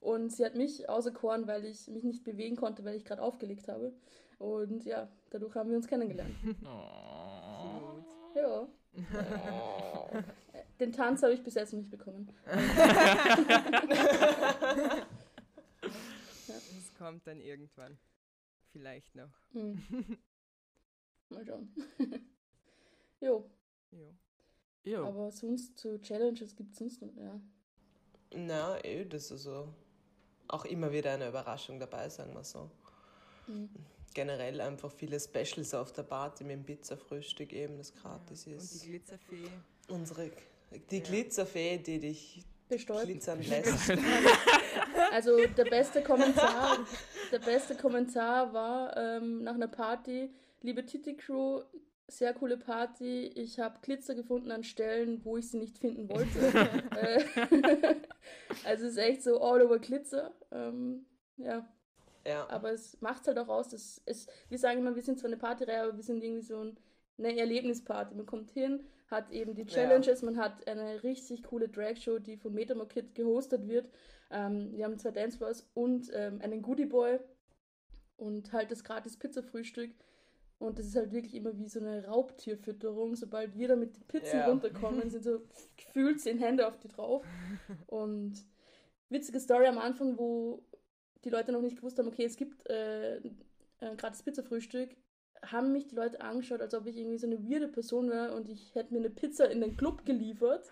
Und 0.00 0.30
sie 0.32 0.44
hat 0.44 0.56
mich 0.56 0.88
auserkoren, 0.88 1.46
weil 1.46 1.64
ich 1.64 1.86
mich 1.88 2.02
nicht 2.02 2.24
bewegen 2.24 2.56
konnte, 2.56 2.84
weil 2.84 2.96
ich 2.96 3.04
gerade 3.04 3.22
aufgelegt 3.22 3.68
habe. 3.68 3.92
Und 4.38 4.84
ja, 4.84 5.08
dadurch 5.30 5.54
haben 5.54 5.70
wir 5.70 5.76
uns 5.76 5.86
kennengelernt. 5.86 6.34
Oh. 8.34 8.38
Ja. 8.38 8.66
Den 10.80 10.92
Tanz 10.92 11.22
habe 11.22 11.34
ich 11.34 11.42
bis 11.42 11.54
jetzt 11.54 11.72
noch 11.72 11.80
nicht 11.80 11.90
bekommen. 11.90 12.30
Es 15.82 16.94
kommt 16.98 17.26
dann 17.26 17.40
irgendwann. 17.40 17.98
Vielleicht 18.70 19.14
noch. 19.14 19.32
Hm. 19.52 19.82
Mal 21.28 21.44
schauen. 21.44 21.74
Jo, 23.22 23.50
Jo. 23.90 24.14
Jo. 24.84 25.06
aber 25.06 25.30
sonst 25.30 25.78
zu 25.78 26.00
Challenges 26.00 26.54
gibt 26.56 26.72
es 26.72 26.78
sonst 26.78 27.00
noch, 27.02 27.14
ja. 27.16 27.40
Na, 28.34 28.78
eh, 28.84 29.04
das 29.04 29.24
ist 29.26 29.32
also 29.32 29.68
auch 30.48 30.64
immer 30.64 30.90
wieder 30.92 31.12
eine 31.12 31.28
Überraschung 31.28 31.78
dabei, 31.78 32.08
sagen 32.08 32.34
wir 32.34 32.44
so. 32.44 32.70
Mhm. 33.46 33.68
Generell 34.14 34.60
einfach 34.60 34.90
viele 34.90 35.18
Specials 35.20 35.72
auf 35.74 35.92
der 35.92 36.02
Party 36.02 36.44
mit 36.44 36.52
dem 36.56 36.64
Pizzafrühstück 36.64 37.52
eben, 37.52 37.78
das 37.78 37.94
gratis 37.94 38.46
Und 38.46 38.52
die 38.52 38.56
ist. 38.58 38.82
Glitzerfee. 38.84 39.48
Unsere, 39.88 40.30
die 40.90 40.98
Ja. 40.98 41.04
Glitzerfee, 41.04 41.78
die 41.78 41.98
dich 42.00 42.44
Bestäubt. 42.68 43.04
glitzern 43.04 43.40
lässt. 43.48 43.92
Also 45.10 45.36
der 45.46 45.64
beste 45.64 46.02
Kommentar, 46.02 46.78
der 47.30 47.38
beste 47.38 47.74
Kommentar 47.76 48.52
war 48.52 48.96
ähm, 48.96 49.42
nach 49.42 49.54
einer 49.54 49.68
Party, 49.68 50.30
liebe 50.62 50.84
Titi 50.86 51.16
Crew, 51.16 51.62
sehr 52.18 52.34
coole 52.34 52.56
Party. 52.56 53.26
Ich 53.34 53.58
habe 53.58 53.78
Glitzer 53.82 54.14
gefunden 54.14 54.50
an 54.50 54.64
Stellen, 54.64 55.24
wo 55.24 55.36
ich 55.36 55.50
sie 55.50 55.58
nicht 55.58 55.78
finden 55.78 56.08
wollte. 56.08 56.30
Äh, 56.92 57.24
also 58.64 58.86
es 58.86 58.92
ist 58.92 58.98
echt 58.98 59.22
so 59.22 59.40
all 59.40 59.62
over 59.62 59.78
Glitzer. 59.78 60.32
Ähm, 60.50 61.06
ja, 61.36 61.66
ja. 62.26 62.48
aber 62.48 62.72
es 62.72 63.00
macht 63.00 63.26
halt 63.26 63.38
auch 63.38 63.48
aus, 63.48 63.68
dass 63.68 64.02
es, 64.04 64.26
wir 64.48 64.58
sagen 64.58 64.80
immer, 64.80 64.94
wir 64.94 65.02
sind 65.02 65.18
zwar 65.18 65.28
eine 65.28 65.36
Partyreihe, 65.36 65.82
aber 65.82 65.96
wir 65.96 66.02
sind 66.02 66.22
irgendwie 66.22 66.42
so 66.42 66.60
ein, 66.60 66.76
eine 67.18 67.36
Erlebnisparty. 67.36 68.14
Man 68.14 68.26
kommt 68.26 68.50
hin, 68.50 68.84
hat 69.08 69.30
eben 69.30 69.54
die 69.54 69.62
Ja. 69.62 69.68
Challenges, 69.68 70.22
man 70.22 70.36
hat 70.36 70.66
eine 70.66 71.02
richtig 71.02 71.42
coole 71.44 71.68
Dragshow, 71.68 72.18
die 72.18 72.36
von 72.36 72.52
Metamor 72.52 72.88
Kid 72.88 73.14
gehostet 73.14 73.66
wird. 73.68 73.88
Ähm, 74.30 74.72
wir 74.76 74.84
haben 74.84 74.98
zwei 74.98 75.10
Dancefloors 75.10 75.68
und 75.74 76.10
ähm, 76.14 76.40
einen 76.42 76.62
Goodie 76.62 76.86
Boy 76.86 77.18
und 78.16 78.52
halt 78.52 78.70
das 78.70 78.84
gratis 78.84 79.16
Pizza-Frühstück. 79.16 79.92
Und 80.62 80.78
das 80.78 80.86
ist 80.86 80.96
halt 80.96 81.12
wirklich 81.12 81.34
immer 81.34 81.56
wie 81.58 81.68
so 81.68 81.80
eine 81.80 82.04
Raubtierfütterung. 82.06 83.16
Sobald 83.16 83.56
wir 83.56 83.68
da 83.68 83.76
mit 83.76 83.96
den 83.96 84.04
Pizzen 84.04 84.38
Ja. 84.38 84.48
runterkommen, 84.48 85.10
sind 85.10 85.24
so 85.24 85.42
gefühlt 85.76 86.20
zehn 86.20 86.38
Hände 86.38 86.66
auf 86.66 86.78
die 86.78 86.88
drauf. 86.88 87.24
Und 87.86 88.34
witzige 89.08 89.40
Story 89.40 89.66
am 89.66 89.78
Anfang, 89.78 90.18
wo 90.18 90.62
die 91.24 91.30
Leute 91.30 91.52
noch 91.52 91.60
nicht 91.62 91.76
gewusst 91.76 91.98
haben, 91.98 92.08
okay, 92.08 92.24
es 92.24 92.36
gibt 92.36 92.68
äh, 92.68 93.20
ein 93.80 93.96
gratis 93.96 94.22
Pizza-Frühstück, 94.22 94.90
haben 95.44 95.72
mich 95.72 95.86
die 95.88 95.94
Leute 95.96 96.20
angeschaut, 96.20 96.60
als 96.60 96.74
ob 96.74 96.86
ich 96.86 96.96
irgendwie 96.96 97.18
so 97.18 97.26
eine 97.26 97.38
weirde 97.48 97.68
Person 97.68 98.10
wäre 98.10 98.34
und 98.34 98.48
ich 98.48 98.74
hätte 98.74 98.92
mir 98.92 99.00
eine 99.00 99.10
Pizza 99.10 99.50
in 99.50 99.60
den 99.60 99.76
Club 99.76 100.04
geliefert. 100.04 100.70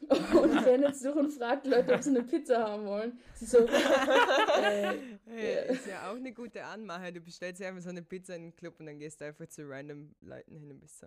Und 0.00 0.54
ich 0.54 0.64
renne 0.64 0.86
jetzt 0.86 1.04
durch 1.04 1.16
und 1.16 1.30
frage 1.32 1.62
die 1.64 1.70
Leute, 1.70 1.92
ob 1.92 2.02
sie 2.02 2.10
eine 2.10 2.22
Pizza 2.22 2.62
haben 2.62 2.86
wollen. 2.86 3.18
Sie 3.34 3.46
so, 3.46 3.58
äh, 4.62 4.94
Hey, 5.28 5.72
ist 5.72 5.86
ja 5.86 6.10
auch 6.10 6.16
eine 6.16 6.32
gute 6.32 6.64
Anmache. 6.64 7.12
Du 7.12 7.20
bestellst 7.20 7.60
ja 7.60 7.68
einfach 7.68 7.82
so 7.82 7.90
eine 7.90 8.02
Pizza 8.02 8.34
in 8.36 8.42
den 8.42 8.56
Club 8.56 8.80
und 8.80 8.86
dann 8.86 8.98
gehst 8.98 9.20
du 9.20 9.26
einfach 9.26 9.46
zu 9.48 9.68
random 9.68 10.14
Leuten 10.20 10.56
hin 10.56 10.70
und 10.70 10.80
bist 10.80 10.98
so. 10.98 11.06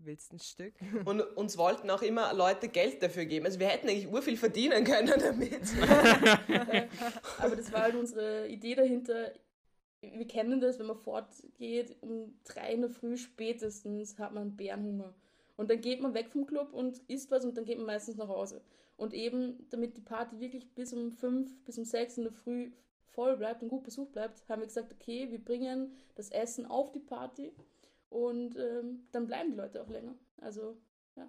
Willst 0.00 0.32
ein 0.32 0.38
Stück? 0.38 0.74
Und 1.06 1.20
uns 1.36 1.58
wollten 1.58 1.90
auch 1.90 2.02
immer 2.02 2.32
Leute 2.32 2.68
Geld 2.68 3.02
dafür 3.02 3.24
geben. 3.24 3.46
Also 3.46 3.58
wir 3.58 3.66
hätten 3.66 3.88
eigentlich 3.88 4.06
urviel 4.06 4.36
verdienen 4.36 4.84
können 4.84 5.12
damit. 5.18 5.60
aber 7.38 7.56
das 7.56 7.72
war 7.72 7.82
halt 7.82 7.96
unsere 7.96 8.46
Idee 8.46 8.76
dahinter. 8.76 9.32
Wir 10.00 10.28
kennen 10.28 10.60
das, 10.60 10.78
wenn 10.78 10.86
man 10.86 10.98
fortgeht, 10.98 11.96
um 12.00 12.38
drei 12.44 12.74
in 12.74 12.82
der 12.82 12.90
Früh 12.90 13.16
spätestens 13.16 14.20
hat 14.20 14.32
man 14.32 14.56
Bärenhunger. 14.56 15.12
Und 15.56 15.68
dann 15.68 15.80
geht 15.80 16.00
man 16.00 16.14
weg 16.14 16.30
vom 16.30 16.46
Club 16.46 16.72
und 16.72 16.98
isst 17.08 17.32
was 17.32 17.44
und 17.44 17.56
dann 17.56 17.64
geht 17.64 17.78
man 17.78 17.86
meistens 17.86 18.16
nach 18.16 18.28
Hause. 18.28 18.62
Und 18.96 19.12
eben, 19.14 19.66
damit 19.70 19.96
die 19.96 20.00
Party 20.00 20.38
wirklich 20.38 20.72
bis 20.74 20.92
um 20.92 21.10
fünf, 21.10 21.56
bis 21.64 21.76
um 21.78 21.84
sechs 21.84 22.16
in 22.16 22.22
der 22.22 22.32
Früh 22.32 22.70
voll 23.12 23.36
bleibt 23.36 23.62
und 23.62 23.68
gut 23.68 23.82
besucht 23.84 24.12
bleibt, 24.12 24.42
haben 24.48 24.60
wir 24.60 24.66
gesagt, 24.66 24.92
okay, 24.92 25.30
wir 25.30 25.44
bringen 25.44 25.96
das 26.14 26.30
Essen 26.30 26.66
auf 26.66 26.92
die 26.92 27.00
Party 27.00 27.52
und 28.10 28.56
ähm, 28.56 29.06
dann 29.12 29.26
bleiben 29.26 29.50
die 29.50 29.56
Leute 29.56 29.82
auch 29.82 29.88
länger. 29.88 30.14
Also, 30.40 30.76
ja, 31.16 31.28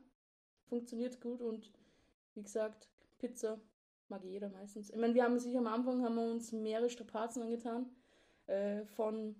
funktioniert 0.67 1.19
gut 1.21 1.41
und 1.41 1.71
wie 2.35 2.43
gesagt, 2.43 2.87
Pizza 3.17 3.59
mag 4.07 4.23
jeder 4.23 4.49
meistens. 4.49 4.89
Ich 4.89 4.95
meine, 4.95 5.13
wir 5.13 5.23
haben 5.23 5.37
sich 5.39 5.55
am 5.57 5.67
Anfang 5.67 6.03
haben 6.03 6.15
wir 6.15 6.31
uns 6.31 6.51
mehrere 6.51 6.89
Strapazen 6.89 7.43
angetan. 7.43 7.89
Äh, 8.47 8.85
von 8.85 9.35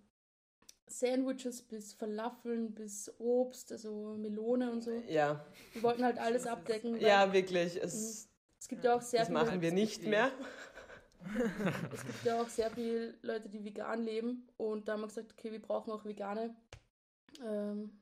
Sandwiches 0.85 1.61
bis 1.61 1.93
Falafeln 1.93 2.73
bis 2.73 3.11
Obst, 3.19 3.71
also 3.71 4.15
Melone 4.17 4.71
und 4.71 4.81
so. 4.81 4.91
Ja, 5.07 5.45
Wir 5.73 5.83
wollten 5.83 6.03
halt 6.03 6.17
alles 6.19 6.43
Das 6.43 6.51
abdecken. 6.51 6.99
ja, 6.99 7.31
wirklich. 7.33 7.81
Es, 7.81 8.27
Es 8.59 8.67
gibt 8.67 8.83
ja 8.83 8.95
auch 8.95 9.01
sehr 9.01 9.19
das 9.21 9.29
viele, 9.29 9.39
machen 9.39 9.61
wir 9.61 9.71
nicht 9.71 10.03
mehr. 10.03 10.31
es 11.93 12.05
gibt 12.05 12.24
ja 12.24 12.41
auch 12.41 12.47
sehr 12.47 12.72
viele 12.72 13.15
Leute, 13.22 13.49
die 13.49 13.63
vegan 13.63 14.03
leben. 14.03 14.47
Und 14.57 14.88
da 14.88 14.93
haben 14.93 15.01
wir 15.01 15.07
gesagt, 15.07 15.34
okay, 15.38 15.51
wir 15.51 15.61
brauchen 15.61 15.91
auch 15.91 16.05
vegane 16.05 16.55
ähm, 17.43 17.99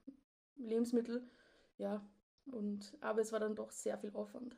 Lebensmittel. 0.58 1.28
Ja, 1.78 2.06
und 2.52 2.96
aber 3.02 3.22
es 3.22 3.32
war 3.32 3.40
dann 3.40 3.56
doch 3.56 3.72
sehr 3.72 3.98
viel 3.98 4.12
Aufwand. 4.14 4.56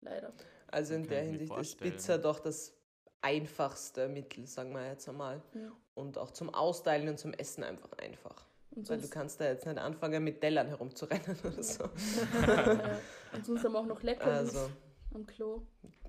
Leider. 0.00 0.32
Also 0.68 0.94
in 0.94 1.06
der 1.06 1.22
Hinsicht 1.22 1.56
ist. 1.56 1.80
Pizza 1.80 2.18
doch 2.18 2.40
das 2.40 2.74
einfachste 3.20 4.08
Mittel, 4.08 4.46
sagen 4.46 4.72
wir 4.72 4.86
jetzt 4.86 5.08
einmal. 5.08 5.42
Ja. 5.54 5.72
Und 5.94 6.18
auch 6.18 6.32
zum 6.32 6.52
Austeilen 6.52 7.08
und 7.08 7.18
zum 7.18 7.32
Essen 7.34 7.62
einfach 7.62 7.92
einfach. 7.98 8.46
Und 8.70 8.88
Weil 8.88 9.00
du 9.00 9.08
kannst 9.08 9.40
da 9.40 9.44
jetzt 9.44 9.66
nicht 9.66 9.78
anfangen, 9.78 10.24
mit 10.24 10.40
Tellern 10.40 10.66
herumzurennen 10.68 11.36
oder 11.44 11.62
so. 11.62 11.84
und 13.34 13.44
sonst 13.44 13.64
haben 13.64 13.72
wir 13.72 13.80
auch 13.80 13.86
noch 13.86 14.02
Leckerlis 14.02 14.56
Also, 14.56 14.70
am 15.12 15.26
Klo. 15.26 15.62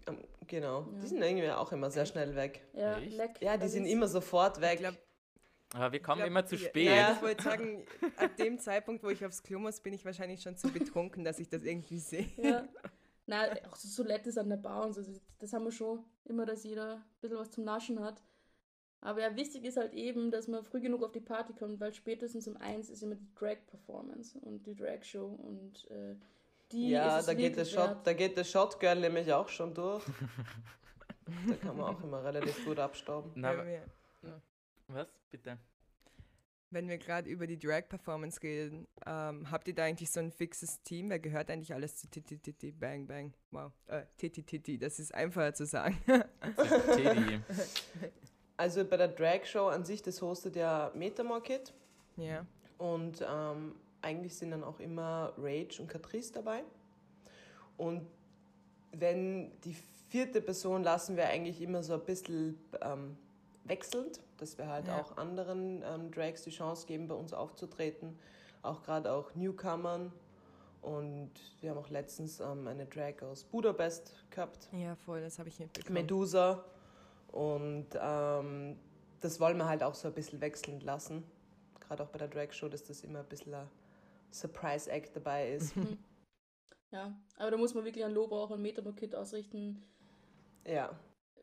Ähm, 0.07 0.23
genau. 0.47 0.81
Ja. 0.81 0.99
Die 1.01 1.07
sind 1.07 1.21
irgendwie 1.21 1.51
auch 1.51 1.71
immer 1.71 1.91
sehr 1.91 2.05
schnell 2.05 2.35
weg. 2.35 2.61
Ja, 2.73 2.97
leck. 2.97 3.41
Ja, 3.41 3.57
die 3.57 3.67
sind 3.67 3.85
immer 3.85 4.07
sofort 4.07 4.61
weg. 4.61 4.79
Glaub, 4.79 4.95
Aber 5.73 5.91
wir 5.91 6.01
kommen 6.01 6.19
glaub, 6.19 6.27
immer 6.27 6.45
zu 6.45 6.55
ja, 6.55 6.67
spät. 6.67 6.85
Ja, 6.85 7.13
ich 7.13 7.21
wollte 7.21 7.43
sagen, 7.43 7.85
ab 8.17 8.35
dem 8.37 8.59
Zeitpunkt, 8.59 9.03
wo 9.03 9.09
ich 9.09 9.25
aufs 9.25 9.43
Klo 9.43 9.59
muss, 9.59 9.79
bin 9.79 9.93
ich 9.93 10.05
wahrscheinlich 10.05 10.41
schon 10.41 10.57
zu 10.57 10.69
betrunken, 10.69 11.23
dass 11.23 11.39
ich 11.39 11.49
das 11.49 11.63
irgendwie 11.63 11.99
sehe. 11.99 12.29
Ja. 12.37 12.67
Nein, 13.25 13.57
auch 13.71 13.75
so 13.75 13.87
Solettes 13.87 14.37
an 14.37 14.49
der 14.49 14.57
Bar 14.57 14.85
und 14.85 14.93
so, 14.93 15.01
das 15.39 15.53
haben 15.53 15.63
wir 15.63 15.71
schon 15.71 16.03
immer, 16.25 16.45
dass 16.45 16.63
jeder 16.63 16.95
ein 16.95 17.03
bisschen 17.21 17.37
was 17.37 17.51
zum 17.51 17.63
Naschen 17.63 18.03
hat. 18.03 18.21
Aber 18.99 19.21
ja, 19.21 19.35
wichtig 19.35 19.65
ist 19.65 19.77
halt 19.77 19.93
eben, 19.93 20.31
dass 20.31 20.47
man 20.47 20.63
früh 20.63 20.79
genug 20.79 21.03
auf 21.03 21.11
die 21.11 21.19
Party 21.19 21.53
kommt, 21.53 21.79
weil 21.81 21.93
spätestens 21.93 22.47
um 22.47 22.55
eins 22.57 22.89
ist 22.89 23.03
immer 23.03 23.15
die 23.15 23.33
Drag-Performance 23.35 24.39
und 24.39 24.65
die 24.65 24.75
Drag-Show 24.75 25.25
und 25.25 25.89
äh, 25.91 26.15
die 26.73 26.89
ja, 26.89 27.21
da 27.21 27.33
geht, 27.33 27.57
das 27.57 27.71
wirklich 27.71 27.87
Shot, 27.89 28.07
da 28.07 28.13
geht 28.13 28.37
das 28.37 28.49
Shotgirl 28.49 28.99
nämlich 28.99 29.31
auch 29.31 29.47
schon 29.47 29.73
durch. 29.73 30.03
da 31.47 31.55
kann 31.55 31.77
man 31.77 31.95
auch 31.95 32.03
immer 32.03 32.23
relativ 32.23 32.65
gut 32.65 32.79
abstauben. 32.79 33.31
Na, 33.35 33.55
wir, 33.65 33.85
was? 34.87 35.07
Bitte. 35.31 35.57
wenn 36.69 36.87
wir 36.89 36.97
gerade 36.97 37.29
über 37.29 37.47
die 37.47 37.57
Drag-Performance 37.57 38.41
reden, 38.41 38.87
ähm, 39.05 39.49
habt 39.49 39.67
ihr 39.67 39.75
da 39.75 39.83
eigentlich 39.83 40.11
so 40.11 40.19
ein 40.19 40.31
fixes 40.31 40.81
Team? 40.81 41.09
Wer 41.09 41.19
gehört 41.19 41.49
eigentlich 41.49 41.73
alles 41.73 41.95
zu 41.97 42.07
Titi 42.09 42.37
Titi 42.39 42.71
Bang 42.71 43.07
Bang? 43.07 43.33
Wow. 43.51 43.71
Äh, 43.87 44.03
Titi 44.17 44.43
Titi, 44.43 44.77
das 44.77 44.99
ist 44.99 45.13
einfacher 45.13 45.53
zu 45.53 45.65
sagen. 45.65 45.97
Also 48.55 48.85
bei 48.85 48.97
der 48.97 49.07
Drag 49.07 49.45
Show 49.45 49.67
an 49.67 49.83
sich, 49.83 50.03
das 50.03 50.21
hostet 50.21 50.55
ja 50.55 50.91
Metamor 50.93 51.41
Kid. 51.41 51.73
ja. 52.17 52.45
Und 52.77 53.25
ähm, 53.27 53.75
eigentlich 54.03 54.35
sind 54.35 54.51
dann 54.51 54.63
auch 54.63 54.79
immer 54.79 55.33
Rage 55.37 55.81
und 55.81 55.87
Catrice 55.87 56.31
dabei. 56.33 56.63
Und 57.77 58.05
wenn 58.91 59.51
die 59.61 59.75
vierte 60.09 60.41
Person 60.41 60.83
lassen 60.83 61.15
wir 61.17 61.27
eigentlich 61.27 61.61
immer 61.61 61.81
so 61.81 61.93
ein 61.95 62.01
bisschen 62.01 62.59
ähm, 62.81 63.17
wechselnd, 63.63 64.19
dass 64.37 64.57
wir 64.57 64.67
halt 64.67 64.87
Ja. 64.87 65.01
auch 65.01 65.17
anderen 65.17 65.83
ähm, 65.83 66.11
Drags 66.11 66.43
die 66.43 66.51
Chance 66.51 66.85
geben, 66.85 67.07
bei 67.07 67.15
uns 67.15 67.33
aufzutreten. 67.33 68.17
Auch 68.61 68.83
gerade 68.83 69.11
auch 69.11 69.33
Newcomern. 69.35 70.11
Und 70.81 71.31
wir 71.61 71.71
haben 71.71 71.77
auch 71.77 71.89
letztens 71.89 72.39
ähm, 72.41 72.67
eine 72.67 72.85
Drag 72.85 73.21
aus 73.23 73.45
Budapest 73.45 74.13
gehabt. 74.29 74.67
Ja, 74.73 74.95
voll, 74.97 75.21
das 75.21 75.39
habe 75.39 75.47
ich 75.49 75.57
mitbekommen. 75.59 75.93
Medusa. 75.93 76.63
Und 77.31 77.87
ähm, 77.99 78.77
das 79.21 79.39
wollen 79.39 79.57
wir 79.57 79.67
halt 79.67 79.81
auch 79.81 79.95
so 79.95 80.09
ein 80.09 80.13
bisschen 80.13 80.41
wechselnd 80.41 80.83
lassen. 80.83 81.23
Gerade 81.79 82.03
auch 82.03 82.09
bei 82.09 82.19
der 82.19 82.27
Drag 82.27 82.51
Show, 82.51 82.67
dass 82.67 82.83
das 82.83 83.01
immer 83.01 83.19
ein 83.19 83.25
bisschen 83.25 83.53
ein 83.53 83.67
Surprise-Act 84.33 85.15
dabei 85.15 85.53
ist. 85.53 85.73
Ja, 86.91 87.19
aber 87.37 87.51
da 87.51 87.57
muss 87.57 87.73
man 87.73 87.85
wirklich 87.85 88.05
ein 88.05 88.13
Lob 88.13 88.31
auch 88.31 88.51
an 88.51 88.61
Metamokit 88.61 89.15
ausrichten. 89.15 89.83
ja. 90.65 90.95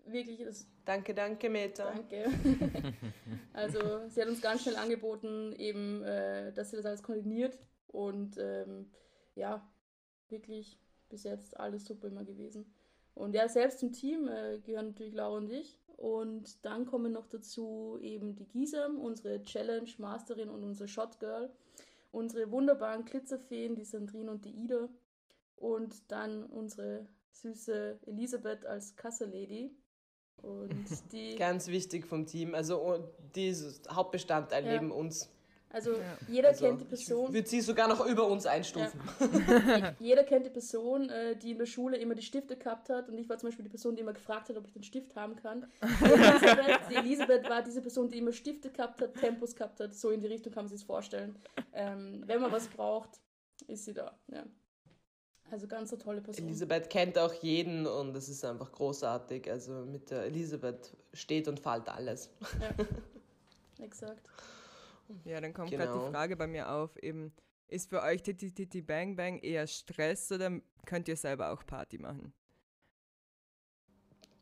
Wirklich, 0.07 0.43
das 0.43 0.66
Danke, 0.84 1.14
danke, 1.14 1.49
Meta. 1.49 1.84
Danke. 1.84 2.24
also 3.53 3.78
sie 4.09 4.20
hat 4.20 4.28
uns 4.28 4.41
ganz 4.41 4.62
schnell 4.62 4.74
angeboten, 4.74 5.53
eben, 5.57 6.03
äh, 6.03 6.53
dass 6.53 6.70
sie 6.70 6.76
das 6.76 6.86
alles 6.86 7.03
koordiniert. 7.03 7.57
Und 7.86 8.36
ähm, 8.38 8.91
ja, 9.36 9.68
wirklich 10.28 10.80
bis 11.09 11.24
jetzt 11.24 11.57
alles 11.59 11.84
super 11.84 12.09
immer 12.09 12.24
gewesen. 12.24 12.74
Und 13.14 13.34
ja, 13.34 13.49
selbst 13.49 13.78
zum 13.78 13.93
Team 13.93 14.26
äh, 14.26 14.59
gehören 14.59 14.88
natürlich 14.88 15.14
Laura 15.14 15.38
und 15.38 15.51
ich. 15.51 15.78
Und 15.97 16.64
dann 16.64 16.86
kommen 16.86 17.12
noch 17.12 17.28
dazu 17.28 17.99
eben 18.01 18.34
die 18.34 18.49
Gisam, 18.49 18.99
unsere 18.99 19.43
Challenge 19.43 19.91
Masterin 19.99 20.49
und 20.49 20.64
unsere 20.64 20.88
Shot 20.88 21.20
Girl. 21.20 21.53
Unsere 22.11 22.50
wunderbaren 22.50 23.04
Glitzerfeen, 23.04 23.74
die 23.76 23.84
Sandrine 23.84 24.30
und 24.30 24.44
die 24.44 24.50
Ida. 24.50 24.88
Und 25.56 26.11
dann 26.11 26.44
unsere 26.44 27.06
süße 27.32 28.00
Elisabeth 28.06 28.66
als 28.66 28.96
Kasserlady. 28.96 29.70
Und 30.42 30.86
die. 31.12 31.36
Ganz 31.36 31.68
wichtig 31.68 32.06
vom 32.06 32.26
Team. 32.26 32.54
Also 32.54 32.82
oh, 32.82 32.98
dieses 33.34 33.82
Hauptbestandteil 33.90 34.64
Ja. 34.64 34.72
neben 34.72 34.90
uns. 34.90 35.30
Also 35.72 35.92
Ja. 35.92 36.18
jeder 36.28 36.48
Also, 36.48 36.66
kennt 36.66 36.80
die 36.80 36.84
Person. 36.84 37.28
Ich 37.28 37.34
würde 37.34 37.48
sie 37.48 37.60
sogar 37.60 37.86
noch 37.86 38.04
über 38.04 38.26
uns 38.26 38.44
einstufen. 38.44 39.00
Jeder 40.00 40.24
kennt 40.24 40.44
die 40.46 40.50
Person, 40.50 41.08
äh, 41.10 41.36
die 41.36 41.52
in 41.52 41.58
der 41.58 41.66
Schule 41.66 41.96
immer 41.96 42.16
die 42.16 42.22
Stifte 42.22 42.56
gehabt 42.56 42.90
hat. 42.90 43.08
Und 43.08 43.18
ich 43.18 43.28
war 43.28 43.38
zum 43.38 43.48
Beispiel 43.48 43.62
die 43.62 43.70
Person, 43.70 43.94
die 43.94 44.02
immer 44.02 44.12
gefragt 44.12 44.48
hat, 44.48 44.56
ob 44.56 44.66
ich 44.66 44.72
den 44.72 44.82
Stift 44.82 45.14
haben 45.14 45.36
kann. 45.36 45.70
Die 45.80 46.14
Elisabeth, 46.14 46.80
die 46.90 46.94
Elisabeth 46.96 47.48
war 47.48 47.62
diese 47.62 47.82
Person, 47.82 48.08
die 48.10 48.18
immer 48.18 48.32
Stifte 48.32 48.70
gehabt 48.70 49.00
hat, 49.00 49.14
Tempos 49.14 49.54
gehabt 49.54 49.78
hat. 49.80 49.94
So 49.94 50.10
in 50.10 50.20
die 50.20 50.26
Richtung 50.26 50.52
kann 50.52 50.64
man 50.64 50.76
sich 50.76 50.84
vorstellen. 50.84 51.36
Ähm, 51.72 52.22
wenn 52.26 52.40
man 52.40 52.50
was 52.50 52.66
braucht, 52.68 53.10
ist 53.68 53.84
sie 53.84 53.94
da. 53.94 54.18
Ja. 54.28 54.44
Also 55.52 55.66
ganz 55.66 55.92
eine 55.92 56.02
tolle 56.02 56.20
Person. 56.20 56.46
Elisabeth 56.46 56.90
kennt 56.90 57.18
auch 57.18 57.32
jeden 57.34 57.86
und 57.86 58.16
es 58.16 58.28
ist 58.28 58.44
einfach 58.44 58.70
großartig. 58.72 59.50
Also 59.50 59.72
mit 59.84 60.10
der 60.10 60.24
Elisabeth 60.24 60.96
steht 61.12 61.46
und 61.48 61.60
fällt 61.60 61.88
alles. 61.88 62.30
Ja. 62.60 63.84
Exakt. 63.84 64.26
Ja, 65.24 65.40
dann 65.40 65.52
kommt 65.52 65.70
gerade 65.70 65.90
Genau. 65.90 66.06
die 66.06 66.12
Frage 66.12 66.36
bei 66.36 66.46
mir 66.46 66.70
auf, 66.70 66.96
eben, 67.02 67.32
ist 67.68 67.88
für 67.90 68.02
euch 68.02 68.22
Titi 68.22 68.52
Titi 68.52 68.82
Bang 68.82 69.16
Bang 69.16 69.38
eher 69.38 69.66
Stress 69.66 70.30
oder 70.32 70.61
könnt 70.86 71.08
ihr 71.08 71.16
selber 71.16 71.52
auch 71.52 71.64
Party 71.66 71.98
machen? 71.98 72.32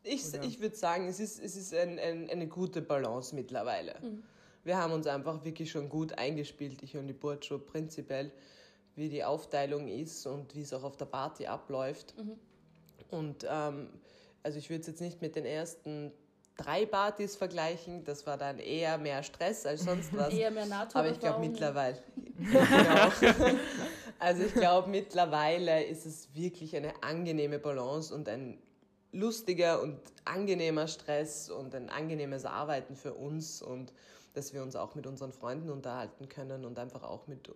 Ich, 0.03 0.27
Oder? 0.29 0.43
ich 0.45 0.61
würde 0.61 0.77
sagen, 0.77 1.07
es 1.09 1.21
ist, 1.21 1.39
es 1.39 1.57
ist 1.57 1.75
ein, 1.75 1.99
ein, 1.99 2.31
eine 2.31 2.47
gute 2.47 2.81
Balance 2.81 3.35
mittlerweile. 3.35 3.95
Mhm. 4.01 4.23
Wir 4.65 4.79
haben 4.79 4.93
uns 4.93 5.07
einfach 5.07 5.45
wirklich 5.45 5.71
schon 5.71 5.89
gut 5.89 6.13
eingespielt, 6.19 6.83
ich 6.83 6.97
und 6.97 7.07
die 7.07 7.13
Burcho 7.13 7.59
prinzipiell, 7.59 8.33
wie 8.97 9.09
die 9.09 9.25
Aufteilung 9.25 9.89
ist 9.89 10.27
und 10.27 10.55
wie 10.55 10.63
es 10.63 10.73
auch 10.73 10.83
auf 10.83 10.97
der 10.97 11.07
Party 11.07 11.47
abläuft. 11.47 12.15
Mhm. 12.17 12.39
Und 13.11 13.47
ähm, 13.49 13.89
also 14.43 14.59
ich 14.59 14.71
würde 14.71 14.81
es 14.81 14.87
jetzt 14.87 15.01
nicht 15.01 15.21
mit 15.21 15.37
den 15.37 15.45
ersten 15.45 16.13
drei 16.59 16.85
Partys 16.85 17.37
vergleichen, 17.37 18.05
das 18.05 18.27
war 18.27 18.37
dann 18.37 18.59
eher 18.59 18.99
mehr 18.99 19.23
Stress 19.23 19.65
als 19.65 19.85
sonst 19.85 20.13
was. 20.17 20.35
Eher 20.35 20.51
mehr 20.51 20.67
nato 20.67 20.99
Aber 20.99 21.09
ich 21.09 21.19
glaube 21.19 21.41
mittlerweile. 21.41 22.03
genau. 22.37 23.11
Also 24.19 24.43
ich 24.43 24.53
glaube 24.53 24.91
mittlerweile 24.91 25.85
ist 25.85 26.05
es 26.05 26.35
wirklich 26.35 26.77
eine 26.77 27.03
angenehme 27.03 27.59
Balance 27.59 28.15
und 28.15 28.29
ein 28.29 28.59
lustiger 29.13 29.81
und 29.81 29.99
angenehmer 30.25 30.89
Stress 30.89 31.49
und 31.49 31.75
ein 31.75 31.89
angenehmes 31.89 32.45
Arbeiten 32.45 32.97
für 32.97 33.15
uns 33.15 33.63
und 33.63 33.93
dass 34.35 34.53
wir 34.53 34.63
uns 34.63 34.77
auch 34.77 34.95
mit 34.95 35.07
unseren 35.07 35.33
Freunden 35.33 35.71
unterhalten 35.71 36.29
können 36.29 36.65
und 36.65 36.79
einfach 36.79 37.03
auch 37.03 37.27
mit 37.27 37.51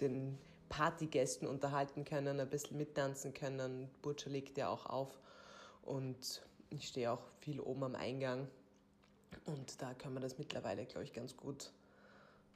den 0.00 0.38
Partygästen 0.70 1.46
unterhalten 1.46 2.04
können, 2.04 2.40
ein 2.40 2.48
bisschen 2.48 2.76
mittanzen 2.76 3.34
können. 3.34 3.90
Butcher 4.02 4.30
legt 4.30 4.56
ja 4.56 4.68
auch 4.68 4.86
auf 4.86 5.20
und 5.82 6.42
ich 6.70 6.88
stehe 6.88 7.10
auch 7.12 7.22
viel 7.40 7.60
oben 7.60 7.84
am 7.84 7.94
Eingang 7.94 8.48
und 9.46 9.80
da 9.80 9.94
können 9.94 10.14
wir 10.14 10.20
das 10.20 10.38
mittlerweile, 10.38 10.86
glaube 10.86 11.04
ich, 11.04 11.12
ganz 11.12 11.36
gut 11.36 11.72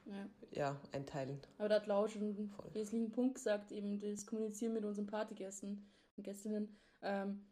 Ja. 0.05 0.29
ja, 0.51 0.79
einteilen. 0.91 1.39
Aber 1.57 1.69
da 1.69 1.75
hat 1.75 1.87
Lau 1.87 2.07
schon 2.07 2.21
einen 2.21 2.53
wesentlichen 2.73 3.11
Punkt 3.11 3.35
gesagt, 3.35 3.71
eben 3.71 3.99
das 3.99 4.25
Kommunizieren 4.25 4.73
mit 4.73 4.85
unseren 4.85 5.07
Partygästen 5.07 5.89
und 6.15 6.23
Gästinnen. 6.23 6.77
Ähm, 7.01 7.45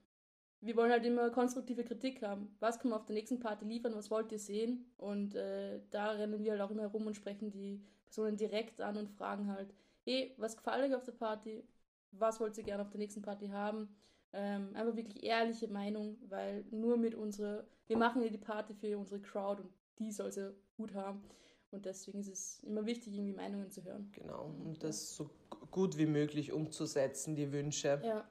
wir 0.62 0.76
wollen 0.78 0.92
halt 0.92 1.06
immer 1.06 1.30
konstruktive 1.32 1.84
Kritik 1.84 2.22
haben. 2.22 2.56
Was 2.60 2.80
kann 2.80 2.92
man 2.92 3.00
auf 3.00 3.06
der 3.06 3.16
nächsten 3.16 3.40
Party 3.40 3.66
liefern? 3.66 3.96
Was 3.96 4.10
wollt 4.12 4.32
ihr 4.32 4.40
sehen? 4.40 4.86
Und 4.98 5.36
äh, 5.36 5.82
da 5.90 6.12
rennen 6.12 6.40
wir 6.44 6.52
halt 6.52 6.62
auch 6.62 6.72
immer 6.72 6.84
herum 6.84 7.08
und 7.08 7.16
sprechen 7.16 7.52
die 7.52 7.84
Personen 8.06 8.38
direkt 8.38 8.80
an 8.82 8.98
und 8.98 9.10
fragen 9.10 9.48
halt, 9.48 9.74
hey, 10.06 10.34
was 10.38 10.56
gefällt 10.56 10.84
euch 10.86 10.96
auf 10.96 11.04
der 11.04 11.12
Party? 11.14 11.64
Was 12.12 12.40
wollt 12.40 12.58
ihr 12.58 12.64
gerne 12.64 12.84
auf 12.84 12.90
der 12.92 13.00
nächsten 13.00 13.22
Party 13.22 13.50
haben? 13.50 13.90
Ähm, 14.34 14.76
einfach 14.76 14.96
wirklich 14.96 15.24
ehrliche 15.24 15.68
Meinung, 15.68 16.18
weil 16.28 16.66
nur 16.72 16.98
mit 16.98 17.14
unserer, 17.14 17.66
wir 17.86 17.98
machen 17.98 18.24
ja 18.24 18.30
die 18.30 18.38
Party 18.40 18.74
für 18.74 18.98
unsere 18.98 19.22
Crowd 19.22 19.62
und 19.62 19.72
die 20.00 20.12
soll 20.12 20.32
sie 20.32 20.56
gut 20.76 20.96
haben. 20.96 21.24
Und 21.70 21.86
deswegen 21.86 22.20
ist 22.20 22.28
es 22.28 22.64
immer 22.64 22.86
wichtig, 22.86 23.14
irgendwie 23.14 23.34
Meinungen 23.34 23.70
zu 23.72 23.84
hören. 23.84 24.12
Genau, 24.14 24.46
um 24.46 24.78
das 24.80 25.16
so 25.16 25.30
gut 25.72 25.98
wie 25.98 26.06
möglich 26.06 26.52
umzusetzen, 26.52 27.36
die 27.36 27.52
Wünsche. 27.52 28.02
Ja. 28.04 28.28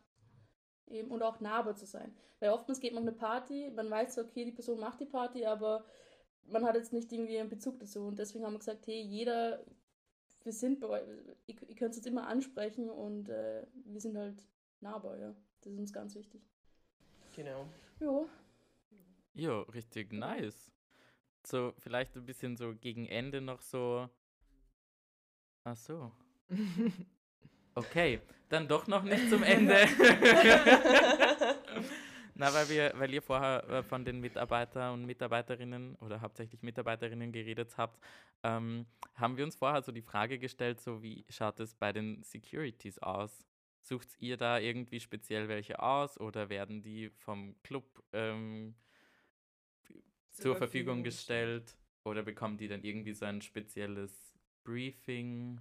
Eben, 0.89 1.11
und 1.11 1.23
auch 1.23 1.41
nahbar 1.41 1.75
zu 1.75 1.87
sein. 1.87 2.15
Weil 2.39 2.51
oftmals 2.51 2.81
geht 2.81 2.93
man 2.93 3.03
auf 3.03 3.09
eine 3.09 3.17
Party, 3.17 3.71
man 3.71 3.91
weiß, 3.91 4.19
okay, 4.19 4.45
die 4.45 4.53
Person 4.53 4.81
macht 4.81 5.01
die 5.01 5.07
Party, 5.07 5.45
aber 5.45 5.85
man 6.45 6.65
hat 6.65 6.75
jetzt 6.75 6.93
nicht 6.93 7.13
irgendwie 7.13 7.39
einen 7.39 7.49
Bezug 7.49 7.79
dazu. 7.79 8.01
Und 8.07 8.19
deswegen 8.19 8.45
haben 8.45 8.55
wir 8.55 8.59
gesagt, 8.59 8.87
hey, 8.87 9.01
jeder, 9.01 9.65
wir 10.43 10.53
sind 10.53 10.81
bei 10.81 10.89
euch, 10.89 11.03
ihr, 11.47 11.57
ihr 11.69 11.75
könnt 11.75 11.97
uns 11.97 12.07
immer 12.07 12.27
ansprechen 12.27 12.91
und 12.91 13.29
äh, 13.29 13.67
wir 13.85 14.01
sind 14.01 14.17
halt 14.17 14.47
nahbar, 14.81 15.19
ja. 15.19 15.35
Das 15.63 15.73
ist 15.73 15.79
uns 15.79 15.93
ganz 15.93 16.15
wichtig. 16.15 16.43
Genau. 17.35 17.69
Jo. 18.01 18.29
Ja, 19.35 19.61
richtig 19.63 20.13
nice. 20.13 20.73
So, 21.45 21.73
vielleicht 21.79 22.17
ein 22.17 22.27
bisschen 22.27 22.57
so 22.57 22.75
gegen 22.75 23.07
Ende 23.07 23.41
noch 23.41 23.63
so. 23.63 24.09
Ach 25.65 25.77
so. 25.77 26.13
Okay, 27.75 28.21
dann 28.51 28.69
doch 28.69 28.87
noch 28.87 29.03
nicht 29.03 29.31
zum 29.31 29.43
Ende. 29.43 29.75
Na, 32.35 32.53
weil 32.53 32.69
wir, 32.69 32.93
weil 32.97 33.15
ihr 33.15 33.23
vorher 33.23 33.67
äh, 33.67 33.83
von 33.83 34.05
den 34.05 34.21
Mitarbeiter 34.21 34.93
und 34.93 35.07
Mitarbeiterinnen 35.07 35.97
oder 35.97 36.21
hauptsächlich 36.21 36.63
Mitarbeiterinnen 36.63 37.33
geredet 37.33 37.75
habt, 37.79 37.99
ähm, 38.43 38.85
haben 39.15 39.39
wir 39.39 39.45
uns 39.45 39.57
vorher 39.57 39.81
so 39.83 39.91
die 39.91 40.03
Frage 40.03 40.39
gestellt, 40.39 40.83
so 40.83 41.03
wie 41.03 41.25
schaut 41.31 41.61
es 41.61 41.75
bei 41.75 41.95
den 41.95 42.23
Securities 42.23 42.99
aus? 42.99 43.47
Sucht 43.83 44.09
ihr 44.21 44.37
da 44.37 44.59
irgendwie 44.59 45.01
speziell 45.01 45.49
welche 45.49 45.83
aus 45.83 46.19
oder 46.19 46.49
werden 46.49 46.83
die 46.83 47.11
vom 47.11 47.57
Club 47.63 47.85
ähm, 48.13 48.75
zur 50.31 50.57
Verfügung 50.57 51.03
gestellt 51.03 51.77
oder 52.05 52.23
bekommen 52.23 52.57
die 52.57 52.69
dann 52.69 52.83
irgendwie 52.83 53.13
so 53.13 53.25
ein 53.25 53.43
spezielles 53.43 54.39
Briefing? 54.65 55.61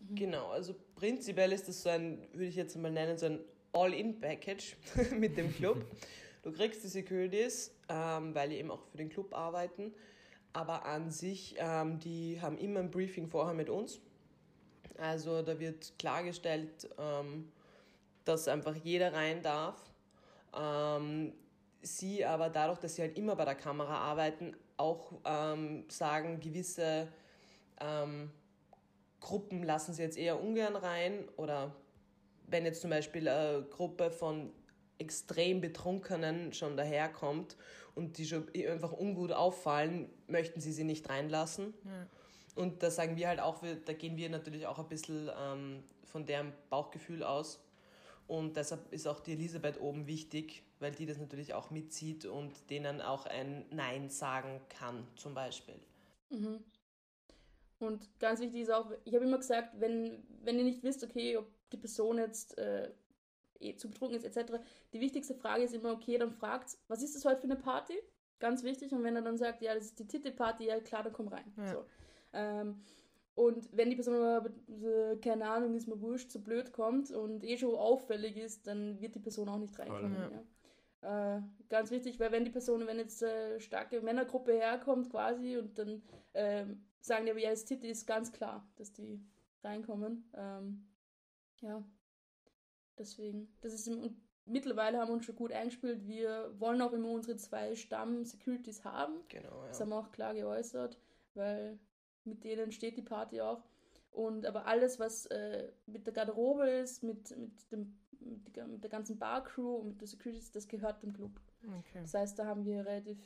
Mhm. 0.00 0.14
Genau, 0.14 0.48
also 0.50 0.74
prinzipiell 0.96 1.52
ist 1.52 1.68
das 1.68 1.82
so 1.82 1.90
ein, 1.90 2.26
würde 2.32 2.46
ich 2.46 2.56
jetzt 2.56 2.76
mal 2.76 2.90
nennen, 2.90 3.18
so 3.18 3.26
ein 3.26 3.40
All-In-Package 3.72 4.76
mit 5.18 5.36
dem 5.36 5.54
Club. 5.54 5.84
Du 6.42 6.50
kriegst 6.52 6.82
die 6.82 6.88
Securities, 6.88 7.70
ähm, 7.90 8.34
weil 8.34 8.48
die 8.48 8.56
eben 8.56 8.70
auch 8.70 8.82
für 8.86 8.96
den 8.96 9.10
Club 9.10 9.34
arbeiten, 9.34 9.92
aber 10.54 10.86
an 10.86 11.10
sich, 11.10 11.54
ähm, 11.58 11.98
die 11.98 12.40
haben 12.40 12.56
immer 12.56 12.80
ein 12.80 12.90
Briefing 12.90 13.28
vorher 13.28 13.52
mit 13.52 13.68
uns. 13.68 14.00
Also 14.96 15.42
da 15.42 15.60
wird 15.60 15.92
klargestellt, 15.98 16.88
ähm, 16.98 17.52
dass 18.24 18.48
einfach 18.48 18.74
jeder 18.74 19.12
rein 19.12 19.42
darf. 19.42 19.92
Ähm, 20.56 21.32
sie 21.82 22.24
aber 22.24 22.50
dadurch, 22.50 22.78
dass 22.78 22.96
sie 22.96 23.02
halt 23.02 23.16
immer 23.16 23.36
bei 23.36 23.44
der 23.44 23.54
Kamera 23.54 23.98
arbeiten, 23.98 24.56
auch 24.76 25.12
ähm, 25.24 25.84
sagen, 25.88 26.40
gewisse 26.40 27.08
ähm, 27.80 28.30
Gruppen 29.20 29.62
lassen 29.62 29.92
sie 29.92 30.02
jetzt 30.02 30.18
eher 30.18 30.42
ungern 30.42 30.76
rein 30.76 31.28
oder 31.36 31.74
wenn 32.46 32.64
jetzt 32.64 32.80
zum 32.80 32.90
Beispiel 32.90 33.28
eine 33.28 33.62
Gruppe 33.70 34.10
von 34.10 34.52
extrem 34.98 35.60
Betrunkenen 35.60 36.52
schon 36.52 36.76
daherkommt 36.76 37.56
und 37.94 38.18
die 38.18 38.26
schon 38.26 38.48
einfach 38.54 38.92
ungut 38.92 39.32
auffallen, 39.32 40.10
möchten 40.26 40.60
sie 40.60 40.72
sie 40.72 40.84
nicht 40.84 41.08
reinlassen. 41.08 41.74
Ja. 41.84 42.06
Und 42.56 42.82
da 42.82 42.90
sagen 42.90 43.16
wir 43.16 43.28
halt 43.28 43.40
auch, 43.40 43.62
da 43.84 43.92
gehen 43.92 44.16
wir 44.16 44.28
natürlich 44.28 44.66
auch 44.66 44.78
ein 44.78 44.88
bisschen 44.88 45.30
ähm, 45.38 45.84
von 46.04 46.26
deren 46.26 46.52
Bauchgefühl 46.68 47.22
aus. 47.22 47.60
Und 48.30 48.56
deshalb 48.56 48.92
ist 48.92 49.08
auch 49.08 49.18
die 49.18 49.32
Elisabeth 49.32 49.80
oben 49.80 50.06
wichtig, 50.06 50.62
weil 50.78 50.92
die 50.92 51.04
das 51.04 51.18
natürlich 51.18 51.52
auch 51.52 51.72
mitzieht 51.72 52.26
und 52.26 52.52
denen 52.70 53.00
auch 53.00 53.26
ein 53.26 53.64
Nein 53.70 54.08
sagen 54.08 54.60
kann, 54.68 55.04
zum 55.16 55.34
Beispiel. 55.34 55.74
Mhm. 56.28 56.62
Und 57.80 58.08
ganz 58.20 58.38
wichtig 58.38 58.60
ist 58.60 58.70
auch, 58.70 58.92
ich 59.04 59.16
habe 59.16 59.24
immer 59.24 59.38
gesagt, 59.38 59.80
wenn, 59.80 60.22
wenn 60.44 60.58
ihr 60.58 60.64
nicht 60.64 60.84
wisst, 60.84 61.02
okay, 61.02 61.38
ob 61.38 61.48
die 61.72 61.76
Person 61.76 62.18
jetzt 62.18 62.56
äh, 62.56 62.92
eh 63.58 63.74
zu 63.74 63.90
betrunken 63.90 64.16
ist, 64.16 64.24
etc., 64.24 64.62
die 64.92 65.00
wichtigste 65.00 65.34
Frage 65.34 65.64
ist 65.64 65.74
immer, 65.74 65.90
okay, 65.90 66.16
dann 66.16 66.30
fragt, 66.30 66.78
was 66.86 67.02
ist 67.02 67.16
das 67.16 67.24
heute 67.24 67.40
für 67.40 67.48
eine 67.48 67.56
Party? 67.56 67.94
Ganz 68.38 68.62
wichtig. 68.62 68.92
Und 68.92 69.02
wenn 69.02 69.16
er 69.16 69.22
dann 69.22 69.38
sagt, 69.38 69.60
ja, 69.60 69.74
das 69.74 69.86
ist 69.86 69.98
die 69.98 70.06
Titte-Party, 70.06 70.66
ja 70.66 70.78
klar, 70.78 71.02
dann 71.02 71.12
komm 71.12 71.26
rein. 71.26 71.52
Ja. 71.56 71.72
So. 71.72 71.84
Ähm, 72.32 72.80
und 73.34 73.68
wenn 73.72 73.90
die 73.90 73.96
Person 73.96 74.14
aber, 74.16 74.50
äh, 74.68 75.16
keine 75.16 75.48
Ahnung, 75.48 75.74
ist 75.74 75.88
mir 75.88 76.00
wurscht, 76.00 76.30
zu 76.30 76.42
blöd 76.42 76.72
kommt 76.72 77.10
und 77.10 77.44
eh 77.44 77.56
schon 77.56 77.74
auffällig 77.74 78.36
ist, 78.36 78.66
dann 78.66 79.00
wird 79.00 79.14
die 79.14 79.20
Person 79.20 79.48
auch 79.48 79.58
nicht 79.58 79.78
reinkommen. 79.78 80.16
Ja. 81.02 81.36
Äh, 81.38 81.42
ganz 81.68 81.90
wichtig, 81.90 82.20
weil 82.20 82.32
wenn 82.32 82.44
die 82.44 82.50
Person, 82.50 82.86
wenn 82.86 82.98
jetzt 82.98 83.22
äh, 83.22 83.58
starke 83.58 84.02
Männergruppe 84.02 84.52
herkommt 84.52 85.10
quasi 85.10 85.56
und 85.56 85.78
dann 85.78 86.02
ähm, 86.34 86.84
sagen 87.00 87.24
die 87.24 87.30
aber, 87.30 87.40
ja, 87.40 87.50
das 87.50 87.64
Titel 87.64 87.86
ist 87.86 88.06
ganz 88.06 88.32
klar, 88.32 88.68
dass 88.76 88.92
die 88.92 89.24
reinkommen. 89.62 90.30
Ähm, 90.34 90.86
ja, 91.60 91.82
deswegen, 92.98 93.48
das 93.62 93.72
ist 93.72 93.88
im, 93.88 94.00
und 94.02 94.16
mittlerweile 94.44 94.98
haben 94.98 95.08
wir 95.08 95.14
uns 95.14 95.24
schon 95.24 95.36
gut 95.36 95.52
eingespielt. 95.52 96.06
Wir 96.06 96.52
wollen 96.58 96.82
auch 96.82 96.92
immer 96.92 97.10
unsere 97.10 97.36
zwei 97.36 97.74
Stamm-Securities 97.74 98.84
haben. 98.84 99.20
Genau, 99.28 99.64
Das 99.68 99.78
ja. 99.78 99.84
haben 99.84 99.90
wir 99.90 99.98
auch 99.98 100.12
klar 100.12 100.34
geäußert, 100.34 100.98
weil 101.34 101.78
mit 102.24 102.44
denen 102.44 102.72
steht 102.72 102.96
die 102.96 103.02
Party 103.02 103.40
auch. 103.40 103.62
Und 104.10 104.44
aber 104.46 104.66
alles, 104.66 104.98
was 104.98 105.26
äh, 105.26 105.70
mit 105.86 106.06
der 106.06 106.12
Garderobe 106.12 106.68
ist, 106.68 107.02
mit, 107.04 107.30
mit, 107.36 107.70
dem, 107.70 107.96
mit, 108.20 108.56
der- 108.56 108.66
ganzen 108.90 109.18
Bar-Crew 109.18 109.76
und 109.76 109.88
mit 109.88 110.00
der 110.00 110.08
Securities, 110.08 110.50
das 110.50 110.66
gehört 110.66 111.02
dem 111.02 111.12
Club. 111.12 111.40
Okay. 111.64 112.00
Das 112.02 112.14
heißt, 112.14 112.38
da 112.38 112.46
haben 112.46 112.64
wir 112.64 112.84
relativ 112.84 113.18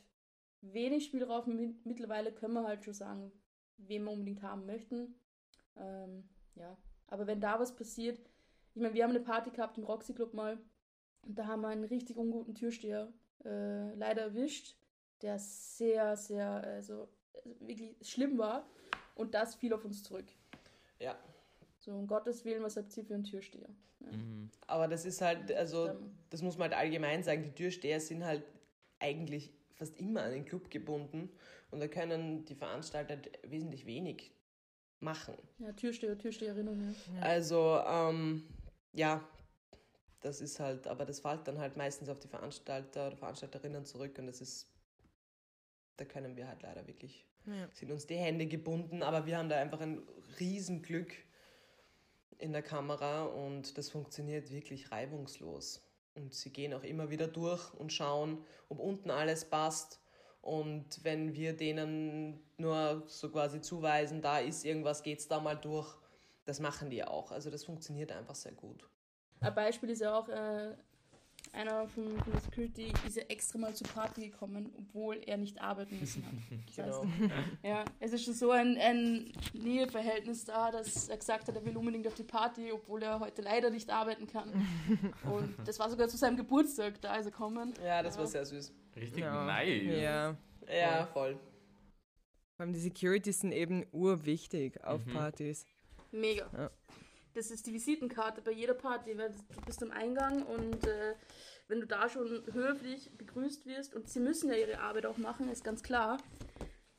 wenig 0.60 1.06
Spielraum. 1.06 1.44
Mi- 1.56 1.74
Mittlerweile 1.84 2.32
können 2.32 2.54
wir 2.54 2.64
halt 2.66 2.84
schon 2.84 2.92
sagen, 2.94 3.32
wen 3.78 4.04
wir 4.04 4.12
unbedingt 4.12 4.42
haben 4.42 4.66
möchten. 4.66 5.14
Ähm, 5.76 6.28
ja, 6.54 6.76
aber 7.06 7.26
wenn 7.26 7.40
da 7.40 7.58
was 7.58 7.74
passiert, 7.74 8.18
ich 8.74 8.82
meine, 8.82 8.94
wir 8.94 9.04
haben 9.04 9.10
eine 9.10 9.20
Party 9.20 9.50
gehabt 9.50 9.78
im 9.78 9.84
Roxy 9.84 10.14
Club 10.14 10.34
mal 10.34 10.58
und 11.22 11.38
da 11.38 11.46
haben 11.46 11.62
wir 11.62 11.68
einen 11.68 11.84
richtig 11.84 12.16
unguten 12.16 12.54
Türsteher 12.54 13.12
äh, 13.44 13.94
leider 13.94 14.22
erwischt, 14.22 14.76
der 15.22 15.38
sehr, 15.38 16.16
sehr, 16.16 16.48
also 16.48 17.08
äh, 17.44 17.50
wirklich 17.66 17.96
schlimm 18.08 18.36
war 18.38 18.68
und 19.14 19.34
das 19.34 19.54
fiel 19.54 19.72
auf 19.72 19.84
uns 19.84 20.02
zurück. 20.02 20.26
Ja. 20.98 21.18
So, 21.78 21.92
um 21.92 22.06
Gottes 22.06 22.44
Willen, 22.44 22.62
was 22.62 22.76
habt 22.76 22.96
ihr 22.96 23.04
für 23.04 23.14
einen 23.14 23.24
Türsteher? 23.24 23.68
Mhm. 24.00 24.50
Aber 24.66 24.88
das 24.88 25.04
ist 25.04 25.20
halt, 25.20 25.52
also 25.52 25.92
das 26.30 26.42
muss 26.42 26.56
man 26.56 26.70
halt 26.70 26.78
allgemein 26.80 27.22
sagen, 27.22 27.42
die 27.42 27.52
Türsteher 27.52 28.00
sind 28.00 28.24
halt 28.24 28.44
eigentlich 28.98 29.52
fast 29.74 29.98
immer 29.98 30.22
an 30.22 30.32
den 30.32 30.44
Club 30.44 30.70
gebunden 30.70 31.30
und 31.70 31.80
da 31.80 31.88
können 31.88 32.44
die 32.44 32.54
Veranstalter 32.54 33.18
wesentlich 33.42 33.86
wenig 33.86 34.32
machen. 35.00 35.34
ja, 35.58 35.72
Türsteher, 35.72 36.16
Türsteherinnen, 36.16 36.94
ja. 37.16 37.22
Also, 37.22 37.80
ähm, 37.86 38.44
ja, 38.92 39.22
das 40.20 40.40
ist 40.40 40.58
halt, 40.58 40.86
aber 40.86 41.04
das 41.04 41.20
fällt 41.20 41.46
dann 41.46 41.58
halt 41.58 41.76
meistens 41.76 42.08
auf 42.08 42.18
die 42.18 42.28
Veranstalter 42.28 43.08
oder 43.08 43.16
Veranstalterinnen 43.16 43.84
zurück 43.84 44.18
und 44.18 44.26
das 44.26 44.40
ist, 44.40 44.66
da 45.96 46.04
können 46.04 46.36
wir 46.36 46.48
halt 46.48 46.62
leider 46.62 46.86
wirklich, 46.86 47.26
Ja. 47.46 47.68
sind 47.72 47.90
uns 47.90 48.06
die 48.06 48.16
Hände 48.16 48.46
gebunden, 48.46 49.02
aber 49.02 49.26
wir 49.26 49.38
haben 49.38 49.48
da 49.48 49.56
einfach 49.56 49.80
ein 49.80 50.02
Riesenglück 50.40 51.12
in 52.38 52.52
der 52.52 52.62
Kamera 52.62 53.24
und 53.24 53.76
das 53.78 53.90
funktioniert 53.90 54.50
wirklich 54.50 54.90
reibungslos. 54.90 55.82
Und 56.14 56.32
sie 56.34 56.50
gehen 56.50 56.72
auch 56.74 56.84
immer 56.84 57.10
wieder 57.10 57.26
durch 57.26 57.74
und 57.74 57.92
schauen, 57.92 58.44
ob 58.68 58.78
unten 58.78 59.10
alles 59.10 59.44
passt. 59.44 60.00
Und 60.40 61.02
wenn 61.02 61.34
wir 61.34 61.56
denen 61.56 62.38
nur 62.58 63.02
so 63.06 63.30
quasi 63.30 63.60
zuweisen, 63.60 64.20
da 64.20 64.38
ist 64.38 64.64
irgendwas, 64.64 65.02
geht's 65.02 65.26
da 65.26 65.40
mal 65.40 65.56
durch, 65.56 65.96
das 66.44 66.60
machen 66.60 66.90
die 66.90 67.02
auch. 67.02 67.32
Also 67.32 67.50
das 67.50 67.64
funktioniert 67.64 68.12
einfach 68.12 68.34
sehr 68.34 68.52
gut. 68.52 68.88
Ein 69.40 69.54
Beispiel 69.54 69.90
ist 69.90 70.00
ja 70.00 70.16
auch, 70.16 70.28
äh, 70.28 70.76
einer 71.54 71.88
von, 71.88 72.18
von 72.20 72.32
der 72.32 72.40
Security 72.40 72.92
ist 73.06 73.16
ja 73.16 73.22
extra 73.24 73.58
mal 73.58 73.74
zur 73.74 73.86
Party 73.88 74.28
gekommen, 74.30 74.72
obwohl 74.78 75.20
er 75.26 75.36
nicht 75.36 75.60
arbeiten 75.60 75.98
müssen 75.98 76.24
hat. 76.26 76.32
Das 76.66 76.76
Genau. 76.76 77.04
heißt, 77.04 77.48
ja, 77.62 77.84
es 78.00 78.12
ist 78.12 78.24
schon 78.24 78.34
so 78.34 78.50
ein, 78.50 78.76
ein 78.78 79.32
Näheverhältnis 79.52 80.44
da, 80.44 80.70
dass 80.70 81.08
er 81.08 81.16
gesagt 81.16 81.48
hat, 81.48 81.54
er 81.54 81.64
will 81.64 81.76
unbedingt 81.76 82.06
auf 82.06 82.14
die 82.14 82.24
Party, 82.24 82.72
obwohl 82.72 83.02
er 83.02 83.20
heute 83.20 83.42
leider 83.42 83.70
nicht 83.70 83.90
arbeiten 83.90 84.26
kann. 84.26 84.50
Und 85.24 85.54
das 85.66 85.78
war 85.78 85.88
sogar 85.90 86.08
zu 86.08 86.16
seinem 86.16 86.36
Geburtstag, 86.36 87.00
da 87.00 87.16
ist 87.16 87.26
er 87.26 87.30
gekommen. 87.30 87.72
Ja, 87.84 88.02
das 88.02 88.16
war 88.16 88.24
Ja. 88.24 88.30
sehr 88.30 88.46
süß. 88.46 88.72
Richtig 88.96 89.18
Ja. 89.22 89.44
nice. 89.46 89.82
Ja. 90.02 90.36
Ja, 90.68 91.06
voll. 91.06 91.34
Vor 92.56 92.64
allem 92.64 92.72
die 92.72 92.80
Securities 92.80 93.40
sind 93.40 93.52
eben 93.52 93.84
urwichtig 93.92 94.82
auf 94.84 95.04
Mhm. 95.06 95.12
Partys. 95.12 95.66
Mega. 96.12 96.48
Ja. 96.56 96.70
Das 97.34 97.50
ist 97.50 97.66
die 97.66 97.72
Visitenkarte 97.72 98.40
bei 98.42 98.52
jeder 98.52 98.74
Party, 98.74 99.18
weil 99.18 99.30
du 99.30 99.60
bist 99.66 99.82
am 99.82 99.90
Eingang 99.90 100.42
und 100.44 100.86
äh, 100.86 101.14
wenn 101.68 101.80
du 101.80 101.86
da 101.86 102.08
schon 102.08 102.42
höflich 102.52 103.10
begrüßt 103.16 103.66
wirst, 103.66 103.94
und 103.94 104.08
sie 104.08 104.20
müssen 104.20 104.50
ja 104.50 104.56
ihre 104.56 104.80
Arbeit 104.80 105.06
auch 105.06 105.16
machen, 105.16 105.48
ist 105.48 105.64
ganz 105.64 105.82
klar, 105.82 106.18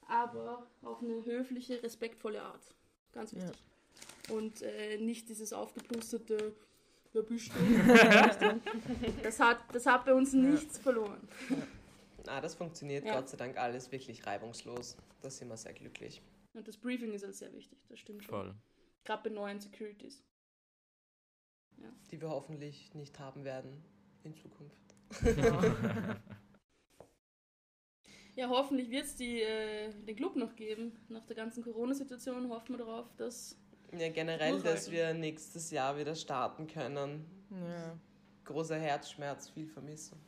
aber 0.08 0.68
auf 0.82 1.02
eine 1.02 1.24
höfliche, 1.26 1.82
respektvolle 1.84 2.42
Art. 2.42 2.74
Ganz 3.12 3.32
Ja. 3.32 3.42
wichtig. 3.42 3.62
Und 4.30 4.62
äh, 4.64 4.98
nicht 4.98 5.30
dieses 5.30 5.54
aufgeplusterte, 5.54 6.56
wer 7.14 7.22
bist 7.22 7.52
du? 7.54 8.60
das, 9.24 9.40
hat, 9.40 9.60
das 9.72 9.86
hat 9.86 10.06
bei 10.06 10.14
uns 10.14 10.34
nichts 10.34 10.80
verloren. 10.80 11.28
Na, 12.26 12.42
das 12.42 12.56
funktioniert 12.56 13.06
Ja. 13.06 13.16
Gott 13.16 13.30
sei 13.30 13.38
Dank 13.38 13.58
alles 13.58 13.92
wirklich 13.92 14.26
reibungslos. 14.26 14.98
Da 15.22 15.30
sind 15.30 15.48
wir 15.48 15.58
sehr 15.58 15.74
glücklich. 15.74 16.22
Und 16.54 16.68
das 16.68 16.78
Briefing 16.78 17.14
ist 17.14 17.24
halt 17.24 17.36
sehr 17.36 17.54
wichtig, 17.54 17.78
das 17.90 18.00
stimmt 18.00 18.24
schon. 18.24 18.34
Voll. 18.34 18.56
Gerade 19.04 19.30
bei 19.30 19.36
neuen 19.36 19.60
Securities. 19.60 20.24
Die 22.10 22.20
wir 22.22 22.30
hoffentlich 22.30 22.94
nicht 22.96 23.20
haben 23.20 23.44
werden 23.44 23.84
in 24.26 24.36
Zukunft. 24.36 24.76
Ja, 28.36 28.50
hoffentlich 28.50 28.90
wird 28.90 29.06
es 29.06 29.20
äh, 29.22 29.92
den 29.92 30.16
Club 30.16 30.36
noch 30.36 30.56
geben. 30.56 30.92
Nach 31.08 31.26
der 31.26 31.38
ganzen 31.38 31.64
Corona-Situation 31.64 32.50
hoffen 32.50 32.78
wir 32.78 32.86
darauf, 32.86 33.16
dass. 33.16 33.58
Ja, 33.98 34.10
generell, 34.10 34.62
dass 34.62 34.92
wir 34.92 35.14
nächstes 35.14 35.72
Jahr 35.72 35.98
wieder 35.98 36.16
starten 36.16 36.68
können. 36.68 37.26
Ja. 37.50 37.98
Großer 38.44 38.78
Herzschmerz, 38.78 39.50
viel 39.50 39.68
Vermissen. 39.68 40.20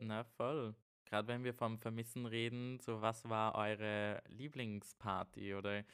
Na 0.00 0.24
voll. 0.24 0.74
Gerade 1.06 1.28
wenn 1.28 1.44
wir 1.44 1.54
vom 1.54 1.78
Vermissen 1.78 2.26
reden, 2.26 2.78
so 2.80 3.00
was 3.00 3.26
war 3.28 3.54
eure 3.54 4.22
Lieblingsparty 4.28 5.54
oder 5.54 5.84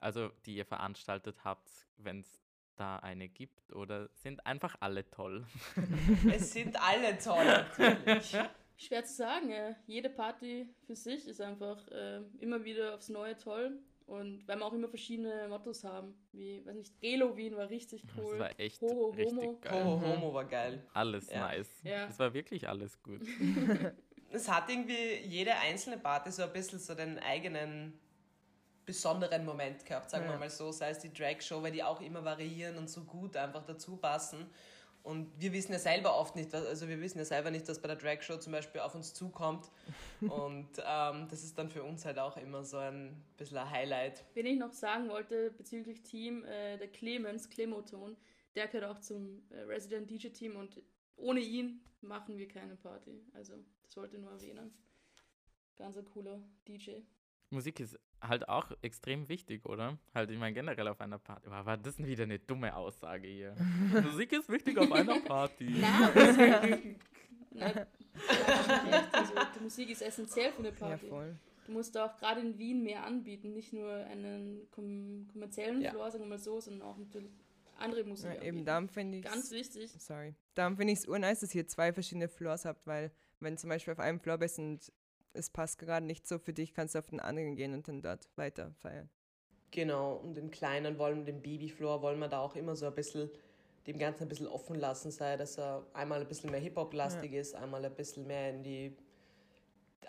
also 0.00 0.30
die 0.46 0.56
ihr 0.56 0.64
veranstaltet 0.64 1.44
habt, 1.44 1.70
wenn 1.98 2.20
es 2.20 2.40
da 2.80 2.96
eine 2.96 3.28
gibt 3.28 3.72
oder 3.74 4.08
sind 4.14 4.44
einfach 4.46 4.76
alle 4.80 5.08
toll? 5.10 5.44
es 6.32 6.52
sind 6.52 6.76
alle 6.80 7.18
toll, 7.18 7.44
natürlich. 7.44 8.36
Schwer 8.76 9.04
zu 9.04 9.14
sagen, 9.14 9.50
ja. 9.50 9.76
jede 9.86 10.08
Party 10.08 10.66
für 10.86 10.96
sich 10.96 11.28
ist 11.28 11.40
einfach 11.40 11.86
äh, 11.88 12.22
immer 12.38 12.64
wieder 12.64 12.94
aufs 12.94 13.10
Neue 13.10 13.36
toll. 13.36 13.78
Und 14.06 14.48
weil 14.48 14.56
wir 14.58 14.66
auch 14.66 14.72
immer 14.72 14.88
verschiedene 14.88 15.46
Mottos 15.48 15.84
haben. 15.84 16.14
Wie, 16.32 16.66
weiß 16.66 16.74
nicht, 16.74 17.00
Gelo 17.00 17.36
Wien 17.36 17.54
war 17.56 17.70
richtig 17.70 18.02
cool. 18.16 18.30
Das 18.30 18.38
war 18.40 18.58
echt 18.58 18.80
Hoho, 18.80 19.10
richtig 19.10 19.38
Homo. 19.38 19.58
geil. 19.60 19.84
Hoho 19.84 20.00
Homo 20.00 20.34
war 20.34 20.44
geil. 20.46 20.84
Alles 20.94 21.30
Ja. 21.30 21.46
nice. 21.46 21.70
Ja. 21.84 22.06
Es 22.08 22.18
war 22.18 22.32
wirklich 22.34 22.68
alles 22.68 23.00
gut. 23.02 23.20
Es 24.32 24.48
hat 24.48 24.70
irgendwie 24.70 25.16
jede 25.26 25.56
einzelne 25.56 25.98
Party 25.98 26.30
so 26.30 26.44
ein 26.44 26.52
bisschen 26.52 26.78
so 26.78 26.94
den 26.94 27.18
eigenen 27.18 27.98
besonderen 28.86 29.44
Moment 29.44 29.84
gehabt, 29.84 30.10
sagen 30.10 30.24
wir 30.26 30.32
Ja. 30.32 30.38
mal 30.38 30.50
so. 30.50 30.72
Sei 30.72 30.90
es 30.90 30.98
die 31.00 31.12
Drag-Show, 31.12 31.62
weil 31.62 31.72
die 31.72 31.82
auch 31.82 32.00
immer 32.00 32.24
variieren 32.24 32.76
und 32.78 32.88
so 32.88 33.02
gut 33.04 33.36
einfach 33.36 33.64
dazu 33.64 33.96
passen. 33.96 34.46
Und 35.02 35.30
wir 35.40 35.50
wissen 35.54 35.72
ja 35.72 35.78
selber 35.78 36.14
oft 36.18 36.36
nicht, 36.36 36.52
was, 36.52 36.66
also 36.66 36.86
wir 36.86 37.00
wissen 37.00 37.18
ja 37.18 37.24
selber 37.24 37.50
nicht, 37.50 37.66
was 37.68 37.80
bei 37.80 37.88
der 37.88 37.96
Drag-Show 37.96 38.36
zum 38.36 38.52
Beispiel 38.52 38.82
auf 38.82 38.94
uns 38.94 39.14
zukommt. 39.14 39.70
Und 40.20 40.68
ähm, 40.84 41.26
das 41.30 41.42
ist 41.42 41.56
dann 41.56 41.70
für 41.70 41.82
uns 41.82 42.04
halt 42.04 42.18
auch 42.18 42.36
immer 42.36 42.62
so 42.64 42.76
ein 42.76 43.16
bisschen 43.38 43.56
ein 43.56 43.70
Highlight. 43.70 44.24
Wen 44.34 44.44
ich 44.44 44.58
noch 44.58 44.72
sagen 44.74 45.08
wollte 45.08 45.52
bezüglich 45.52 46.02
Team, 46.02 46.44
äh, 46.44 46.76
der 46.76 46.88
Clemens, 46.88 47.48
Clemoton, 47.48 48.14
der 48.54 48.66
gehört 48.68 48.90
auch 48.90 49.00
zum 49.00 49.42
äh, 49.50 49.60
Resident 49.60 50.10
DJ-Team 50.10 50.56
und 50.56 50.82
ohne 51.16 51.40
ihn 51.40 51.80
machen 52.02 52.36
wir 52.36 52.46
keine 52.48 52.76
Party. 52.76 53.22
Also, 53.32 53.54
das 53.82 53.96
wollte 53.96 54.16
ich 54.16 54.22
nur 54.22 54.32
erwähnen. 54.32 54.70
Ganz 55.76 55.96
ein 55.96 56.04
cooler 56.04 56.42
DJ. 56.68 56.96
Musik 57.50 57.80
ist 57.80 57.98
halt 58.20 58.48
auch 58.48 58.70
extrem 58.82 59.28
wichtig, 59.28 59.64
oder? 59.66 59.98
Halt, 60.14 60.30
ich 60.30 60.38
meine, 60.38 60.54
generell 60.54 60.88
auf 60.88 61.00
einer 61.00 61.18
Party. 61.18 61.46
Aber 61.48 61.66
war 61.66 61.76
das 61.76 61.98
wieder 61.98 62.22
eine 62.24 62.38
dumme 62.38 62.74
Aussage 62.76 63.26
hier? 63.28 63.54
Musik 64.04 64.32
ist 64.32 64.48
wichtig 64.48 64.78
auf 64.78 64.90
einer 64.92 65.20
Party. 65.20 65.64
Nein, 65.80 66.96
Nein, 67.52 67.86
also, 69.12 69.32
die 69.58 69.62
Musik 69.62 69.90
ist 69.90 70.02
essentiell 70.02 70.52
für 70.52 70.58
eine 70.60 70.68
Ja, 70.68 70.74
Party. 70.74 71.08
voll. 71.08 71.36
du 71.66 71.72
musst 71.72 71.96
auch 71.98 72.16
gerade 72.16 72.40
in 72.40 72.56
Wien 72.58 72.82
mehr 72.82 73.04
anbieten, 73.04 73.52
nicht 73.52 73.72
nur 73.72 73.92
einen 73.92 74.68
kom 74.70 75.26
kommerziellen 75.32 75.80
Ja. 75.80 75.90
Floor, 75.90 76.10
sagen 76.10 76.24
wir 76.24 76.28
mal 76.28 76.38
so, 76.38 76.60
sondern 76.60 76.86
auch 76.88 76.96
natürlich 76.96 77.32
andere 77.78 78.04
Musik. 78.04 78.30
Ja, 78.34 78.42
eben 78.42 78.64
darum 78.64 78.88
finde 78.88 79.18
ich 79.18 79.24
Ganz 79.24 79.50
wichtig. 79.50 79.90
Sorry. 79.98 80.34
Darum 80.54 80.76
finde 80.76 80.92
ich 80.92 81.00
es 81.00 81.08
urnice, 81.08 81.40
dass 81.40 81.54
ihr 81.54 81.66
zwei 81.66 81.92
verschiedene 81.92 82.28
Floors 82.28 82.64
habt, 82.66 82.86
weil 82.86 83.10
wenn 83.40 83.56
zum 83.56 83.70
Beispiel 83.70 83.92
auf 83.92 84.00
einem 84.00 84.20
Floor 84.20 84.38
bist 84.38 84.58
und 84.58 84.92
es 85.32 85.50
passt 85.50 85.78
gerade 85.78 86.04
nicht 86.06 86.26
so 86.26 86.38
für 86.38 86.52
dich, 86.52 86.74
kannst 86.74 86.94
du 86.94 86.98
auf 86.98 87.06
den 87.06 87.20
anderen 87.20 87.54
gehen 87.56 87.74
und 87.74 87.86
dann 87.88 88.02
dort 88.02 88.28
weiter 88.36 88.72
feiern. 88.80 89.08
Genau, 89.70 90.14
und 90.16 90.34
den 90.34 90.50
kleinen 90.50 90.98
wollen, 90.98 91.24
den 91.24 91.40
Babyfloor 91.42 92.02
wollen 92.02 92.18
wir 92.18 92.28
da 92.28 92.40
auch 92.40 92.56
immer 92.56 92.74
so 92.74 92.86
ein 92.86 92.94
bisschen, 92.94 93.30
dem 93.86 93.98
Ganzen 93.98 94.24
ein 94.24 94.28
bisschen 94.28 94.48
offen 94.48 94.74
lassen, 94.74 95.10
sei, 95.10 95.36
dass 95.36 95.58
er 95.58 95.86
einmal 95.92 96.20
ein 96.20 96.26
bisschen 96.28 96.50
mehr 96.50 96.60
Hip-Hop-lastig 96.60 97.32
ist, 97.32 97.54
einmal 97.54 97.84
ein 97.84 97.94
bisschen 97.94 98.26
mehr 98.26 98.50
in 98.50 98.62
die 98.64 98.96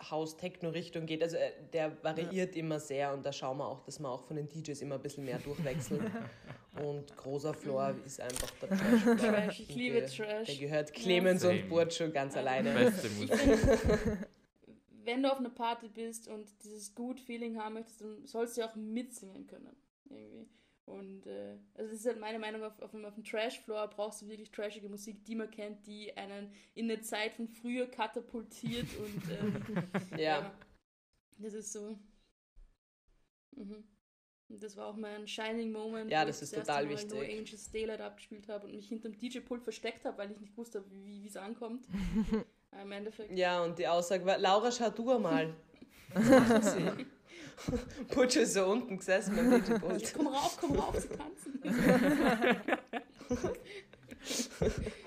House-Techno-Richtung 0.09 1.05
geht. 1.05 1.22
Also 1.22 1.38
äh, 1.38 1.51
der 1.74 2.03
variiert 2.03 2.55
immer 2.55 2.80
sehr 2.80 3.13
und 3.13 3.24
da 3.26 3.32
schauen 3.32 3.57
wir 3.59 3.67
auch, 3.67 3.82
dass 3.84 3.99
wir 3.99 4.09
auch 4.09 4.24
von 4.24 4.36
den 4.38 4.47
DJs 4.49 4.82
immer 4.82 4.95
ein 4.95 5.01
bisschen 5.01 5.26
mehr 5.26 5.38
durchwechseln. 5.38 6.09
und 6.84 7.15
großer 7.17 7.53
Floor 7.53 7.93
ist 8.05 8.19
einfach 8.19 8.49
der 8.61 8.69
Trash-Floor. 8.69 9.15
Trash. 9.17 9.59
Ich 9.59 9.69
Und 9.69 9.76
liebe 9.76 9.99
der- 9.99 10.09
Trash. 10.09 10.47
Der 10.47 10.55
gehört 10.55 10.93
Clemens 10.93 11.41
Same. 11.43 11.61
und 11.61 11.69
Burcho 11.69 12.09
ganz 12.09 12.36
alleine. 12.36 12.74
Beste 12.74 13.09
Musik. 13.09 13.32
wenn 15.05 15.23
du 15.23 15.31
auf 15.31 15.39
einer 15.39 15.49
Party 15.49 15.87
bist 15.89 16.27
und 16.27 16.47
dieses 16.63 16.93
Good 16.95 17.19
Feeling 17.19 17.57
haben 17.57 17.73
möchtest, 17.75 18.01
dann 18.01 18.25
sollst 18.25 18.57
du 18.57 18.61
ja 18.61 18.69
auch 18.69 18.75
mitsingen 18.75 19.47
können. 19.47 19.75
Irgendwie. 20.09 20.47
Und 20.85 21.25
äh, 21.27 21.57
also 21.75 21.91
das 21.91 21.99
ist 22.01 22.05
halt 22.05 22.19
meine 22.19 22.39
Meinung, 22.39 22.63
auf, 22.63 22.79
auf, 22.81 22.91
dem, 22.91 23.05
auf 23.05 23.13
dem 23.13 23.23
Trash-Floor 23.23 23.87
brauchst 23.89 24.21
du 24.21 24.27
wirklich 24.27 24.51
trashige 24.51 24.89
Musik, 24.89 25.23
die 25.25 25.35
man 25.35 25.49
kennt, 25.49 25.85
die 25.87 26.15
einen 26.17 26.51
in 26.73 26.91
eine 26.91 27.01
Zeit 27.01 27.33
von 27.33 27.47
früher 27.47 27.85
katapultiert 27.87 28.87
und 28.99 29.23
ähm, 29.31 30.19
Ja. 30.19 30.53
das 31.37 31.53
ist 31.53 31.71
so. 31.71 31.97
Mhm. 33.55 33.83
Und 34.49 34.61
das 34.61 34.75
war 34.75 34.87
auch 34.87 34.97
mein 34.97 35.27
Shining 35.29 35.71
Moment. 35.71 36.11
Ja, 36.11 36.23
wo 36.23 36.27
das 36.27 36.37
ich 36.37 36.43
ist 36.43 36.53
erste 36.53 36.67
total 36.67 36.85
Mal 36.85 36.91
wichtig. 36.91 37.11
No 37.13 37.19
Angels 37.21 37.71
Daylight 37.71 38.01
abgespielt 38.01 38.49
habe 38.49 38.67
und 38.67 38.75
mich 38.75 38.89
hinterm 38.89 39.17
DJ-Pult 39.17 39.63
versteckt 39.63 40.03
habe, 40.03 40.17
weil 40.17 40.31
ich 40.31 40.39
nicht 40.39 40.57
wusste, 40.57 40.83
wie 40.91 41.25
es 41.25 41.37
ankommt. 41.37 41.87
Im 42.80 42.91
Endeffekt. 42.91 43.38
Ja, 43.38 43.61
und 43.63 43.78
die 43.78 43.88
Aussage 43.88 44.26
war, 44.26 44.38
Laura, 44.38 44.72
schau 44.72 44.89
du 44.89 45.11
einmal. 45.11 45.53
Butch 48.13 48.36
ist 48.38 48.53
so 48.53 48.65
unten 48.65 48.97
gesessen 48.97 49.36
beim 49.36 49.63
DJ-Pult. 49.63 50.13
komm 50.15 50.28
rauf, 50.28 50.57
komm 50.59 50.76
rauf, 50.78 50.95
sie 50.99 51.09
tanzen. 51.09 51.61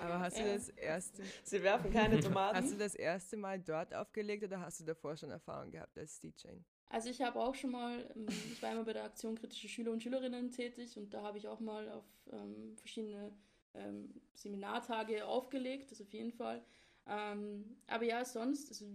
Aber 0.01 0.21
hast 0.21 0.39
du 0.39 0.45
das 0.45 0.69
erste, 0.71 1.23
Sie 1.43 1.62
werfen 1.62 1.93
keine 1.93 2.17
hast 2.17 2.25
du 2.25 2.29
Tomaten. 2.29 2.79
das 2.79 2.95
erste 2.95 3.37
Mal 3.37 3.61
dort 3.61 3.95
aufgelegt 3.95 4.45
oder 4.45 4.61
hast 4.61 4.81
du 4.81 4.85
davor 4.85 5.17
schon 5.17 5.31
Erfahrung 5.31 5.71
gehabt 5.71 5.97
als 5.99 6.19
DJ? 6.21 6.49
Also 6.89 7.09
ich 7.11 7.23
habe 7.23 7.39
auch 7.41 7.55
schon 7.55 7.71
mal, 7.71 7.99
ähm, 8.15 8.27
ich 8.53 8.62
war 8.62 8.73
immer 8.73 8.85
bei 8.85 8.93
der 8.93 9.05
Aktion 9.05 9.37
Kritische 9.37 9.69
Schüler 9.69 9.93
und 9.93 10.03
Schülerinnen 10.03 10.51
tätig 10.51 10.97
und 10.97 11.12
da 11.15 11.23
habe 11.23 11.39
ich 11.39 11.49
auch 11.49 11.61
mal 11.61 11.89
auf 11.91 12.05
ähm, 12.33 12.77
verschiedene 12.77 13.33
ähm, 13.75 14.21
Seminartage 14.35 15.25
aufgelegt, 15.27 15.91
das 15.91 16.01
auf 16.01 16.12
jeden 16.12 16.33
Fall. 16.33 16.62
Ähm, 17.07 17.77
aber 17.87 18.05
ja, 18.05 18.25
sonst, 18.25 18.69
also 18.69 18.87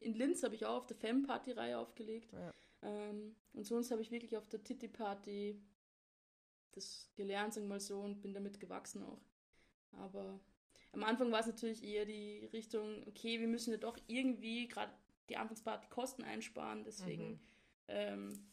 in 0.00 0.14
Linz 0.14 0.42
habe 0.42 0.54
ich 0.54 0.64
auch 0.64 0.78
auf 0.78 0.86
der 0.86 0.96
Fem-Party-Reihe 0.96 1.78
aufgelegt. 1.78 2.32
Ja. 2.32 2.52
Ähm, 2.82 3.34
und 3.52 3.64
sonst 3.64 3.90
habe 3.90 4.02
ich 4.02 4.10
wirklich 4.10 4.36
auf 4.36 4.48
der 4.48 4.62
Titi-Party 4.62 5.60
das 6.72 7.10
gelernt, 7.16 7.54
sagen 7.54 7.66
wir 7.66 7.74
mal 7.74 7.80
so, 7.80 8.00
und 8.00 8.20
bin 8.20 8.34
damit 8.34 8.60
gewachsen 8.60 9.02
auch. 9.02 9.20
Aber 9.92 10.38
am 10.92 11.02
Anfang 11.02 11.32
war 11.32 11.40
es 11.40 11.46
natürlich 11.46 11.82
eher 11.82 12.04
die 12.04 12.46
Richtung, 12.52 13.06
okay, 13.06 13.40
wir 13.40 13.48
müssen 13.48 13.72
ja 13.72 13.78
doch 13.78 13.98
irgendwie 14.06 14.68
gerade 14.68 14.92
die 15.28 15.36
Anfangsparty 15.36 15.88
Kosten 15.88 16.22
einsparen, 16.22 16.84
deswegen 16.84 17.30
Mhm. 17.30 17.38
ähm, 17.88 18.46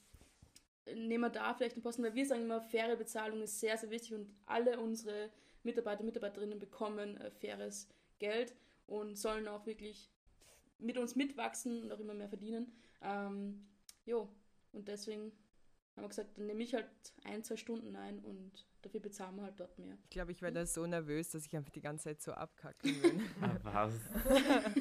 nehmen 0.85 1.21
wir 1.21 1.29
da 1.29 1.53
vielleicht 1.53 1.75
einen 1.75 1.83
Posten, 1.83 2.03
weil 2.03 2.15
wir 2.15 2.25
sagen 2.25 2.43
immer, 2.43 2.61
faire 2.61 2.95
Bezahlung 2.95 3.41
ist 3.41 3.59
sehr, 3.59 3.77
sehr 3.77 3.89
wichtig 3.89 4.13
und 4.13 4.29
alle 4.45 4.79
unsere 4.79 5.29
Mitarbeiter 5.63 6.01
und 6.01 6.07
Mitarbeiterinnen 6.07 6.59
bekommen 6.59 7.17
äh, 7.17 7.31
faires 7.31 7.87
Geld 8.19 8.55
und 8.87 9.17
sollen 9.17 9.47
auch 9.47 9.65
wirklich 9.65 10.11
mit 10.79 10.97
uns 10.97 11.15
mitwachsen 11.15 11.83
und 11.83 11.91
auch 11.91 11.99
immer 11.99 12.13
mehr 12.13 12.29
verdienen. 12.29 12.71
Ähm, 13.01 13.65
jo, 14.05 14.29
und 14.71 14.87
deswegen 14.87 15.31
haben 15.95 16.03
wir 16.03 16.09
gesagt, 16.09 16.37
dann 16.37 16.47
nehme 16.47 16.63
ich 16.63 16.73
halt 16.73 16.89
ein, 17.23 17.43
zwei 17.43 17.55
Stunden 17.55 17.95
ein 17.95 18.19
und 18.19 18.65
dafür 18.81 18.99
bezahlen 18.99 19.37
wir 19.37 19.43
halt 19.43 19.59
dort 19.59 19.77
mehr. 19.79 19.97
Ich 20.03 20.09
glaube, 20.09 20.31
ich 20.31 20.41
wäre 20.41 20.51
da 20.51 20.65
so 20.65 20.85
nervös, 20.85 21.29
dass 21.29 21.45
ich 21.45 21.55
einfach 21.55 21.71
die 21.71 21.81
ganze 21.81 22.05
Zeit 22.05 22.21
so 22.21 22.33
abkacken 22.33 23.01
würde. 23.01 23.21
Ah, 23.41 23.57
was? 23.63 23.93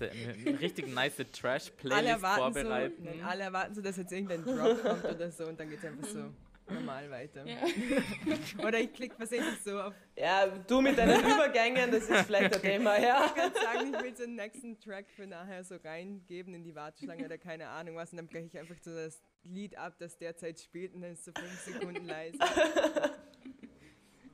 Eine, 0.00 0.32
eine 0.32 0.58
richtig 0.58 0.88
nice 0.88 1.20
alle 1.20 1.30
Trash-Playlist 1.30 2.08
erwarten 2.08 2.54
vorbereiten. 2.54 3.04
so, 3.04 3.08
nein, 3.08 3.22
alle 3.22 3.44
erwarten 3.44 3.74
so, 3.74 3.82
dass 3.82 3.96
jetzt 3.96 4.10
irgendein 4.10 4.42
Drop 4.42 4.82
kommt 4.82 5.04
oder 5.04 5.30
so 5.30 5.46
und 5.46 5.60
dann 5.60 5.70
geht 5.70 5.78
es 5.78 5.84
einfach 5.84 6.08
so 6.08 6.32
normal 6.72 7.10
weiter. 7.10 7.46
Ja. 7.46 7.56
Oder 8.66 8.80
ich 8.80 8.92
klicke 8.92 9.14
versehentlich 9.14 9.60
so 9.62 9.80
auf, 9.80 9.94
Ja, 10.16 10.46
du 10.46 10.80
mit 10.80 10.98
deinen 10.98 11.20
Übergängen, 11.20 11.90
das 11.90 12.08
ist 12.08 12.26
vielleicht 12.26 12.54
ein 12.54 12.62
Thema, 12.62 12.98
ja. 12.98 13.26
ich 13.26 13.34
kann 13.34 13.52
sagen, 13.52 13.94
ich 13.94 14.02
will 14.02 14.16
so 14.16 14.22
einen 14.24 14.36
nächsten 14.36 14.78
Track 14.78 15.10
für 15.10 15.26
nachher 15.26 15.64
so 15.64 15.76
reingeben 15.76 16.54
in 16.54 16.64
die 16.64 16.74
Warteschlange 16.74 17.24
oder 17.24 17.38
keine 17.38 17.68
Ahnung 17.68 17.96
was 17.96 18.10
und 18.12 18.18
dann 18.18 18.26
breche 18.26 18.46
ich 18.46 18.58
einfach 18.58 18.76
so 18.82 18.94
das 18.94 19.20
Lied 19.44 19.76
ab, 19.76 19.96
das 19.98 20.16
derzeit 20.18 20.60
spielt 20.60 20.94
und 20.94 21.02
dann 21.02 21.12
ist 21.12 21.24
so 21.24 21.32
fünf 21.32 21.60
Sekunden 21.60 22.04
leise. 22.04 22.38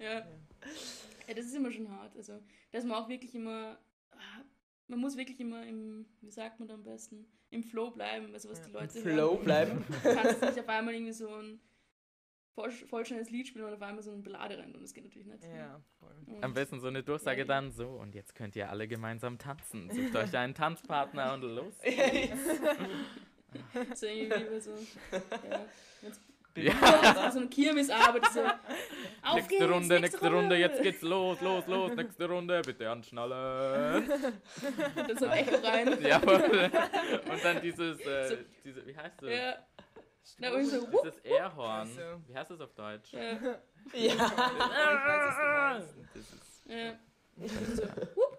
Ja. 0.00 0.18
ja, 1.26 1.34
das 1.34 1.46
ist 1.46 1.54
immer 1.56 1.72
schon 1.72 1.90
hart. 1.90 2.16
Also, 2.16 2.40
dass 2.70 2.84
man 2.84 2.96
auch 3.02 3.08
wirklich 3.08 3.34
immer, 3.34 3.78
ah, 4.12 4.44
man 4.86 5.00
muss 5.00 5.16
wirklich 5.16 5.40
immer 5.40 5.66
im, 5.66 6.06
wie 6.20 6.30
sagt 6.30 6.58
man 6.60 6.68
da 6.68 6.74
am 6.74 6.84
besten, 6.84 7.26
im 7.50 7.62
Flow 7.62 7.90
bleiben, 7.90 8.32
also 8.32 8.48
was 8.50 8.62
die 8.62 8.70
Leute 8.70 9.00
Flow 9.00 9.32
hören. 9.34 9.44
bleiben. 9.44 9.84
Du 10.02 10.14
kannst 10.14 10.40
nicht 10.40 10.60
auf 10.60 10.68
einmal 10.68 10.94
irgendwie 10.94 11.12
so 11.12 11.28
ein 11.34 11.60
voll, 12.58 12.72
voll 12.72 13.06
schnelles 13.06 13.30
Lied 13.30 13.46
spielen 13.46 13.66
und 13.66 13.74
auf 13.74 13.82
einmal 13.82 14.02
so 14.02 14.10
eine 14.10 14.20
Ballade 14.20 14.58
rein 14.58 14.74
und 14.74 14.82
das 14.82 14.92
geht 14.92 15.04
natürlich 15.04 15.28
nicht. 15.28 15.44
Ja, 15.44 15.80
voll. 16.00 16.10
Und, 16.26 16.42
Am 16.42 16.54
besten 16.54 16.80
so 16.80 16.88
eine 16.88 17.04
Durchsage 17.04 17.42
Ja, 17.42 17.46
dann 17.46 17.70
so 17.70 17.86
und 17.86 18.16
jetzt 18.16 18.34
könnt 18.34 18.56
ihr 18.56 18.68
alle 18.68 18.88
gemeinsam 18.88 19.38
tanzen. 19.38 19.88
Sucht 19.90 20.16
euch 20.16 20.36
einen 20.36 20.54
Tanzpartner 20.54 21.34
und 21.34 21.42
los. 21.42 21.74
so 23.94 24.06
irgendwie 24.06 24.60
so, 24.60 24.72
ja, 25.12 25.20
wenn's 26.00 26.20
Ja. 26.56 27.30
so 27.32 27.38
eine 27.38 27.48
Kirmesarbeit, 27.48 28.26
so, 28.32 28.40
auf 29.22 29.34
Nächste 29.36 29.58
geht's, 29.58 29.70
Runde, 29.70 30.00
nächste 30.00 30.32
Runde, 30.32 30.56
jetzt 30.56 30.82
geht's 30.82 31.02
los, 31.02 31.40
los, 31.40 31.64
los, 31.68 31.94
nächste 31.94 32.28
Runde, 32.28 32.60
bitte 32.62 32.90
anschnallen. 32.90 34.10
Dann 34.96 35.16
so 35.16 35.26
ein 35.26 35.46
Echo 35.46 35.64
rein. 35.64 35.96
Ja, 36.02 36.18
voll. 36.18 36.70
und 37.30 37.44
dann 37.44 37.62
dieses, 37.62 38.00
äh, 38.00 38.28
So. 38.28 38.36
diese, 38.64 38.84
wie 38.84 38.96
heißt 38.96 39.22
das? 39.22 39.30
Ja. 39.30 39.58
Na, 40.38 40.52
und 40.52 40.64
so, 40.66 40.92
wupp, 40.92 41.02
Dieses 41.04 41.18
Airhorn. 41.24 41.88
So. 41.88 42.00
Wie 42.26 42.34
heißt 42.34 42.50
das 42.50 42.60
auf 42.60 42.72
Deutsch? 42.74 43.12
ja, 43.12 43.20
Ja. 43.20 43.30
Ich 43.92 44.14
weiß, 44.14 45.22
was 45.24 45.36
du 45.36 45.42
meinst. 45.42 45.94
Das 46.14 46.22
ist, 46.32 46.66
ja. 46.66 46.98
Und 47.36 47.76
so, 47.76 47.82
wupp. 48.16 48.38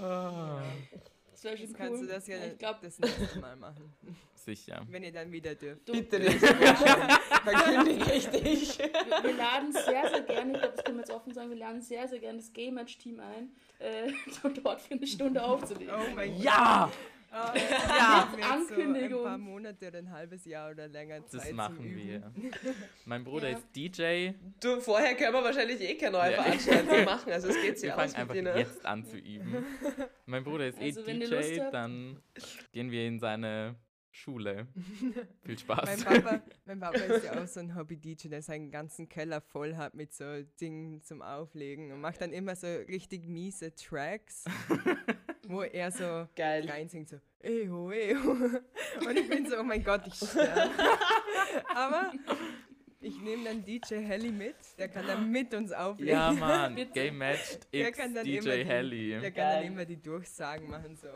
Ah, 0.00 0.60
Das 0.92 1.00
wäre 1.46 1.56
schon 1.56 1.66
Jetzt 1.66 1.80
cool. 1.80 1.86
kannst 1.86 2.02
du 2.02 2.06
das 2.06 2.26
ja 2.26 2.36
ich 2.44 2.58
glaube, 2.58 2.78
das 2.82 2.98
nächste 2.98 3.38
Mal 3.40 3.56
machen, 3.56 3.92
sicher. 4.34 4.84
wenn 4.90 5.02
ihr 5.02 5.12
dann 5.12 5.32
wieder 5.32 5.54
dürft. 5.54 5.88
du, 5.88 5.92
Bitte 5.92 6.20
nicht. 6.20 6.38
Verkündige 6.38 8.12
ich 8.12 8.26
dich. 8.28 8.78
wir, 8.78 9.22
wir 9.22 9.36
laden 9.36 9.72
sehr, 9.72 10.08
sehr 10.10 10.20
gerne, 10.22 10.52
ich 10.52 10.58
glaube, 10.60 10.74
das 10.76 10.84
können 10.84 10.98
wir 10.98 11.02
jetzt 11.04 11.10
offen 11.10 11.32
sagen, 11.32 11.50
wir 11.50 11.56
laden 11.56 11.80
sehr, 11.80 12.06
sehr 12.08 12.18
gerne 12.18 12.38
das 12.38 12.52
Game 12.52 12.74
Match 12.74 12.98
Team 12.98 13.20
ein, 13.20 13.50
äh, 13.78 14.12
dort 14.62 14.80
für 14.82 14.94
eine 14.94 15.06
Stunde 15.06 15.42
aufzulegen. 15.42 15.94
Oh 15.94 16.14
mein 16.14 16.34
Gott. 16.34 16.42
Ja! 16.44 16.90
Ja. 17.36 18.28
wir 18.32 18.38
jetzt 18.38 18.50
Ankündigung. 18.52 19.10
So 19.10 19.18
ein 19.18 19.24
paar 19.24 19.38
Monate 19.38 19.88
oder 19.88 19.98
ein 19.98 20.10
halbes 20.10 20.44
Jahr 20.44 20.70
oder 20.70 20.88
länger 20.88 21.26
Zeit 21.26 21.40
Das 21.42 21.52
machen 21.52 21.84
Üben. 21.84 21.96
wir. 21.96 22.32
Mein 23.04 23.24
Bruder 23.24 23.50
Ja. 23.50 23.58
ist 23.58 23.66
DJ. 23.74 24.30
Du, 24.60 24.80
vorher 24.80 25.14
können 25.16 25.32
wir 25.34 25.44
wahrscheinlich 25.44 25.80
eh 25.80 25.94
keine 25.96 26.12
neue 26.18 26.32
Ja. 26.32 26.42
Veranstaltung 26.42 27.04
machen, 27.04 27.32
also 27.32 27.48
es 27.48 27.54
geht 27.56 27.64
Wir 27.64 27.76
sich 27.76 27.90
fangen 27.90 28.02
aus 28.10 28.14
einfach 28.14 28.34
mit 28.34 28.46
dir. 28.46 28.58
jetzt 28.58 28.84
an 28.86 29.04
zu 29.04 29.16
üben. 29.18 29.64
Mein 30.26 30.44
Bruder 30.44 30.66
ist 30.68 30.78
Also, 30.80 31.00
eh 31.06 31.12
ihr 31.12 31.28
Lust 31.28 31.50
DJ, 31.50 31.60
dann 31.70 32.22
gehen 32.72 32.90
wir 32.90 33.06
in 33.06 33.18
seine 33.18 33.76
Schule. 34.10 34.66
Viel 34.72 35.14
Mein 35.44 35.58
Spaß. 35.58 36.04
Papa, 36.04 36.40
mein 36.64 36.80
Papa 36.80 36.96
ist 36.98 37.24
ja 37.26 37.42
auch 37.42 37.46
so 37.46 37.60
ein 37.60 37.74
Hobby-DJ, 37.76 38.28
der 38.28 38.40
seinen 38.40 38.70
ganzen 38.70 39.10
Keller 39.10 39.42
voll 39.42 39.76
hat 39.76 39.92
mit 39.92 40.14
so 40.14 40.24
Dingen 40.58 41.02
zum 41.02 41.20
Auflegen 41.20 41.92
und 41.92 42.00
macht 42.00 42.22
dann 42.22 42.32
immer 42.32 42.56
so 42.56 42.66
richtig 42.66 43.26
miese 43.28 43.74
Tracks, 43.74 44.44
wo 45.48 45.62
er 45.62 45.90
so 45.90 46.28
Geil. 46.34 46.68
reinsingt, 46.68 47.08
so 47.08 47.16
eho, 47.42 47.90
eho. 47.90 48.30
Und 49.06 49.18
ich 49.18 49.28
bin 49.28 49.48
so, 49.48 49.58
oh 49.58 49.62
mein 49.62 49.82
Gott, 49.82 50.06
ich 50.06 50.14
sterbe. 50.14 50.70
Aber 51.74 52.12
ich 53.00 53.20
nehme 53.20 53.44
dann 53.44 53.64
DJ 53.64 53.96
Helly 53.96 54.32
mit, 54.32 54.56
der 54.78 54.88
kann 54.88 55.06
dann 55.06 55.30
mit 55.30 55.54
uns 55.54 55.72
auflegen. 55.72 56.14
Ja, 56.14 56.32
Mann. 56.38 56.76
Game 56.92 57.18
Matched 57.18 57.72
Der 57.72 57.88
X 57.88 57.98
kann 57.98 58.14
dann 58.14 58.24
DJ 58.24 58.64
Helly. 58.64 59.10
Der 59.20 59.30
kann 59.30 59.34
dann 59.34 59.62
Geil. 59.62 59.66
immer 59.66 59.84
die 59.84 60.02
Durchsagen 60.02 60.68
machen, 60.68 60.96
so. 60.96 61.08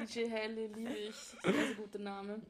DJ 0.00 0.28
Helle 0.28 0.66
liebe 0.68 0.92
ich. 0.92 1.14
Sehr, 1.16 1.52
sehr 1.52 1.74
guter 1.74 1.98
Name. 1.98 2.40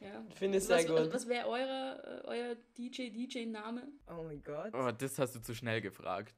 Ja. 0.00 0.24
Finde 0.34 0.58
ich 0.58 0.68
was, 0.68 0.82
sehr 0.82 0.92
was, 0.92 1.04
gut. 1.04 1.14
was 1.14 1.28
wäre 1.28 1.46
euer, 1.46 2.22
äh, 2.24 2.26
euer 2.26 2.56
DJ-DJ-Name? 2.76 3.86
Oh 4.08 4.24
mein 4.24 4.42
Gott. 4.42 4.72
Oh, 4.74 4.90
das 4.90 5.18
hast 5.18 5.36
du 5.36 5.40
zu 5.40 5.54
schnell 5.54 5.80
gefragt. 5.80 6.34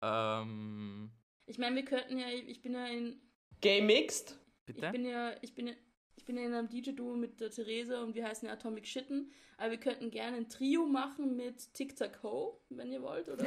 Ähm, 0.00 1.10
Ich 1.48 1.56
meine, 1.58 1.76
wir 1.76 1.84
könnten 1.84 2.18
ja, 2.18 2.26
ich 2.28 2.60
bin 2.60 2.74
ja 2.74 2.86
in, 2.86 3.18
Game 3.62 3.86
Mixed? 3.86 4.38
ich 4.66 4.74
bitte? 4.74 4.90
bin 4.90 5.06
ja, 5.06 5.32
ich 5.40 5.54
bin 5.54 5.66
ja, 5.68 5.72
ich 6.14 6.24
bin 6.26 6.36
ja 6.36 6.44
in 6.44 6.52
einem 6.52 6.68
DJ-Duo 6.68 7.16
mit 7.16 7.40
der 7.40 7.50
Theresa 7.50 8.02
und 8.02 8.14
wir 8.14 8.26
heißen 8.26 8.46
ja 8.46 8.52
Atomic 8.52 8.86
Shitten, 8.86 9.32
aber 9.56 9.70
wir 9.70 9.80
könnten 9.80 10.10
gerne 10.10 10.36
ein 10.36 10.50
Trio 10.50 10.84
machen 10.84 11.36
mit 11.36 11.72
Tic 11.72 11.96
Tac 11.96 12.22
Ho, 12.22 12.60
wenn 12.68 12.92
ihr 12.92 13.00
wollt, 13.02 13.28
oder? 13.30 13.44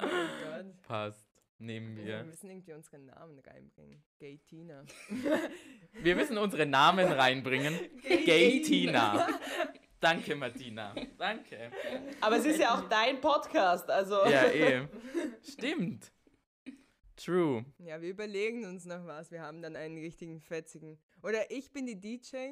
Oh 0.00 0.06
mein 0.06 0.64
Gott. 0.66 0.82
Passt. 0.82 1.26
Nehmen 1.58 1.96
Wir 1.96 2.04
wir. 2.04 2.24
müssen 2.24 2.50
irgendwie 2.50 2.72
unsere 2.74 2.98
Namen 2.98 3.38
reinbringen. 3.38 4.02
Gay 4.18 4.38
Tina. 4.38 4.84
Wir 6.02 6.16
müssen 6.16 6.36
unsere 6.36 6.66
Namen 6.66 7.06
reinbringen. 7.06 7.78
Gay 8.02 8.60
Tina. 8.62 9.26
Danke, 10.04 10.36
Martina. 10.36 10.94
Danke. 11.18 11.70
Aber 12.20 12.36
es 12.36 12.44
ist 12.44 12.58
ja 12.60 12.74
auch 12.74 12.88
dein 12.88 13.20
Podcast, 13.20 13.88
also. 13.90 14.16
Ja, 14.26 14.44
eh. 14.50 14.86
Stimmt. 15.42 16.12
True. 17.16 17.64
Ja, 17.78 18.00
wir 18.02 18.10
überlegen 18.10 18.64
uns 18.66 18.84
noch 18.84 19.06
was. 19.06 19.30
Wir 19.30 19.40
haben 19.40 19.62
dann 19.62 19.76
einen 19.76 19.96
richtigen 19.98 20.40
fetzigen. 20.40 20.98
Oder 21.22 21.50
ich 21.50 21.72
bin 21.72 21.86
die 21.86 21.98
DJ 22.00 22.50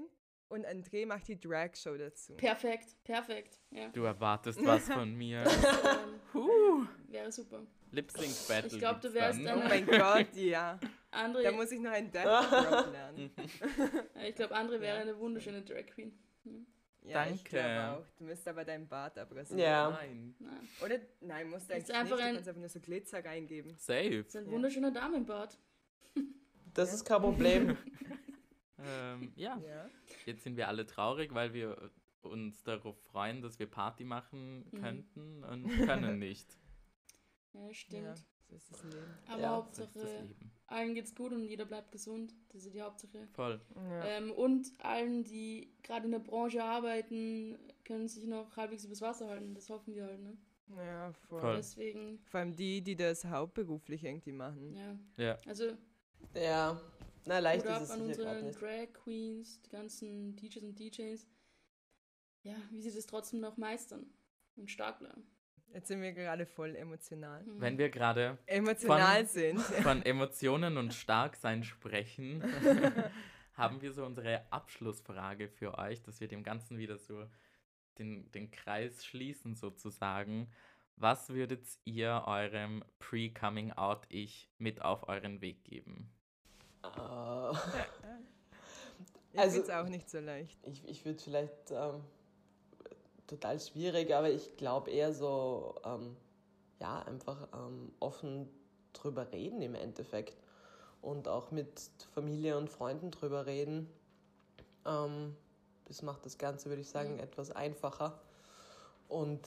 und 0.48 0.66
André 0.66 1.04
macht 1.06 1.28
die 1.28 1.38
Drag-Show 1.38 1.96
dazu. 1.96 2.34
Perfekt, 2.36 2.96
perfekt. 3.04 3.58
Ja. 3.70 3.88
Du 3.88 4.04
erwartest 4.04 4.64
was 4.64 4.88
von 4.88 5.14
mir. 5.14 5.44
Ähm, 5.84 6.20
Huh. 6.32 6.86
wäre 7.08 7.30
super. 7.32 7.66
Lip 7.90 8.10
Sync 8.10 8.32
Battle. 8.48 8.70
Ich 8.72 8.78
glaub, 8.78 9.00
du 9.00 9.12
wärst 9.12 9.44
dann. 9.44 9.58
Oh 9.58 9.68
mein 9.68 9.84
Gott, 9.84 10.34
ja. 10.34 10.78
André, 11.10 11.42
Da 11.42 11.52
muss 11.52 11.70
ich 11.72 11.80
noch 11.80 11.90
einen 11.90 12.10
Death 12.10 12.24
Drop 12.50 12.90
lernen. 12.92 13.30
ich 14.26 14.34
glaube, 14.34 14.56
André 14.56 14.80
wäre 14.80 14.96
Ja. 14.96 15.02
eine 15.02 15.18
wunderschöne 15.18 15.60
Drag 15.62 15.84
Queen. 15.86 16.16
Ja, 17.04 17.24
ich 17.26 17.42
Danke. 17.42 17.50
glaube 17.50 17.90
auch. 17.98 18.06
Du 18.16 18.24
müsst 18.24 18.46
aber 18.46 18.64
deinen 18.64 18.86
Bart 18.86 19.18
abrasieren. 19.18 19.58
Ja. 19.60 19.90
Nein. 19.90 20.34
Nein, 20.38 20.68
Oder? 20.84 20.98
Nein, 21.20 21.50
musst 21.50 21.68
du 21.68 21.74
Ist 21.74 21.90
eigentlich 21.90 21.96
einfach 21.96 22.16
nicht. 22.16 22.28
Du 22.28 22.34
kannst 22.34 22.48
einfach 22.48 22.60
nur 22.60 22.68
so 22.68 22.80
Glitzer 22.80 23.24
reingeben. 23.24 23.74
Safe. 23.76 24.18
das 24.22 24.26
ist 24.28 24.36
ein 24.36 24.46
Ja. 24.46 24.52
wunderschöner 24.52 24.90
Damenbart. 24.92 25.58
Das 26.74 26.92
ist 26.94 27.04
kein 27.04 27.20
Problem. 27.20 27.76
Ähm, 28.84 29.32
ja. 29.36 29.60
Ja. 29.64 29.88
Jetzt 30.26 30.42
sind 30.42 30.56
wir 30.56 30.66
alle 30.66 30.84
traurig, 30.86 31.32
weil 31.34 31.52
wir 31.54 31.90
uns 32.22 32.64
darauf 32.64 32.96
freuen, 33.04 33.40
dass 33.40 33.58
wir 33.60 33.66
Party 33.68 34.02
machen 34.02 34.64
Mhm. 34.72 34.80
könnten 34.80 35.44
und 35.44 35.68
können 35.86 36.18
nicht. 36.18 36.58
Ja, 37.52 37.72
stimmt. 37.72 38.02
Ja, 38.04 38.14
ist 38.52 38.70
das 38.70 38.82
Leben. 38.84 39.14
Aber 39.28 39.40
Ja, 39.40 39.50
Hauptsache, 39.50 39.98
Leben. 39.98 40.34
allen 40.66 40.94
geht's 40.94 41.14
gut 41.14 41.32
und 41.32 41.44
jeder 41.46 41.64
bleibt 41.64 41.92
gesund. 41.92 42.34
Das 42.50 42.64
ist 42.64 42.74
die 42.74 42.82
Hauptsache. 42.82 43.26
Voll. 43.32 43.60
Ja. 43.74 44.04
Ähm, 44.06 44.30
und 44.32 44.66
allen, 44.84 45.24
die 45.24 45.72
gerade 45.82 46.06
in 46.06 46.12
der 46.12 46.18
Branche 46.20 46.62
arbeiten, 46.62 47.58
können 47.84 48.08
sich 48.08 48.26
noch 48.26 48.56
halbwegs 48.56 48.84
übers 48.84 49.00
Wasser 49.00 49.28
halten. 49.28 49.54
Das 49.54 49.68
hoffen 49.70 49.94
wir 49.94 50.04
halt, 50.06 50.20
ne? 50.20 50.36
ja, 50.76 51.12
voll. 51.28 51.40
Voll. 51.40 51.56
Deswegen, 51.56 52.18
Vor 52.26 52.40
allem 52.40 52.56
die, 52.56 52.80
die 52.80 52.96
das 52.96 53.24
hauptberuflich 53.24 54.04
irgendwie 54.04 54.32
machen. 54.32 54.74
ja. 54.74 54.98
Ja. 55.16 55.36
Also, 55.46 55.72
Ja, 56.34 56.80
na 57.26 57.38
leicht 57.40 57.66
ist 57.66 57.70
es 57.82 57.90
an 57.90 57.98
sicher 57.98 58.08
unsere 58.08 58.26
gerade 58.28 58.46
nicht. 58.46 58.60
Drag 58.60 58.92
Queens, 58.94 59.60
die 59.62 59.68
ganzen 59.70 60.36
DJs 60.36 60.62
und 60.64 60.78
DJs. 60.78 61.26
Ja, 62.44 62.56
wie 62.70 62.80
sie 62.80 62.90
das 62.92 63.06
trotzdem 63.06 63.40
noch 63.40 63.56
meistern 63.56 64.06
und 64.56 64.70
stark 64.70 64.98
bleiben. 65.00 65.24
Jetzt 65.74 65.88
sind 65.88 66.02
wir 66.02 66.12
gerade 66.12 66.44
voll 66.46 66.76
emotional. 66.76 67.42
Mhm. 67.44 67.60
Wenn 67.60 67.78
wir 67.78 67.88
gerade 67.88 68.38
Emotional 68.46 69.18
Von- 69.18 69.26
sind. 69.26 69.60
von 69.82 70.02
Emotionen 70.02 70.76
und 70.76 70.92
Starksein 70.94 71.64
sprechen, 71.64 72.42
haben 73.54 73.80
wir 73.80 73.92
so 73.92 74.04
unsere 74.04 74.42
Abschlussfrage 74.52 75.48
für 75.48 75.78
euch, 75.78 76.02
dass 76.02 76.20
wir 76.20 76.28
dem 76.28 76.42
Ganzen 76.42 76.78
wieder 76.78 76.98
so 76.98 77.26
den, 77.98 78.30
den 78.32 78.50
Kreis 78.50 79.04
schließen 79.04 79.54
sozusagen. 79.54 80.50
Was 80.96 81.30
würdet 81.30 81.64
ihr 81.84 82.24
eurem 82.26 82.84
Pre-Coming-out-Ich 82.98 84.50
mit 84.58 84.82
auf 84.82 85.08
euren 85.08 85.40
Weg 85.40 85.64
geben? 85.64 86.10
Ich 89.32 89.38
Also- 89.38 89.52
finde 89.62 89.62
es 89.62 89.70
auch 89.70 89.88
nicht 89.88 90.10
so 90.10 90.18
leicht. 90.20 90.58
ich 90.66 90.86
ich 90.86 91.04
würde 91.04 91.18
vielleicht 91.18 91.70
ähm, 91.70 92.04
total 93.32 93.58
schwierig, 93.58 94.14
aber 94.14 94.30
ich 94.30 94.56
glaube 94.56 94.90
eher 94.90 95.14
so, 95.14 95.74
ähm, 95.84 96.16
ja, 96.80 97.00
einfach 97.02 97.48
ähm, 97.54 97.90
offen 97.98 98.48
drüber 98.92 99.32
reden 99.32 99.62
im 99.62 99.74
Endeffekt 99.74 100.36
und 101.00 101.28
auch 101.28 101.50
mit 101.50 101.90
Familie 102.14 102.58
und 102.58 102.68
Freunden 102.68 103.10
drüber 103.10 103.46
reden. 103.46 103.88
Ähm, 104.84 105.34
das 105.86 106.02
macht 106.02 106.26
das 106.26 106.36
Ganze, 106.36 106.68
würde 106.68 106.82
ich 106.82 106.90
sagen, 106.90 107.14
Mhm. 107.14 107.20
etwas 107.20 107.50
einfacher. 107.50 108.20
Und 109.08 109.40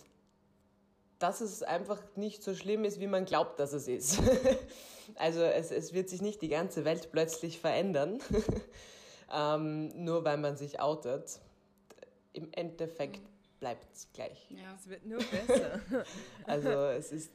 dass 1.19 1.41
es 1.41 1.61
einfach 1.61 2.01
nicht 2.15 2.43
so 2.43 2.55
schlimm 2.55 2.85
ist, 2.85 2.99
wie 2.99 3.07
man 3.07 3.25
glaubt, 3.25 3.59
dass 3.59 3.71
es 3.73 3.87
ist. 3.87 4.19
also 5.15 5.41
es, 5.41 5.71
es 5.71 5.93
wird 5.93 6.09
sich 6.09 6.21
nicht 6.21 6.41
die 6.41 6.49
ganze 6.49 6.85
Welt 6.85 7.09
plötzlich 7.11 7.59
verändern, 7.59 8.19
ähm, 9.31 10.03
nur 10.03 10.25
weil 10.25 10.37
man 10.37 10.57
sich 10.57 10.79
outet. 10.79 11.39
Im 12.33 12.49
Endeffekt 12.51 13.21
bleibt 13.59 13.87
es 13.93 14.07
gleich. 14.13 14.47
Ja. 14.49 14.75
Es 14.75 14.87
wird 14.87 15.05
nur 15.05 15.19
besser. 15.19 15.81
Also 16.45 16.69
es 16.69 17.11
ist, 17.11 17.31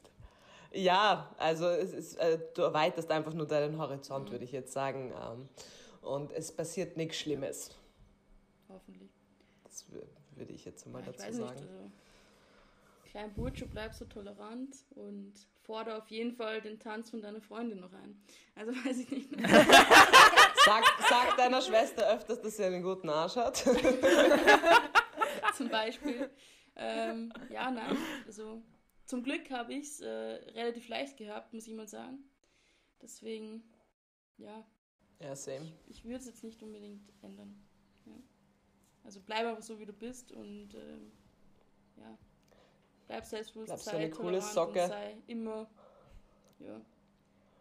ja, 0.73 1.35
also 1.39 1.66
es 1.68 1.93
ist, 1.93 2.14
äh, 2.16 2.39
du 2.55 2.62
erweiterst 2.62 3.11
einfach 3.11 3.33
nur 3.35 3.47
deinen 3.47 3.79
Horizont, 3.79 4.29
Mhm. 4.29 4.33
würde 4.33 4.45
ich 4.45 4.53
jetzt 4.53 4.73
sagen. 4.73 5.12
Ähm, 5.21 5.49
und 6.03 6.33
es 6.33 6.53
passiert 6.53 6.97
nichts 6.97 7.16
Schlimmes. 7.18 7.71
Hoffentlich. 8.68 9.11
Das 9.64 9.85
wür- 9.91 10.07
würde 10.37 10.53
ich 10.53 10.64
jetzt 10.64 10.87
mal 10.87 11.01
Ja, 11.01 11.07
dazu 11.12 11.21
sagen. 11.33 11.55
nicht. 11.55 11.68
Also, 11.68 11.91
klein 13.11 13.33
Burtsche, 13.35 13.66
bleib 13.66 13.93
so 13.95 14.05
tolerant 14.05 14.77
und 14.95 15.33
fordere 15.64 15.99
auf 15.99 16.09
jeden 16.09 16.33
Fall 16.37 16.61
den 16.61 16.79
Tanz 16.79 17.11
von 17.11 17.21
deiner 17.21 17.41
Freundin 17.41 17.81
noch 17.81 17.93
ein. 17.93 18.23
Also 18.55 18.71
weiß 18.87 18.99
ich 18.99 19.11
nicht. 19.11 19.31
Sag, 20.64 20.85
sag 21.09 21.37
deiner 21.37 21.61
Schwester 21.61 22.09
öfters, 22.14 22.41
dass 22.41 22.57
sie 22.57 22.64
einen 22.64 22.83
guten 22.83 23.09
Arsch 23.09 23.35
hat. 23.37 23.64
zum 25.61 25.68
Beispiel. 25.68 26.30
Ähm, 26.76 27.32
ja, 27.50 27.70
nein. 27.70 27.96
Also 28.26 28.62
zum 29.04 29.22
Glück 29.22 29.50
habe 29.50 29.74
ich 29.74 29.86
es 29.86 30.00
äh, 30.00 30.08
relativ 30.08 30.88
leicht 30.88 31.16
gehabt, 31.18 31.52
muss 31.52 31.66
ich 31.66 31.74
mal 31.74 31.88
sagen. 31.88 32.24
Deswegen, 33.02 33.62
ja, 34.38 34.64
ja, 35.20 35.36
same. 35.36 35.66
ich 35.88 36.04
würde 36.04 36.16
es 36.16 36.26
jetzt 36.26 36.44
nicht 36.44 36.62
unbedingt 36.62 37.12
ändern. 37.22 37.61
Ja. 38.06 38.12
Also 39.04 39.20
bleib 39.20 39.46
einfach 39.46 39.62
so, 39.62 39.78
wie 39.78 39.84
du 39.84 39.92
bist 39.92 40.32
und 40.32 40.74
ähm, 40.74 41.12
ja, 41.96 42.18
bleib 43.08 43.24
selbstbewusst, 43.26 43.68
Bleib 43.68 43.80
so 43.80 43.90
sei 43.90 43.96
eine 43.96 44.11
coole 44.11 44.38
tolerant 44.38 44.52
Socke. 44.52 44.82
und 44.84 44.88
sei 44.88 45.16
immer 45.26 45.70
ja, 46.61 46.80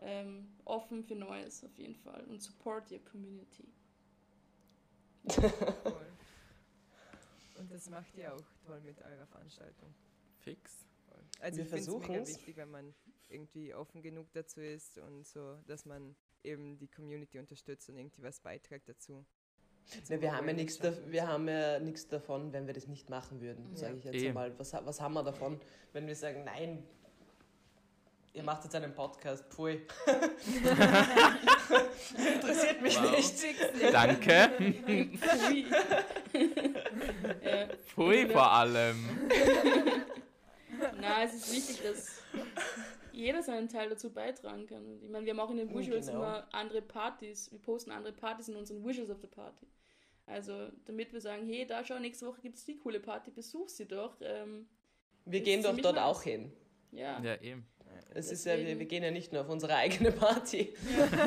ähm, 0.02 0.48
offen 0.66 1.04
für 1.04 1.16
Neues 1.16 1.64
auf 1.64 1.78
jeden 1.78 1.96
Fall 1.96 2.24
und 2.26 2.42
support 2.42 2.90
your 2.92 3.04
community. 3.04 3.68
Voll. 5.30 6.10
Und 7.60 7.72
das 7.72 7.90
macht 7.90 8.16
ihr 8.16 8.34
auch 8.34 8.42
toll 8.66 8.80
mit 8.82 9.02
eurer 9.02 9.28
Veranstaltung. 9.28 9.94
Fix. 10.40 10.86
Also 11.42 11.58
Wir 11.58 11.64
ich 11.66 11.70
finde 11.70 11.92
es 11.92 12.08
mega 12.08 12.26
wichtig, 12.28 12.58
wenn 12.58 12.70
man 12.72 12.94
irgendwie 13.28 13.74
offen 13.74 14.02
genug 14.02 14.32
dazu 14.34 14.62
ist 14.62 14.98
und 14.98 15.26
so, 15.28 15.58
dass 15.68 15.86
man 15.86 16.16
eben 16.44 16.78
die 16.78 16.88
Community 16.88 17.38
unterstützt 17.40 17.90
und 17.90 17.98
irgendwie 17.98 18.24
was 18.24 18.40
beiträgt 18.40 18.88
dazu. 18.90 19.26
Ne, 20.10 20.22
wir, 20.22 20.36
haben 20.36 20.48
ja 20.48 20.54
nichts 20.54 20.78
da, 20.80 20.94
wir 21.08 21.28
haben 21.28 21.48
ja 21.50 21.80
nichts 21.80 22.08
davon, 22.08 22.54
wenn 22.54 22.68
wir 22.68 22.74
das 22.74 22.88
nicht 22.88 23.10
machen 23.10 23.42
würden, 23.42 23.72
Mhm. 23.72 23.76
sage 23.76 23.98
ich 23.98 24.04
jetzt 24.06 24.16
Eh. 24.16 24.30
einmal. 24.30 24.58
Was, 24.60 24.72
was 24.74 25.02
haben 25.02 25.14
wir 25.14 25.24
davon, 25.24 25.60
wenn 25.94 26.06
wir 26.08 26.16
sagen, 26.16 26.44
nein, 26.44 26.84
ihr 28.34 28.44
macht 28.44 28.64
jetzt 28.64 28.76
einen 28.76 28.94
Podcast, 28.94 29.46
pfui. 29.52 29.82
Interessiert 32.34 32.82
mich 32.82 32.98
Wow. 33.02 33.12
nicht. 33.12 33.94
Danke. 33.94 34.52
Pfui. 37.22 37.50
ja. 37.50 37.68
Pfui 37.86 38.30
vor 38.30 38.52
allem. 38.52 38.98
Na, 41.02 41.24
es 41.24 41.34
ist 41.34 41.52
wichtig, 41.54 41.82
dass 41.84 42.22
jeder 43.12 43.44
seinen 43.44 43.68
Teil 43.68 43.90
dazu 43.90 44.12
beitragen 44.12 44.66
kann. 44.66 45.02
Ich 45.04 45.10
meine, 45.10 45.26
wir 45.26 45.34
haben 45.34 45.40
auch 45.40 45.52
in 45.52 45.58
den 45.58 45.74
Visuals 45.74 46.08
genau. 46.08 46.20
immer 46.20 46.48
andere 46.52 46.82
Partys. 46.82 47.52
Wir 47.52 47.60
posten 47.60 47.92
andere 47.92 48.14
Partys 48.14 48.48
in 48.50 48.56
unseren 48.56 48.86
Visuals 48.86 49.10
of 49.10 49.20
the 49.22 49.28
Party. 49.28 49.68
Also, 50.26 50.70
damit 50.86 51.12
wir 51.12 51.22
sagen, 51.22 51.48
hey, 51.48 51.66
da 51.66 51.84
schau, 51.84 51.98
nächste 52.00 52.28
Woche 52.28 52.42
gibt 52.42 52.58
es 52.58 52.66
die 52.66 52.78
coole 52.78 53.00
Party, 53.00 53.32
besuch 53.32 53.68
sie 53.68 53.88
doch. 53.88 54.16
Ähm, 54.22 54.68
Wir 55.26 55.42
gehen 55.42 55.64
doch 55.64 55.76
dort 55.78 55.98
auch 55.98 56.22
hin. 56.22 56.52
ja, 56.92 57.22
Ja, 57.22 57.42
eben. 57.42 57.66
Es 58.14 58.32
ist 58.32 58.46
ja, 58.46 58.58
wir, 58.58 58.80
wir 58.80 58.86
gehen 58.86 59.04
ja 59.04 59.12
nicht 59.12 59.34
nur 59.34 59.42
auf 59.42 59.50
unsere 59.50 59.76
eigene 59.76 60.12
Party. 60.12 60.74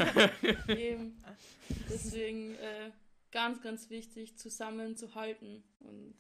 eben. 0.69 1.23
Deswegen 1.91 2.55
äh, 2.55 2.91
ganz, 3.33 3.61
ganz 3.61 3.91
wichtig, 3.91 4.39
zusammenzuhalten. 4.39 5.65
Und 5.81 6.15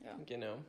ja. 0.00 0.16
Genau. 0.26 0.64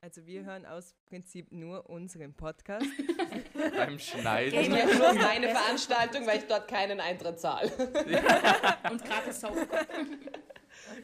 Also 0.00 0.24
wir 0.26 0.44
hören 0.44 0.64
aus 0.64 0.94
Prinzip 1.06 1.50
nur 1.50 1.90
unseren 1.90 2.32
Podcast. 2.32 2.86
Beim 3.76 3.96
Ich 3.96 4.10
Schneiden. 4.10 4.70
mache 4.70 4.96
nur 4.96 5.12
meine 5.22 5.48
Veranstaltung, 5.48 6.24
weil 6.24 6.38
ich 6.38 6.46
dort 6.46 6.68
keinen 6.68 7.00
Eintritt 7.00 7.40
zahle. 7.40 7.68
Und 8.90 9.04
gratis 9.04 9.40
Saufen. 9.40 9.66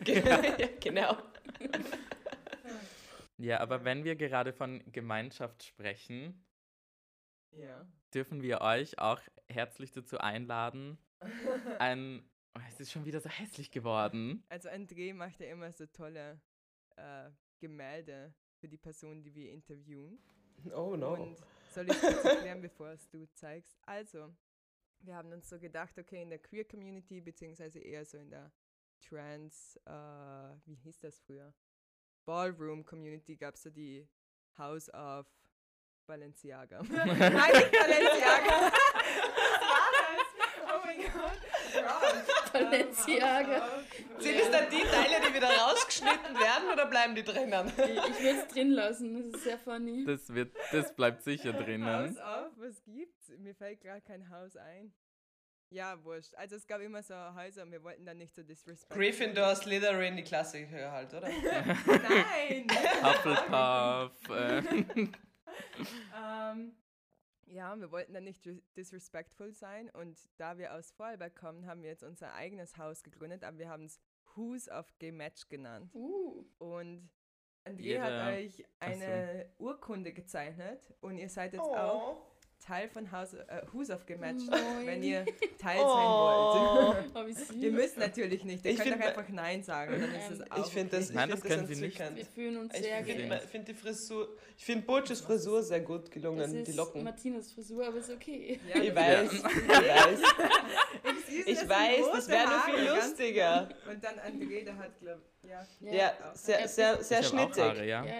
ja, 0.06 0.68
genau. 0.80 1.16
Ja, 3.36 3.58
aber 3.58 3.84
wenn 3.84 4.04
wir 4.04 4.14
gerade 4.14 4.52
von 4.52 4.80
Gemeinschaft 4.92 5.64
sprechen, 5.64 6.46
ja. 7.50 7.84
dürfen 8.14 8.42
wir 8.42 8.60
euch 8.60 9.00
auch 9.00 9.20
herzlich 9.48 9.90
dazu 9.90 10.18
einladen, 10.18 10.98
ein. 11.80 12.28
Oh, 12.56 12.60
es 12.68 12.78
ist 12.78 12.92
schon 12.92 13.04
wieder 13.04 13.20
so 13.20 13.28
hässlich 13.28 13.70
geworden. 13.70 14.44
Also 14.48 14.68
André 14.68 15.12
macht 15.12 15.40
ja 15.40 15.46
immer 15.48 15.72
so 15.72 15.86
tolle 15.86 16.40
äh, 16.96 17.30
Gemälde 17.58 18.32
für 18.60 18.68
die 18.68 18.76
Personen, 18.76 19.22
die 19.22 19.34
wir 19.34 19.50
interviewen. 19.50 20.18
Oh 20.72 20.94
no. 20.96 21.14
Und 21.14 21.38
soll 21.70 21.90
ich 21.90 22.00
kurz 22.00 22.24
erklären, 22.24 22.62
bevor 22.62 22.90
es 22.90 23.08
du 23.08 23.26
zeigst? 23.32 23.76
Also, 23.86 24.32
wir 25.00 25.16
haben 25.16 25.32
uns 25.32 25.48
so 25.48 25.58
gedacht, 25.58 25.98
okay, 25.98 26.22
in 26.22 26.30
der 26.30 26.38
Queer 26.38 26.64
Community, 26.64 27.20
beziehungsweise 27.20 27.80
eher 27.80 28.04
so 28.04 28.18
in 28.18 28.30
der 28.30 28.52
Trans, 29.00 29.76
äh, 29.84 29.90
wie 30.64 30.76
hieß 30.76 31.00
das 31.00 31.18
früher? 31.20 31.52
Ballroom 32.24 32.84
Community 32.84 33.36
gab 33.36 33.56
es 33.56 33.64
so 33.64 33.70
die 33.70 34.08
House 34.56 34.88
of 34.94 35.26
Balenciaga. 36.06 36.82
Nein, 36.88 37.16
nicht 37.16 37.72
Balenciaga! 37.72 38.70
Was 38.70 38.72
war 39.60 39.90
das? 39.92 40.26
Oh 40.62 40.86
mein 40.86 41.00
Gott! 41.12 41.40
Gott. 41.82 42.33
Balenciaga. 42.54 43.68
Sind 44.18 44.36
es 44.36 44.50
dann 44.50 44.70
die 44.70 44.82
Teile, 44.82 45.28
die 45.28 45.34
wieder 45.34 45.48
rausgeschnitten 45.48 46.38
werden 46.38 46.70
oder 46.72 46.86
bleiben 46.86 47.14
die 47.14 47.24
drinnen? 47.24 47.66
Ich, 47.76 48.10
ich 48.10 48.22
will 48.22 48.36
es 48.36 48.48
drin 48.48 48.70
lassen, 48.70 49.14
das 49.14 49.34
ist 49.34 49.44
sehr 49.44 49.58
funny. 49.58 50.04
Das, 50.04 50.32
wird, 50.32 50.54
das 50.72 50.94
bleibt 50.94 51.22
sicher 51.22 51.52
Haus 51.52 51.64
drinnen. 51.64 52.18
auf, 52.18 52.52
was 52.56 52.82
gibt's? 52.84 53.30
Mir 53.38 53.54
fällt 53.54 53.80
gerade 53.80 54.00
kein 54.02 54.30
Haus 54.30 54.56
ein. 54.56 54.94
Ja, 55.70 56.02
wurscht. 56.04 56.34
Also 56.36 56.54
es 56.54 56.66
gab 56.68 56.80
immer 56.80 57.02
so 57.02 57.14
Häuser 57.34 57.64
und 57.64 57.72
wir 57.72 57.82
wollten 57.82 58.06
dann 58.06 58.18
nicht 58.18 58.32
so 58.32 58.44
disrespectful. 58.44 58.96
Gryffindor, 58.96 59.56
Slytherin, 59.56 60.16
die 60.16 60.22
Klassiker 60.22 60.92
halt, 60.92 61.12
oder? 61.12 61.28
Nein! 61.86 62.66
Hufflepuff. 63.02 64.28
Äh, 64.30 64.58
ähm, 66.14 66.76
ja, 67.46 67.74
wir 67.78 67.90
wollten 67.90 68.12
dann 68.14 68.24
nicht 68.24 68.44
dis- 68.44 68.62
disrespectful 68.76 69.52
sein 69.52 69.90
und 69.90 70.18
da 70.38 70.58
wir 70.58 70.74
aus 70.74 70.90
Vorarlberg 70.92 71.34
kommen, 71.36 71.66
haben 71.66 71.82
wir 71.82 71.90
jetzt 71.90 72.02
unser 72.02 72.34
eigenes 72.34 72.76
Haus 72.78 73.02
gegründet, 73.02 73.44
aber 73.44 73.58
wir 73.58 73.68
haben 73.68 73.84
es 73.84 74.00
Who's 74.34 74.68
of 74.68 74.92
Gay 74.98 75.12
Match 75.12 75.48
genannt. 75.48 75.90
Uh, 75.94 76.44
Und 76.58 77.08
André 77.64 77.80
Jeder- 77.80 78.24
hat 78.26 78.34
euch 78.34 78.64
Ach 78.80 78.92
so. 78.92 79.04
eine 79.04 79.48
Urkunde 79.58 80.12
gezeichnet 80.12 80.92
und 81.00 81.18
ihr 81.18 81.28
seid 81.28 81.52
jetzt 81.54 81.62
auch 81.62 82.18
Oh. 82.18 82.33
Teil 82.60 82.88
von 82.88 83.12
House, 83.12 83.34
äh, 83.34 83.60
Who's 83.72 83.90
of 83.90 84.06
Gay 84.06 84.16
Match, 84.16 84.42
Moin. 84.48 84.86
wenn 84.86 85.02
ihr 85.02 85.26
Teil 85.58 85.80
Oh. 85.84 86.94
sein 86.94 87.14
wollt. 87.14 87.28
oh, 87.28 87.32
süß. 87.32 87.56
ihr 87.56 87.72
müsst 87.72 87.98
natürlich 87.98 88.42
nicht, 88.44 88.64
ihr 88.64 88.70
Ich 88.72 88.78
könnt 88.78 88.94
doch 89.00 89.06
einfach 89.06 89.28
Nein 89.28 89.62
sagen, 89.62 89.92
dann 90.00 90.14
ist 90.14 90.30
Ähm, 90.30 90.38
das 90.38 90.50
auch 90.50 90.66
Ich 90.66 90.72
finde 90.72 90.96
das, 90.96 91.10
ich 91.10 91.14
Nein, 91.14 91.28
find 91.28 91.32
das 91.34 91.40
das 91.42 91.50
können 91.56 91.66
Sie 91.74 91.80
nicht. 91.82 91.98
Wir 92.16 92.24
fühlen 92.24 92.56
uns 92.56 92.74
Ich 92.74 92.82
sehr 92.82 93.04
finde 93.04 93.22
geehrt. 93.26 93.42
find 93.44 93.68
die 93.68 93.74
Frisur, 93.74 94.28
ich 94.56 94.64
finde 94.64 94.86
Burches 94.86 95.20
Frisur 95.20 95.62
sehr 95.62 95.80
gut 95.80 96.04
Das 96.04 96.10
gelungen, 96.10 96.54
ist 96.54 96.68
die 96.68 96.72
Locken. 96.76 97.04
Martinas 97.04 97.52
Frisur, 97.52 97.86
aber 97.86 97.98
ist 97.98 98.08
okay. 98.10 98.58
Ja, 98.74 98.80
Ich 98.82 98.94
das- 98.94 98.96
weiß, 98.96 99.32
ich 99.32 99.42
weiß. 99.68 100.20
Ich 101.46 101.68
weiß, 101.68 102.06
das 102.12 102.28
wäre 102.28 102.48
noch 102.48 102.64
viel 102.64 102.88
lustiger. 102.88 103.68
Und 103.90 104.02
dann 104.04 104.14
André, 104.20 104.64
der 104.64 104.76
hat, 104.76 104.98
glaube 105.00 105.22
ja. 105.42 105.66
Ja, 105.80 106.12
sehr, 106.34 106.66
sehr, 106.68 107.02
sehr 107.02 107.20
ich 107.20 107.26
schnittig. 107.28 107.62
Haare, 107.62 107.86
ja. 107.86 108.04
Ja, 108.04 108.12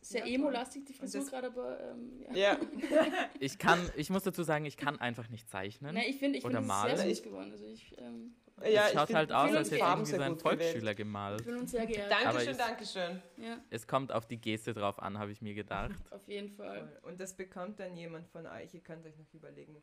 sehr 0.00 0.26
Ja, 0.26 0.34
emo-lastig, 0.34 0.84
die 0.86 0.92
Frisur 0.94 1.24
gerade, 1.26 1.46
aber 1.48 1.78
ähm, 1.92 2.24
ja. 2.34 2.52
Ja, 2.52 2.58
Ich 3.40 3.58
kann, 3.58 3.78
ich 3.96 4.10
muss 4.10 4.22
dazu 4.24 4.42
sagen, 4.42 4.64
ich 4.64 4.76
kann 4.76 4.98
einfach 5.00 5.28
nicht 5.28 5.48
zeichnen. 5.50 5.94
Nein, 5.94 6.04
ich 6.08 6.18
finde, 6.18 6.38
ich 6.38 6.44
Oder 6.44 6.58
finde 6.62 6.72
es 6.92 6.98
sehr 6.98 7.06
Ich- 7.10 7.16
süß 7.18 7.24
geworden. 7.24 7.52
Also 7.52 7.66
ich, 7.66 7.96
ähm, 7.98 8.34
ja 8.62 8.84
es 8.86 8.88
ich 8.92 8.98
schaut 8.98 9.06
find- 9.08 9.16
halt 9.18 9.32
aus, 9.32 9.54
als 9.54 9.70
hätte 9.70 9.80
irgendwie 9.80 10.06
sehr 10.06 10.18
so 10.18 10.24
ein 10.24 10.32
gut 10.32 10.42
gewählt. 10.44 10.60
Volksschüler 10.60 10.94
gemalt. 10.94 11.40
ich 11.40 11.46
fühle 11.46 11.58
uns 11.58 11.70
sehr 11.70 11.86
geehrt. 11.86 12.12
Aber 12.12 12.22
Dankeschön, 12.24 12.50
ist- 12.50 12.60
Dankeschön. 12.60 13.22
Ja, 13.38 13.58
Es 13.70 13.86
kommt 13.86 14.12
auf 14.12 14.26
die 14.26 14.40
Geste 14.40 14.72
drauf 14.74 14.98
an, 14.98 15.18
habe 15.18 15.30
ich 15.32 15.40
mir 15.42 15.54
gedacht. 15.54 15.92
auf 16.10 16.26
jeden 16.28 16.50
Fall. 16.50 16.98
Und 17.02 17.20
das 17.20 17.36
bekommt 17.36 17.78
dann 17.80 17.96
jemand 17.96 18.28
von 18.28 18.46
euch. 18.46 18.72
Ihr 18.74 18.80
könnt 18.80 19.04
euch 19.06 19.16
noch 19.18 19.32
überlegen, 19.34 19.82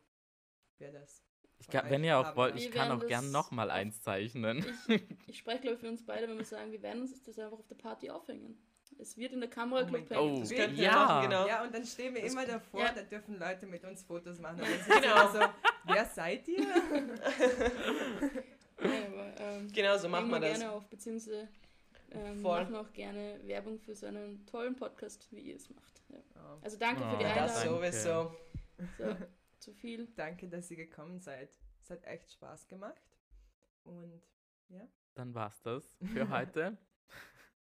wer 0.79 0.91
das. 0.91 1.23
Ich 1.59 1.67
kann, 1.67 1.89
wenn 1.89 2.03
ihr 2.03 2.17
auch 2.17 2.35
wollt, 2.35 2.55
ich 2.55 2.71
kann 2.71 2.91
auch 2.91 3.05
gern 3.05 3.25
das 3.25 3.31
nochmal 3.31 3.69
eins 3.69 4.01
zeichnen. 4.01 4.65
Ich, 4.87 5.01
ich 5.27 5.37
spreche, 5.39 5.59
glaube 5.61 5.75
ich, 5.75 5.81
für 5.81 5.89
uns 5.89 6.05
beide, 6.05 6.27
wenn 6.27 6.37
wir 6.37 6.45
sagen, 6.45 6.71
wir 6.71 6.81
werden 6.81 7.01
uns 7.01 7.21
das 7.23 7.37
einfach 7.37 7.59
auf 7.59 7.67
der 7.67 7.75
Party 7.75 8.09
aufhängen. 8.09 8.57
Es 8.97 9.15
wird 9.17 9.31
in 9.33 9.39
der 9.39 9.49
Kamera 9.49 9.83
Oh 9.83 9.85
Club. 9.85 10.19
Oh, 10.19 10.39
Das 10.39 10.49
wir 10.49 10.67
ja. 10.71 10.91
machen, 10.91 11.29
genau. 11.29 11.47
Ja, 11.47 11.63
und 11.63 11.73
dann 11.73 11.85
stehen 11.85 12.15
wir 12.15 12.23
immer 12.23 12.45
davor, 12.45 12.81
Ja. 12.81 12.91
da 12.93 13.01
dürfen 13.01 13.37
Leute 13.39 13.65
mit 13.65 13.83
uns 13.85 14.03
Fotos 14.03 14.39
machen. 14.39 14.59
Und 14.61 14.67
dann 14.69 14.79
sind 14.85 15.01
Genau. 15.01 15.31
so, 15.31 15.39
wer 15.85 16.05
seid 16.05 16.47
ihr? 16.47 16.65
Nein, 18.81 19.13
aber 19.13 19.33
ähm, 19.39 19.71
Genau 19.71 19.97
so 19.97 20.09
machen 20.09 20.29
wir 20.29 20.39
das. 20.39 20.59
gerne 20.59 20.71
auf, 20.73 20.85
beziehungsweise 20.87 21.47
ähm, 22.11 22.41
Voll. 22.41 22.61
machen 22.61 22.75
auch 22.75 22.91
gerne 22.93 23.39
Werbung 23.43 23.79
für 23.79 23.95
so 23.95 24.05
einen 24.07 24.45
tollen 24.45 24.75
Podcast, 24.75 25.27
wie 25.31 25.41
ihr 25.41 25.55
es 25.57 25.69
macht. 25.69 26.01
Ja. 26.09 26.17
Oh, 26.35 26.57
Also 26.61 26.77
danke 26.77 27.01
für 27.01 27.17
die 27.17 27.25
Oh, 27.25 27.27
Ja, 27.27 27.35
das 27.35 27.57
Einladung. 27.57 27.81
Danke. 27.81 27.97
sowieso. 27.97 28.35
So, 28.97 29.15
zu 29.59 29.73
viel. 29.73 30.07
danke, 30.15 30.47
dass 30.49 30.69
ihr 30.71 30.77
gekommen 30.77 31.19
seid. 31.19 31.57
Es 31.81 31.89
hat 31.89 32.03
echt 32.05 32.31
Spaß 32.31 32.67
gemacht. 32.67 33.01
Und 33.83 34.21
Dann 35.15 35.33
war's 35.33 35.61
das 35.61 35.97
für 36.13 36.29
heute. 36.29 36.77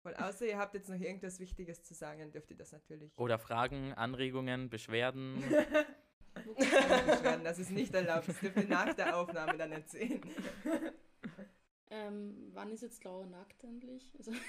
voll 0.01 0.13
außer 0.15 0.45
ihr 0.45 0.57
habt 0.57 0.73
jetzt 0.73 0.89
noch 0.89 0.99
irgendwas 0.99 1.39
Wichtiges 1.39 1.83
zu 1.83 1.93
sagen, 1.93 2.19
dann 2.19 2.31
dürft 2.31 2.49
ihr 2.51 2.57
das 2.57 2.71
natürlich. 2.71 3.17
Oder 3.17 3.39
Fragen, 3.39 3.93
Anregungen, 3.93 4.69
Beschwerden. 4.69 5.41
beschweren. 6.57 7.43
Das 7.43 7.59
ist 7.59 7.71
nicht 7.71 7.93
erlaubt. 7.93 8.27
Das 8.27 8.39
dürft 8.39 8.57
ihr 8.57 8.67
nach 8.67 8.93
der 8.93 9.17
Aufnahme 9.17 9.57
dann 9.57 9.71
erzählen. 9.71 10.21
Ähm, 11.93 12.49
wann 12.53 12.71
ist 12.71 12.83
jetzt 12.83 13.03
Laura 13.03 13.25
nackt 13.25 13.61
endlich? 13.65 14.01
Also, 14.17 14.31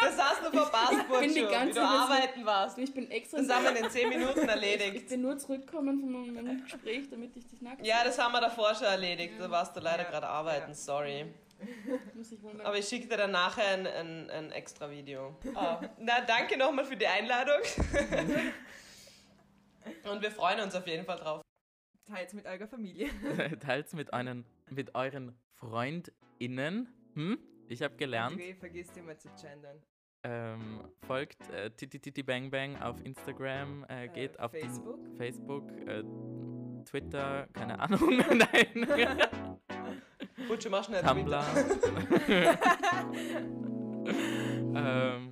Das 0.00 0.18
hast 0.18 0.42
du 0.44 0.50
verpasst, 0.50 0.92
Ich 1.22 1.34
wie 1.34 1.40
ganze 1.40 1.68
du 1.68 1.74
Zeit 1.74 1.74
so- 1.74 1.80
arbeiten 1.80 2.44
warst. 2.44 2.76
ich 2.78 2.92
bin 2.92 3.10
extra. 3.10 3.38
Das 3.38 3.48
haben 3.48 3.64
wir 3.64 3.76
in 3.84 3.88
10 3.90 4.08
Minuten 4.10 4.40
ich 4.42 4.48
erledigt. 4.48 5.08
bin 5.08 5.22
nur 5.22 5.38
zurückgekommen 5.38 5.98
von 5.98 6.12
meinem 6.34 6.62
Gespräch, 6.62 7.08
damit 7.08 7.34
ich 7.36 7.46
dich 7.46 7.62
nackt 7.62 7.86
Ja, 7.86 8.04
das 8.04 8.18
haben 8.18 8.32
wir 8.32 8.40
davor 8.42 8.74
schon 8.74 8.84
erledigt. 8.86 9.34
Da 9.38 9.50
warst 9.50 9.74
du 9.74 9.80
leider 9.80 10.02
Ja, 10.02 10.10
gerade 10.10 10.26
arbeiten, 10.28 10.68
ja. 10.68 10.74
sorry. 10.74 11.32
muss 12.14 12.30
ich. 12.32 12.38
Aber 12.62 12.76
ich 12.76 12.86
schicke 12.86 13.08
dir 13.08 13.16
dann 13.16 13.30
nachher 13.30 13.66
ein, 13.68 13.86
ein, 13.86 14.28
ein 14.30 14.52
extra 14.52 14.90
Video. 14.90 15.34
Ah. 15.54 15.80
Na, 15.98 16.20
danke 16.20 16.58
nochmal 16.58 16.84
für 16.84 16.96
die 16.96 17.06
Einladung. 17.06 17.60
Und 20.10 20.20
wir 20.22 20.30
freuen 20.30 20.60
uns 20.60 20.74
auf 20.74 20.86
jeden 20.86 21.06
Fall 21.06 21.16
drauf. 21.18 21.40
Teils 22.06 22.34
mit 22.34 22.44
eurer 22.44 22.66
Familie. 22.66 23.08
Teils 23.60 23.94
mit, 23.94 24.12
euren, 24.12 24.44
mit 24.70 24.94
euren 24.94 25.36
FreundInnen. 25.52 26.88
Hm? 27.14 27.38
Ich 27.68 27.82
habe 27.82 27.96
gelernt. 27.96 28.40
André, 28.40 28.54
vergisst 28.54 28.96
immer 28.96 29.18
zu 29.18 29.28
gendern. 29.40 29.82
Ähm, 30.26 30.80
folgt 31.06 31.50
äh, 31.50 31.70
Titi 31.70 32.22
Bang 32.22 32.50
Bang 32.50 32.80
auf 32.80 32.98
Instagram, 33.04 33.84
äh, 33.88 34.08
geht 34.08 34.36
Äh, 34.36 34.40
auf 34.40 34.52
Facebook. 34.52 34.98
Facebook, 35.18 35.70
äh, 35.86 36.02
Twitter, 36.86 37.46
keine 37.52 37.78
Ahnung, 37.78 38.16
nein, 38.16 38.88
Butche, 40.48 40.70
mach 40.70 40.84
schnell 40.84 41.02
Tumblr. 41.02 41.44
Ähm, 44.76 45.30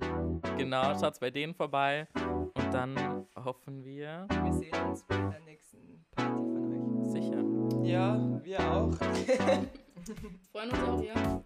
genau, 0.57 0.97
schaut's 0.97 1.19
bei 1.19 1.29
denen 1.29 1.53
vorbei 1.53 2.07
und 2.15 2.73
dann 2.73 3.27
hoffen 3.35 3.83
wir 3.83 4.25
Wir 4.29 4.53
sehen 4.53 4.73
uns 4.87 5.05
bei 5.05 5.17
der 5.17 5.39
nächsten 5.41 6.05
Party 6.15 6.31
von 6.31 7.05
sicher. 7.05 7.62
Ja, 7.83 8.17
wir 8.43 8.59
auch. 8.59 8.91
freuen 10.51 10.69
uns 10.71 10.83
auch, 10.83 11.03
ja. 11.03 11.43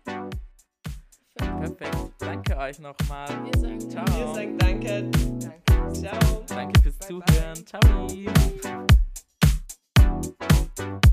Perfekt. 1.36 1.80
Perfekt. 1.80 1.98
Danke 2.20 2.58
euch 2.58 2.80
nochmal. 2.80 3.28
Wir 3.46 3.60
sagen 3.60 3.80
Ciao. 3.90 4.06
Wir 4.06 4.34
sagen 4.34 4.58
danke. 4.58 5.10
Danke. 5.40 5.94
Ciao. 5.94 6.44
Danke 6.48 6.82
fürs 6.82 6.98
Bye, 6.98 7.20
bye. 7.20 7.36
Zuhören. 7.36 7.66
Ciao. 10.96 11.08